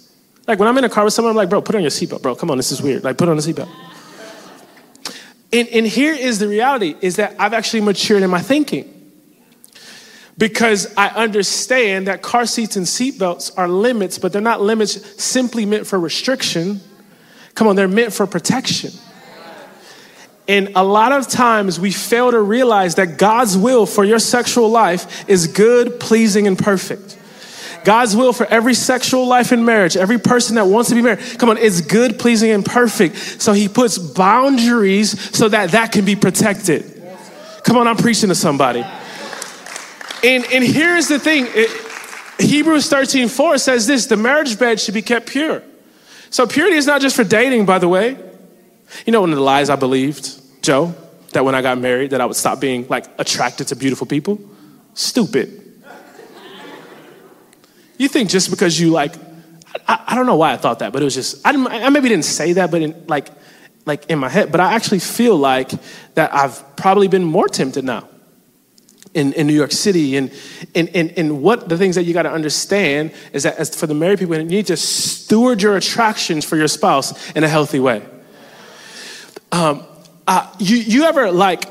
Like 0.50 0.58
when 0.58 0.66
I'm 0.66 0.76
in 0.78 0.82
a 0.82 0.88
car 0.88 1.04
with 1.04 1.14
someone, 1.14 1.30
I'm 1.30 1.36
like, 1.36 1.48
bro, 1.48 1.62
put 1.62 1.76
on 1.76 1.82
your 1.82 1.92
seatbelt, 1.92 2.22
bro. 2.22 2.34
Come 2.34 2.50
on, 2.50 2.56
this 2.56 2.72
is 2.72 2.82
weird. 2.82 3.04
Like, 3.04 3.16
put 3.16 3.28
on 3.28 3.38
a 3.38 3.40
seatbelt. 3.40 3.68
And, 5.52 5.68
and 5.68 5.86
here 5.86 6.12
is 6.12 6.40
the 6.40 6.48
reality 6.48 6.96
is 7.00 7.16
that 7.16 7.36
I've 7.38 7.52
actually 7.52 7.82
matured 7.82 8.24
in 8.24 8.30
my 8.30 8.40
thinking. 8.40 9.12
Because 10.36 10.92
I 10.96 11.06
understand 11.10 12.08
that 12.08 12.22
car 12.22 12.46
seats 12.46 12.74
and 12.74 12.84
seatbelts 12.84 13.56
are 13.56 13.68
limits, 13.68 14.18
but 14.18 14.32
they're 14.32 14.42
not 14.42 14.60
limits 14.60 15.22
simply 15.22 15.64
meant 15.66 15.86
for 15.86 16.00
restriction. 16.00 16.80
Come 17.54 17.68
on, 17.68 17.76
they're 17.76 17.86
meant 17.86 18.12
for 18.12 18.26
protection. 18.26 18.90
And 20.48 20.72
a 20.74 20.82
lot 20.82 21.12
of 21.12 21.28
times 21.28 21.78
we 21.78 21.92
fail 21.92 22.32
to 22.32 22.40
realize 22.40 22.96
that 22.96 23.18
God's 23.18 23.56
will 23.56 23.86
for 23.86 24.04
your 24.04 24.18
sexual 24.18 24.68
life 24.68 25.28
is 25.28 25.46
good, 25.46 26.00
pleasing, 26.00 26.48
and 26.48 26.58
perfect. 26.58 27.19
God's 27.84 28.14
will 28.14 28.32
for 28.32 28.46
every 28.46 28.74
sexual 28.74 29.26
life 29.26 29.52
in 29.52 29.64
marriage, 29.64 29.96
every 29.96 30.18
person 30.18 30.56
that 30.56 30.66
wants 30.66 30.90
to 30.90 30.94
be 30.94 31.02
married, 31.02 31.20
come 31.38 31.48
on, 31.48 31.58
it's 31.58 31.80
good, 31.80 32.18
pleasing, 32.18 32.50
and 32.50 32.64
perfect. 32.64 33.16
So 33.16 33.52
he 33.52 33.68
puts 33.68 33.98
boundaries 33.98 35.36
so 35.36 35.48
that 35.48 35.70
that 35.70 35.92
can 35.92 36.04
be 36.04 36.16
protected. 36.16 37.02
Come 37.64 37.76
on, 37.76 37.86
I'm 37.86 37.96
preaching 37.96 38.28
to 38.28 38.34
somebody. 38.34 38.84
And, 40.22 40.44
and 40.52 40.64
here's 40.64 41.08
the 41.08 41.18
thing 41.18 41.46
it, 41.48 41.70
Hebrews 42.40 42.88
13 42.88 43.28
4 43.28 43.58
says 43.58 43.86
this 43.86 44.06
the 44.06 44.16
marriage 44.16 44.58
bed 44.58 44.80
should 44.80 44.94
be 44.94 45.02
kept 45.02 45.28
pure. 45.28 45.62
So 46.30 46.46
purity 46.46 46.76
is 46.76 46.86
not 46.86 47.00
just 47.00 47.16
for 47.16 47.24
dating, 47.24 47.66
by 47.66 47.78
the 47.78 47.88
way. 47.88 48.16
You 49.06 49.12
know, 49.12 49.20
one 49.20 49.30
of 49.30 49.36
the 49.36 49.42
lies 49.42 49.70
I 49.70 49.76
believed, 49.76 50.62
Joe, 50.62 50.94
that 51.32 51.44
when 51.44 51.54
I 51.54 51.62
got 51.62 51.78
married, 51.78 52.10
that 52.10 52.20
I 52.20 52.26
would 52.26 52.36
stop 52.36 52.60
being 52.60 52.86
like 52.88 53.06
attracted 53.18 53.68
to 53.68 53.76
beautiful 53.76 54.06
people? 54.06 54.38
Stupid. 54.94 55.59
You 58.00 58.08
think 58.08 58.30
just 58.30 58.48
because 58.48 58.80
you 58.80 58.88
like, 58.88 59.14
I, 59.86 60.04
I, 60.06 60.14
don't 60.14 60.24
know 60.24 60.36
why 60.36 60.54
I 60.54 60.56
thought 60.56 60.78
that, 60.78 60.90
but 60.90 61.02
it 61.02 61.04
was 61.04 61.14
just, 61.14 61.46
I, 61.46 61.50
I 61.50 61.90
maybe 61.90 62.08
didn't 62.08 62.24
say 62.24 62.54
that, 62.54 62.70
but 62.70 62.80
in, 62.80 63.06
like, 63.08 63.28
like 63.84 64.06
in 64.06 64.18
my 64.18 64.30
head, 64.30 64.50
but 64.50 64.58
I 64.58 64.72
actually 64.72 65.00
feel 65.00 65.36
like 65.36 65.70
that 66.14 66.32
I've 66.34 66.64
probably 66.76 67.08
been 67.08 67.24
more 67.24 67.46
tempted 67.46 67.84
now 67.84 68.08
in, 69.12 69.34
in 69.34 69.46
New 69.46 69.52
York 69.52 69.72
City. 69.72 70.16
And, 70.16 70.32
and, 70.74 70.88
and, 70.94 71.12
and 71.18 71.42
what 71.42 71.68
the 71.68 71.76
things 71.76 71.94
that 71.96 72.04
you 72.04 72.14
got 72.14 72.22
to 72.22 72.32
understand 72.32 73.12
is 73.34 73.42
that 73.42 73.58
as 73.58 73.76
for 73.76 73.86
the 73.86 73.92
married 73.92 74.18
people, 74.18 74.34
you 74.34 74.44
need 74.44 74.68
to 74.68 74.78
steward 74.78 75.60
your 75.60 75.76
attractions 75.76 76.46
for 76.46 76.56
your 76.56 76.68
spouse 76.68 77.30
in 77.32 77.44
a 77.44 77.48
healthy 77.48 77.80
way. 77.80 78.02
Um, 79.52 79.84
uh, 80.26 80.50
you, 80.58 80.78
you 80.78 81.04
ever 81.04 81.30
like, 81.30 81.66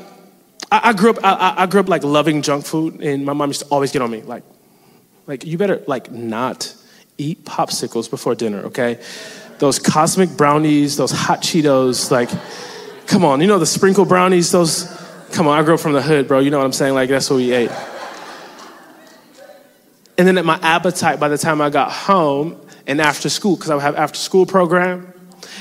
I, 0.70 0.90
I 0.90 0.92
grew 0.92 1.10
up, 1.10 1.24
I, 1.24 1.54
I 1.64 1.66
grew 1.66 1.80
up 1.80 1.88
like 1.88 2.04
loving 2.04 2.42
junk 2.42 2.66
food, 2.66 3.00
and 3.00 3.24
my 3.26 3.32
mom 3.32 3.50
used 3.50 3.62
to 3.62 3.66
always 3.66 3.90
get 3.90 4.00
on 4.00 4.12
me, 4.12 4.22
like, 4.22 4.44
like, 5.30 5.46
you 5.46 5.56
better, 5.56 5.80
like, 5.86 6.10
not 6.10 6.74
eat 7.16 7.44
popsicles 7.44 8.10
before 8.10 8.34
dinner, 8.34 8.64
okay? 8.64 8.98
Those 9.58 9.78
cosmic 9.78 10.30
brownies, 10.30 10.96
those 10.96 11.12
hot 11.12 11.40
Cheetos, 11.40 12.10
like, 12.10 12.28
come 13.06 13.24
on, 13.24 13.40
you 13.40 13.46
know 13.46 13.60
the 13.60 13.66
sprinkle 13.66 14.04
brownies, 14.04 14.50
those, 14.50 14.84
come 15.30 15.46
on, 15.46 15.56
I 15.56 15.62
grew 15.62 15.74
up 15.74 15.80
from 15.80 15.92
the 15.92 16.02
hood, 16.02 16.26
bro, 16.26 16.40
you 16.40 16.50
know 16.50 16.58
what 16.58 16.64
I'm 16.64 16.72
saying? 16.72 16.94
Like, 16.94 17.10
that's 17.10 17.30
what 17.30 17.36
we 17.36 17.52
ate. 17.52 17.70
And 20.18 20.26
then 20.26 20.36
at 20.36 20.44
my 20.44 20.58
appetite 20.62 21.20
by 21.20 21.28
the 21.28 21.38
time 21.38 21.60
I 21.60 21.70
got 21.70 21.92
home 21.92 22.60
and 22.88 23.00
after 23.00 23.28
school, 23.28 23.54
because 23.54 23.70
I 23.70 23.76
would 23.76 23.82
have 23.82 23.94
after 23.94 24.18
school 24.18 24.46
program, 24.46 25.12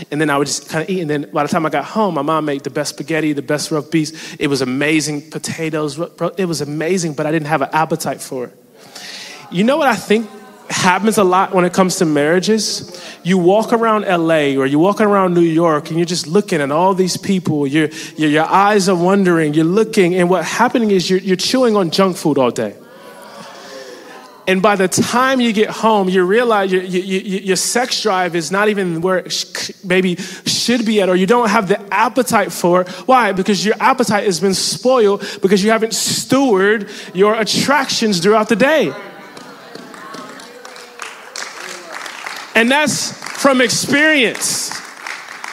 and 0.09 0.19
then 0.19 0.31
I 0.31 0.37
would 0.37 0.47
just 0.47 0.67
kind 0.67 0.83
of 0.83 0.89
eat. 0.89 1.01
And 1.01 1.09
then 1.09 1.29
by 1.31 1.43
the 1.43 1.49
time 1.49 1.65
I 1.65 1.69
got 1.69 1.85
home, 1.85 2.15
my 2.15 2.23
mom 2.23 2.45
made 2.45 2.63
the 2.63 2.69
best 2.71 2.95
spaghetti, 2.95 3.33
the 3.33 3.41
best 3.41 3.69
roast 3.69 3.91
beef. 3.91 4.35
It 4.39 4.47
was 4.47 4.61
amazing. 4.61 5.29
Potatoes, 5.29 5.99
it 6.37 6.45
was 6.45 6.61
amazing, 6.61 7.13
but 7.13 7.25
I 7.25 7.31
didn't 7.31 7.47
have 7.47 7.61
an 7.61 7.69
appetite 7.71 8.19
for 8.19 8.45
it. 8.45 8.53
You 9.51 9.63
know 9.63 9.77
what 9.77 9.87
I 9.87 9.95
think 9.95 10.29
happens 10.69 11.17
a 11.17 11.23
lot 11.23 11.53
when 11.53 11.65
it 11.65 11.73
comes 11.73 11.95
to 11.97 12.05
marriages? 12.05 13.03
You 13.23 13.39
walk 13.39 13.73
around 13.73 14.03
LA 14.03 14.59
or 14.59 14.67
you 14.67 14.77
walk 14.77 15.01
around 15.01 15.33
New 15.33 15.41
York 15.41 15.89
and 15.89 15.97
you're 15.97 16.05
just 16.05 16.27
looking 16.27 16.61
at 16.61 16.71
all 16.71 16.93
these 16.93 17.17
people. 17.17 17.65
Your, 17.65 17.89
your, 18.15 18.29
your 18.29 18.45
eyes 18.45 18.87
are 18.87 18.95
wandering, 18.95 19.55
you're 19.55 19.65
looking, 19.65 20.13
and 20.15 20.29
what's 20.29 20.47
happening 20.47 20.91
is 20.91 21.09
you're, 21.09 21.19
you're 21.19 21.35
chewing 21.35 21.75
on 21.75 21.89
junk 21.89 22.15
food 22.15 22.37
all 22.37 22.51
day. 22.51 22.75
And 24.45 24.63
by 24.63 24.75
the 24.75 24.87
time 24.87 25.39
you 25.41 25.53
get 25.53 25.69
home, 25.69 26.09
you 26.09 26.23
realize 26.23 26.71
your, 26.71 26.81
your, 26.81 27.21
your, 27.21 27.55
sex 27.55 28.01
drive 28.01 28.35
is 28.35 28.51
not 28.51 28.67
even 28.67 28.99
where 28.99 29.19
it 29.19 29.71
maybe 29.83 30.15
should 30.15 30.87
be 30.87 31.01
at, 31.01 31.09
or 31.09 31.15
you 31.15 31.27
don't 31.27 31.49
have 31.49 31.67
the 31.67 31.79
appetite 31.93 32.51
for 32.51 32.81
it. 32.81 32.89
Why? 33.07 33.31
Because 33.31 33.63
your 33.63 33.75
appetite 33.79 34.23
has 34.23 34.39
been 34.39 34.55
spoiled 34.55 35.23
because 35.43 35.63
you 35.63 35.69
haven't 35.69 35.91
stewarded 35.91 36.89
your 37.13 37.35
attractions 37.35 38.19
throughout 38.21 38.49
the 38.49 38.55
day. 38.55 38.91
And 42.59 42.69
that's 42.69 43.13
from 43.41 43.61
experience. 43.61 44.69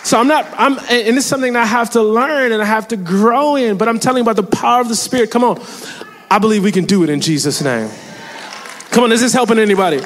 So 0.02 0.18
I'm 0.18 0.26
not, 0.26 0.44
I'm, 0.58 0.72
and 0.72 1.16
it's 1.16 1.24
something 1.24 1.54
I 1.54 1.64
have 1.64 1.90
to 1.90 2.02
learn 2.02 2.50
and 2.50 2.60
I 2.60 2.64
have 2.64 2.88
to 2.88 2.96
grow 2.96 3.54
in, 3.54 3.78
but 3.78 3.88
I'm 3.88 4.00
telling 4.00 4.24
you 4.24 4.28
about 4.28 4.34
the 4.34 4.56
power 4.56 4.80
of 4.80 4.88
the 4.88 4.96
Spirit. 4.96 5.30
Come 5.30 5.44
on. 5.44 5.64
I 6.28 6.40
believe 6.40 6.64
we 6.64 6.72
can 6.72 6.84
do 6.84 7.04
it 7.04 7.08
in 7.08 7.20
Jesus' 7.20 7.62
name. 7.62 7.88
Come 8.90 9.04
on, 9.04 9.12
is 9.12 9.20
this 9.20 9.32
helping 9.32 9.60
anybody? 9.60 10.00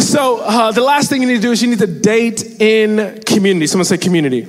So, 0.00 0.38
uh, 0.38 0.70
the 0.70 0.82
last 0.82 1.10
thing 1.10 1.20
you 1.20 1.26
need 1.26 1.34
to 1.34 1.42
do 1.42 1.50
is 1.50 1.60
you 1.60 1.70
need 1.70 1.80
to 1.80 1.88
date 1.88 2.60
in 2.60 3.20
community. 3.26 3.66
Someone 3.66 3.84
say 3.84 3.98
community. 3.98 4.46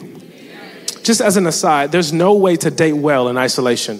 Just 1.01 1.21
as 1.21 1.37
an 1.37 1.47
aside, 1.47 1.91
there's 1.91 2.13
no 2.13 2.35
way 2.35 2.55
to 2.55 2.69
date 2.69 2.93
well 2.93 3.29
in 3.29 3.37
isolation. 3.37 3.99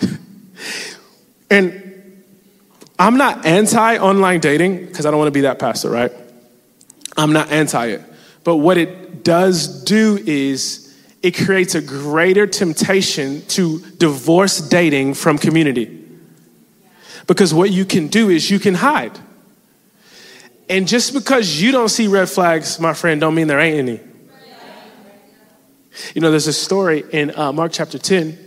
and 1.50 1.81
I'm 3.02 3.16
not 3.16 3.44
anti 3.44 3.98
online 3.98 4.38
dating 4.38 4.86
because 4.86 5.06
I 5.06 5.10
don't 5.10 5.18
want 5.18 5.26
to 5.26 5.32
be 5.32 5.40
that 5.40 5.58
pastor, 5.58 5.90
right? 5.90 6.12
I'm 7.16 7.32
not 7.32 7.50
anti 7.50 7.86
it. 7.86 8.02
But 8.44 8.58
what 8.58 8.78
it 8.78 9.24
does 9.24 9.82
do 9.82 10.20
is 10.24 10.96
it 11.20 11.32
creates 11.36 11.74
a 11.74 11.80
greater 11.80 12.46
temptation 12.46 13.44
to 13.48 13.80
divorce 13.98 14.60
dating 14.60 15.14
from 15.14 15.36
community. 15.36 15.98
Because 17.26 17.52
what 17.52 17.72
you 17.72 17.84
can 17.84 18.06
do 18.06 18.30
is 18.30 18.48
you 18.48 18.60
can 18.60 18.74
hide. 18.74 19.18
And 20.68 20.86
just 20.86 21.12
because 21.12 21.60
you 21.60 21.72
don't 21.72 21.88
see 21.88 22.06
red 22.06 22.28
flags, 22.28 22.78
my 22.78 22.94
friend, 22.94 23.20
don't 23.20 23.34
mean 23.34 23.48
there 23.48 23.58
ain't 23.58 23.78
any. 23.78 24.00
You 26.14 26.20
know, 26.20 26.30
there's 26.30 26.46
a 26.46 26.52
story 26.52 27.02
in 27.10 27.36
uh, 27.36 27.52
Mark 27.52 27.72
chapter 27.72 27.98
10 27.98 28.38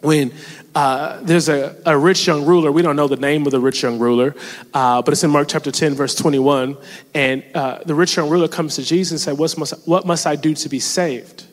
when 0.00 0.32
uh, 0.74 1.20
there's 1.22 1.48
a, 1.48 1.76
a, 1.86 1.96
rich 1.96 2.26
young 2.26 2.44
ruler. 2.44 2.72
We 2.72 2.82
don't 2.82 2.96
know 2.96 3.08
the 3.08 3.16
name 3.16 3.46
of 3.46 3.52
the 3.52 3.60
rich 3.60 3.82
young 3.82 3.98
ruler, 3.98 4.34
uh, 4.72 5.02
but 5.02 5.12
it's 5.12 5.22
in 5.22 5.30
Mark 5.30 5.48
chapter 5.48 5.70
10, 5.70 5.94
verse 5.94 6.14
21. 6.14 6.76
And 7.14 7.44
uh, 7.54 7.78
the 7.84 7.94
rich 7.94 8.16
young 8.16 8.28
ruler 8.28 8.48
comes 8.48 8.76
to 8.76 8.82
Jesus 8.82 9.12
and 9.12 9.20
says, 9.20 9.38
what 9.38 9.56
must, 9.58 9.86
what 9.86 10.06
must 10.06 10.26
I 10.26 10.36
do 10.36 10.54
to 10.54 10.68
be 10.68 10.80
saved? 10.80 11.44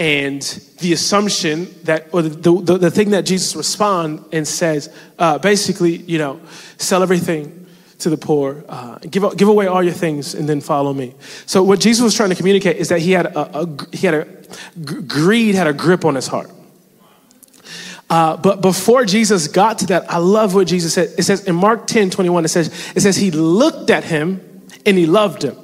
and 0.00 0.40
the 0.78 0.94
assumption 0.94 1.68
that, 1.84 2.08
or 2.12 2.22
the, 2.22 2.30
the, 2.30 2.78
the 2.78 2.90
thing 2.90 3.10
that 3.10 3.26
Jesus 3.26 3.54
responds 3.54 4.22
and 4.32 4.48
says, 4.48 4.88
uh, 5.18 5.36
basically, 5.36 5.96
you 5.96 6.16
know, 6.16 6.40
sell 6.78 7.02
everything 7.02 7.66
to 7.98 8.08
the 8.08 8.16
poor, 8.16 8.64
uh, 8.70 8.96
give, 9.00 9.36
give 9.36 9.48
away 9.48 9.66
all 9.66 9.82
your 9.82 9.92
things, 9.92 10.32
and 10.34 10.48
then 10.48 10.62
follow 10.62 10.94
me. 10.94 11.14
So 11.44 11.62
what 11.62 11.80
Jesus 11.80 12.02
was 12.02 12.14
trying 12.14 12.30
to 12.30 12.34
communicate 12.34 12.78
is 12.78 12.88
that 12.88 13.00
he 13.00 13.12
had 13.12 13.26
a, 13.26 13.60
a 13.60 13.68
he 13.92 14.06
had 14.06 14.14
a 14.14 14.26
greed 14.82 15.54
had 15.54 15.66
a 15.66 15.74
grip 15.74 16.06
on 16.06 16.14
his 16.14 16.26
heart. 16.26 16.50
Uh, 18.10 18.36
but 18.36 18.60
before 18.60 19.04
Jesus 19.04 19.46
got 19.46 19.78
to 19.78 19.86
that, 19.86 20.10
I 20.10 20.18
love 20.18 20.52
what 20.52 20.66
Jesus 20.66 20.92
said. 20.92 21.14
It 21.16 21.22
says 21.22 21.44
in 21.44 21.54
Mark 21.54 21.86
10, 21.86 22.10
21, 22.10 22.44
it 22.44 22.48
says, 22.48 22.92
it 22.96 23.00
says 23.02 23.16
he 23.16 23.30
looked 23.30 23.88
at 23.88 24.02
him 24.02 24.66
and 24.84 24.98
he 24.98 25.06
loved 25.06 25.44
him. 25.44 25.56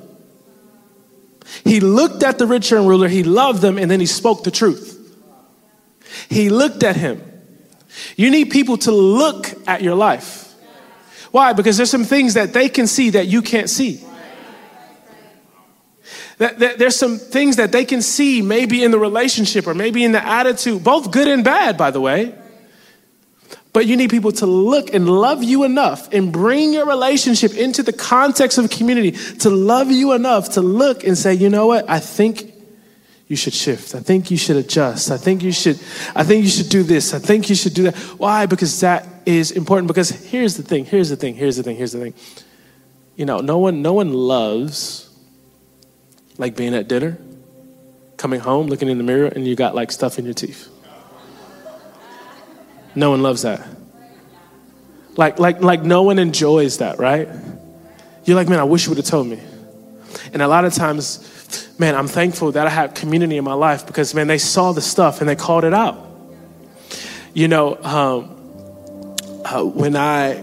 He 1.65 1.81
looked 1.81 2.23
at 2.23 2.39
the 2.39 2.47
rich 2.47 2.71
young 2.71 2.87
ruler, 2.87 3.09
he 3.09 3.25
loved 3.25 3.63
them, 3.63 3.79
and 3.79 3.91
then 3.91 3.99
he 3.99 4.07
spoke 4.07 4.45
the 4.45 4.53
truth. 4.53 4.93
He 6.29 6.49
looked 6.49 6.85
at 6.85 6.97
him. 6.97 7.21
You 8.17 8.31
need 8.31 8.51
people 8.51 8.77
to 8.79 8.93
look 8.93 9.49
at 9.67 9.83
your 9.83 9.97
life. 9.97 10.55
Why? 11.33 11.53
Because 11.53 11.77
there's 11.77 11.91
some 11.91 12.05
things 12.05 12.35
that 12.35 12.53
they 12.53 12.69
can 12.69 12.87
see 12.87 13.11
that 13.11 13.27
you 13.27 13.43
can't 13.43 13.69
see. 13.69 14.05
There's 16.39 16.97
some 16.97 17.19
things 17.19 17.57
that 17.57 17.73
they 17.73 17.85
can 17.85 18.03
see, 18.03 18.43
maybe 18.43 18.85
in 18.85 18.91
the 18.91 18.99
relationship 18.99 19.67
or 19.67 19.75
maybe 19.75 20.05
in 20.05 20.13
the 20.13 20.25
attitude, 20.25 20.85
both 20.85 21.11
good 21.11 21.29
and 21.29 21.43
bad, 21.43 21.79
by 21.79 21.91
the 21.91 22.01
way. 22.01 22.35
But 23.73 23.87
you 23.87 23.97
need 23.97 24.11
people 24.11 24.33
to 24.33 24.47
look 24.47 24.93
and 24.95 25.09
love 25.09 25.43
you 25.43 25.65
enough 25.65 26.13
and 26.13 26.33
bring 26.33 26.73
your 26.73 26.87
relationship 26.87 27.55
into 27.55 27.83
the 27.83 27.93
context 27.93 28.59
of 28.59 28.71
community 28.71 29.13
to 29.13 29.51
love 29.51 29.91
you 29.91 30.13
enough 30.13 30.53
to 30.53 30.63
look 30.63 31.05
and 31.05 31.17
say, 31.17 31.35
you 31.35 31.51
know 31.51 31.67
what? 31.67 31.89
I 31.89 32.01
think 32.01 32.55
you 33.29 33.37
should 33.37 33.53
shift. 33.53 33.95
I 33.95 34.01
think 34.01 34.31
you 34.31 34.37
should 34.37 34.57
adjust. 34.57 35.11
I 35.11 35.19
think 35.19 35.43
you 35.43 35.53
should 35.53 35.79
I 36.15 36.23
think 36.23 36.45
you 36.45 36.51
should 36.51 36.69
do 36.69 36.85
this. 36.85 37.13
I 37.13 37.19
think 37.19 37.49
you 37.49 37.55
should 37.55 37.75
do 37.75 37.85
that. 37.85 37.97
Why? 38.19 38.47
Because 38.47 38.81
that 38.81 39.07
is 39.27 39.51
important 39.51 39.89
because 39.89 40.11
here's 40.11 40.57
the 40.57 40.63
thing. 40.63 40.85
Here's 40.85 41.09
the 41.11 41.17
thing. 41.17 41.35
Here's 41.35 41.57
the 41.57 41.63
thing. 41.63 41.77
Here's 41.77 41.93
the 41.93 42.01
thing. 42.01 42.15
You 43.17 43.27
know, 43.27 43.41
no 43.41 43.59
one 43.59 43.83
no 43.83 43.95
one 43.95 44.13
loves 44.13 45.06
like 46.39 46.57
being 46.57 46.75
at 46.75 46.89
dinner, 46.89 47.19
coming 48.17 48.41
home, 48.41 48.67
looking 48.67 48.89
in 48.89 48.99
the 48.99 49.05
mirror 49.05 49.27
and 49.27 49.47
you 49.47 49.57
got 49.57 49.75
like 49.75 49.93
stuff 49.93 50.19
in 50.19 50.25
your 50.25 50.35
teeth. 50.35 50.69
No 52.95 53.11
one 53.11 53.23
loves 53.23 53.43
that. 53.43 53.67
Like, 55.17 55.39
like, 55.39 55.61
like 55.61 55.83
no 55.83 56.03
one 56.03 56.19
enjoys 56.19 56.79
that, 56.79 56.99
right? 56.99 57.29
You're 58.25 58.37
like, 58.37 58.49
man, 58.49 58.59
I 58.59 58.65
wish 58.65 58.85
you 58.85 58.91
would 58.91 58.99
have 58.99 59.07
told 59.07 59.27
me. 59.27 59.41
And 60.33 60.43
a 60.43 60.49
lot 60.49 60.65
of 60.65 60.75
times, 60.75 61.75
man, 61.79 61.95
I'm 61.95 62.09
thankful 62.09 62.53
that 62.53 62.67
I 62.67 62.71
have 62.71 62.95
community 62.95 63.37
in 63.37 63.45
my 63.45 63.55
life 63.55 63.87
because, 63.87 64.15
man, 64.15 64.27
they 64.27 64.39
saw 64.39 64.73
the 64.73 64.81
stuff 64.81 65.21
and 65.21 65.29
they 65.29 65.37
called 65.37 65.65
it 65.65 65.75
out. 65.75 66.03
You 67.35 67.49
know, 67.49 67.77
um, 67.83 68.37
uh, 69.45 69.63
when 69.63 69.95
I 69.95 70.37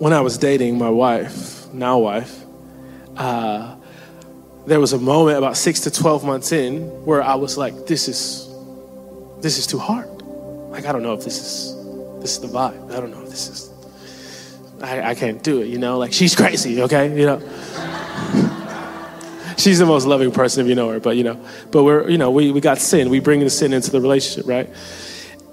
when 0.00 0.12
I 0.12 0.20
was 0.20 0.38
dating 0.38 0.78
my 0.78 0.90
wife, 0.90 1.72
now 1.72 1.98
wife, 1.98 2.44
uh, 3.16 3.76
there 4.66 4.80
was 4.80 4.92
a 4.92 4.98
moment 4.98 5.38
about 5.38 5.56
six 5.56 5.80
to 5.80 5.90
twelve 5.90 6.24
months 6.24 6.52
in 6.52 6.82
where 7.04 7.22
I 7.22 7.34
was 7.34 7.56
like, 7.56 7.86
"This 7.86 8.08
is 8.08 8.48
this 9.40 9.58
is 9.58 9.66
too 9.66 9.78
hard." 9.78 10.08
Like, 10.70 10.86
I 10.86 10.92
don't 10.92 11.02
know 11.02 11.14
if 11.14 11.24
this 11.24 11.38
is 11.38 12.20
this 12.20 12.32
is 12.32 12.40
the 12.40 12.48
vibe. 12.48 12.92
I 12.92 13.00
don't 13.00 13.10
know 13.10 13.22
if 13.22 13.30
this 13.30 13.48
is 13.48 13.70
I, 14.82 15.10
I 15.10 15.14
can't 15.14 15.42
do 15.42 15.60
it, 15.60 15.68
you 15.68 15.78
know? 15.78 15.98
Like 15.98 16.12
she's 16.12 16.34
crazy, 16.36 16.82
okay? 16.82 17.18
You 17.18 17.26
know. 17.26 17.40
she's 19.56 19.78
the 19.78 19.86
most 19.86 20.06
loving 20.06 20.32
person 20.32 20.64
if 20.64 20.68
you 20.68 20.74
know 20.74 20.90
her, 20.90 21.00
but 21.00 21.16
you 21.16 21.24
know, 21.24 21.44
but 21.70 21.84
we're 21.84 22.08
you 22.08 22.18
know, 22.18 22.30
we, 22.30 22.50
we 22.50 22.60
got 22.60 22.78
sin. 22.78 23.10
We 23.10 23.20
bring 23.20 23.40
the 23.40 23.50
sin 23.50 23.72
into 23.72 23.90
the 23.90 24.00
relationship, 24.00 24.48
right? 24.48 24.68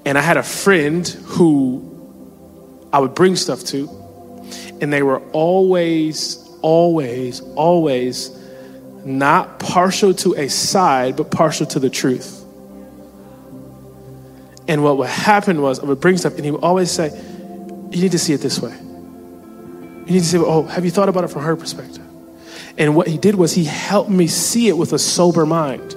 And 0.06 0.18
I 0.18 0.22
had 0.22 0.38
a 0.38 0.44
friend 0.44 1.08
who 1.08 1.84
I 2.94 3.00
would 3.00 3.14
bring 3.14 3.36
stuff 3.36 3.64
to, 3.66 3.90
and 4.80 4.94
they 4.94 5.04
were 5.04 5.20
always, 5.32 6.38
always, 6.62 7.42
always 7.42 8.32
not 9.08 9.60
partial 9.60 10.14
to 10.16 10.36
a 10.36 10.50
side, 10.50 11.16
but 11.16 11.32
partial 11.32 11.66
to 11.68 11.80
the 11.80 11.90
truth. 11.90 12.44
And 14.68 14.84
what 14.84 14.98
would 14.98 15.10
happen 15.10 15.62
was 15.62 15.80
I 15.80 15.86
would 15.86 16.02
bring 16.02 16.18
stuff, 16.18 16.36
and 16.36 16.46
he 16.46 16.52
would 16.52 16.64
always 16.64 16.92
say, 16.92 17.10
You 17.92 18.02
need 18.02 18.12
to 18.12 18.20
see 18.20 18.34
it 18.34 18.42
this 18.42 18.60
way. 18.60 18.72
You 18.72 20.14
need 20.14 20.20
to 20.20 20.26
say, 20.26 20.38
Oh, 20.38 20.64
have 20.64 20.84
you 20.84 20.92
thought 20.92 21.10
about 21.10 21.24
it 21.24 21.30
from 21.30 21.44
her 21.44 21.56
perspective? 21.56 22.04
And 22.78 22.96
what 22.96 23.08
he 23.08 23.18
did 23.18 23.36
was 23.36 23.54
he 23.54 23.64
helped 23.64 24.10
me 24.10 24.28
see 24.28 24.68
it 24.68 24.78
with 24.78 24.94
a 24.94 25.00
sober 25.00 25.46
mind. 25.46 25.96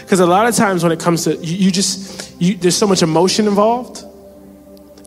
Because 0.00 0.20
a 0.20 0.26
lot 0.26 0.46
of 0.46 0.54
times 0.54 0.82
when 0.82 0.92
it 0.92 1.00
comes 1.00 1.24
to, 1.24 1.36
you, 1.36 1.56
you 1.56 1.70
just, 1.72 2.40
you, 2.40 2.56
there's 2.56 2.76
so 2.76 2.86
much 2.86 3.02
emotion 3.02 3.46
involved. 3.46 4.04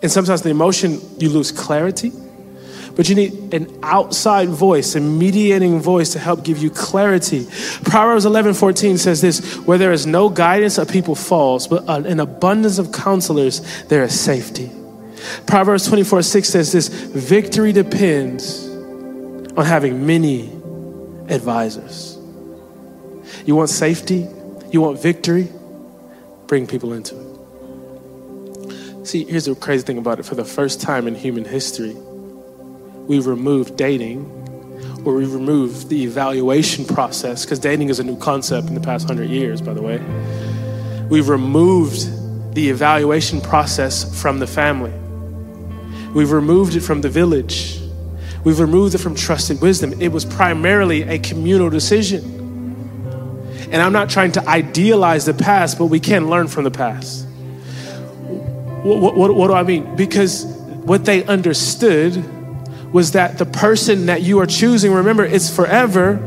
And 0.03 0.11
sometimes 0.11 0.41
the 0.41 0.49
emotion, 0.49 0.99
you 1.19 1.29
lose 1.29 1.51
clarity. 1.51 2.11
But 2.95 3.09
you 3.09 3.15
need 3.15 3.53
an 3.53 3.79
outside 3.83 4.49
voice, 4.49 4.95
a 4.95 4.99
mediating 4.99 5.79
voice 5.79 6.11
to 6.13 6.19
help 6.19 6.43
give 6.43 6.57
you 6.57 6.69
clarity. 6.69 7.47
Proverbs 7.83 8.25
11 8.25 8.53
14 8.53 8.97
says 8.97 9.21
this 9.21 9.55
Where 9.65 9.77
there 9.77 9.91
is 9.91 10.05
no 10.05 10.29
guidance, 10.29 10.77
a 10.77 10.85
people 10.85 11.15
falls, 11.15 11.67
but 11.67 11.87
an 11.89 12.19
abundance 12.19 12.79
of 12.79 12.91
counselors, 12.91 13.61
there 13.85 14.03
is 14.03 14.19
safety. 14.19 14.69
Proverbs 15.45 15.87
24 15.87 16.23
6 16.23 16.49
says 16.49 16.71
this 16.71 16.87
victory 16.87 17.71
depends 17.71 18.67
on 18.67 19.65
having 19.65 20.05
many 20.05 20.47
advisors. 21.29 22.17
You 23.45 23.55
want 23.55 23.69
safety? 23.69 24.27
You 24.71 24.81
want 24.81 25.01
victory? 25.01 25.49
Bring 26.47 26.67
people 26.67 26.93
into 26.93 27.15
it. 27.19 29.07
See, 29.07 29.25
here's 29.25 29.45
the 29.45 29.55
crazy 29.55 29.83
thing 29.83 29.97
about 29.97 30.19
it. 30.19 30.25
For 30.25 30.35
the 30.35 30.45
first 30.45 30.81
time 30.81 31.07
in 31.07 31.15
human 31.15 31.45
history, 31.45 31.95
we've 33.07 33.27
removed 33.27 33.75
dating 33.77 34.37
or 35.05 35.15
we 35.15 35.25
removed 35.25 35.89
the 35.89 36.03
evaluation 36.03 36.85
process, 36.85 37.43
because 37.43 37.59
dating 37.59 37.89
is 37.89 37.99
a 37.99 38.03
new 38.03 38.17
concept 38.17 38.67
in 38.67 38.75
the 38.75 38.81
past 38.81 39.07
hundred 39.07 39.29
years, 39.29 39.61
by 39.61 39.73
the 39.73 39.81
way. 39.81 39.97
We've 41.09 41.27
removed 41.27 42.53
the 42.53 42.69
evaluation 42.69 43.41
process 43.41 44.21
from 44.21 44.39
the 44.39 44.47
family. 44.47 44.93
We've 46.13 46.31
removed 46.31 46.75
it 46.75 46.81
from 46.81 47.01
the 47.01 47.09
village. 47.09 47.79
We've 48.43 48.59
removed 48.59 48.95
it 48.95 48.99
from 48.99 49.15
trusted 49.15 49.61
wisdom. 49.61 49.99
It 50.01 50.09
was 50.09 50.25
primarily 50.25 51.03
a 51.03 51.17
communal 51.19 51.69
decision. 51.69 52.23
And 53.71 53.75
I'm 53.81 53.93
not 53.93 54.09
trying 54.09 54.33
to 54.33 54.47
idealize 54.47 55.25
the 55.25 55.33
past, 55.33 55.79
but 55.79 55.85
we 55.85 55.99
can 55.99 56.29
learn 56.29 56.47
from 56.47 56.65
the 56.65 56.71
past. 56.71 57.25
What, 58.83 59.15
what, 59.15 59.33
what 59.35 59.47
do 59.47 59.53
I 59.53 59.63
mean? 59.63 59.95
Because 59.95 60.45
what 60.45 61.05
they 61.05 61.23
understood 61.23 62.23
was 62.91 63.11
that 63.11 63.37
the 63.37 63.45
person 63.45 64.07
that 64.07 64.21
you 64.21 64.39
are 64.39 64.45
choosing, 64.45 64.93
remember, 64.93 65.25
it's 65.25 65.53
forever. 65.53 66.19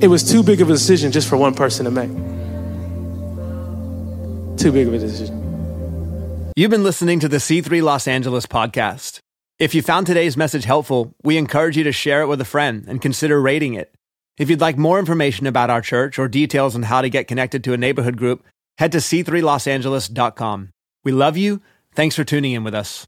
It 0.00 0.08
was 0.08 0.28
too 0.28 0.42
big 0.42 0.60
of 0.60 0.70
a 0.70 0.72
decision 0.72 1.12
just 1.12 1.28
for 1.28 1.36
one 1.36 1.54
person 1.54 1.84
to 1.84 1.90
make. 1.90 2.10
Too 4.58 4.72
big 4.72 4.88
of 4.88 4.94
a 4.94 4.98
decision. 4.98 6.52
You've 6.56 6.70
been 6.70 6.84
listening 6.84 7.20
to 7.20 7.28
the 7.28 7.36
C3 7.38 7.82
Los 7.82 8.06
Angeles 8.08 8.46
podcast. 8.46 9.18
If 9.58 9.74
you 9.74 9.82
found 9.82 10.06
today's 10.06 10.36
message 10.36 10.64
helpful, 10.64 11.14
we 11.22 11.36
encourage 11.36 11.76
you 11.76 11.84
to 11.84 11.92
share 11.92 12.22
it 12.22 12.26
with 12.26 12.40
a 12.40 12.44
friend 12.44 12.84
and 12.88 13.00
consider 13.02 13.40
rating 13.40 13.74
it. 13.74 13.94
If 14.36 14.50
you'd 14.50 14.60
like 14.60 14.76
more 14.76 14.98
information 14.98 15.46
about 15.46 15.70
our 15.70 15.80
church 15.80 16.18
or 16.18 16.26
details 16.28 16.74
on 16.74 16.84
how 16.84 17.02
to 17.02 17.08
get 17.08 17.28
connected 17.28 17.62
to 17.64 17.72
a 17.72 17.76
neighborhood 17.76 18.16
group, 18.16 18.44
head 18.78 18.90
to 18.92 18.98
c3losangeles.com. 18.98 20.70
We 21.04 21.12
love 21.12 21.36
you. 21.36 21.60
Thanks 21.94 22.16
for 22.16 22.24
tuning 22.24 22.52
in 22.52 22.64
with 22.64 22.74
us. 22.74 23.06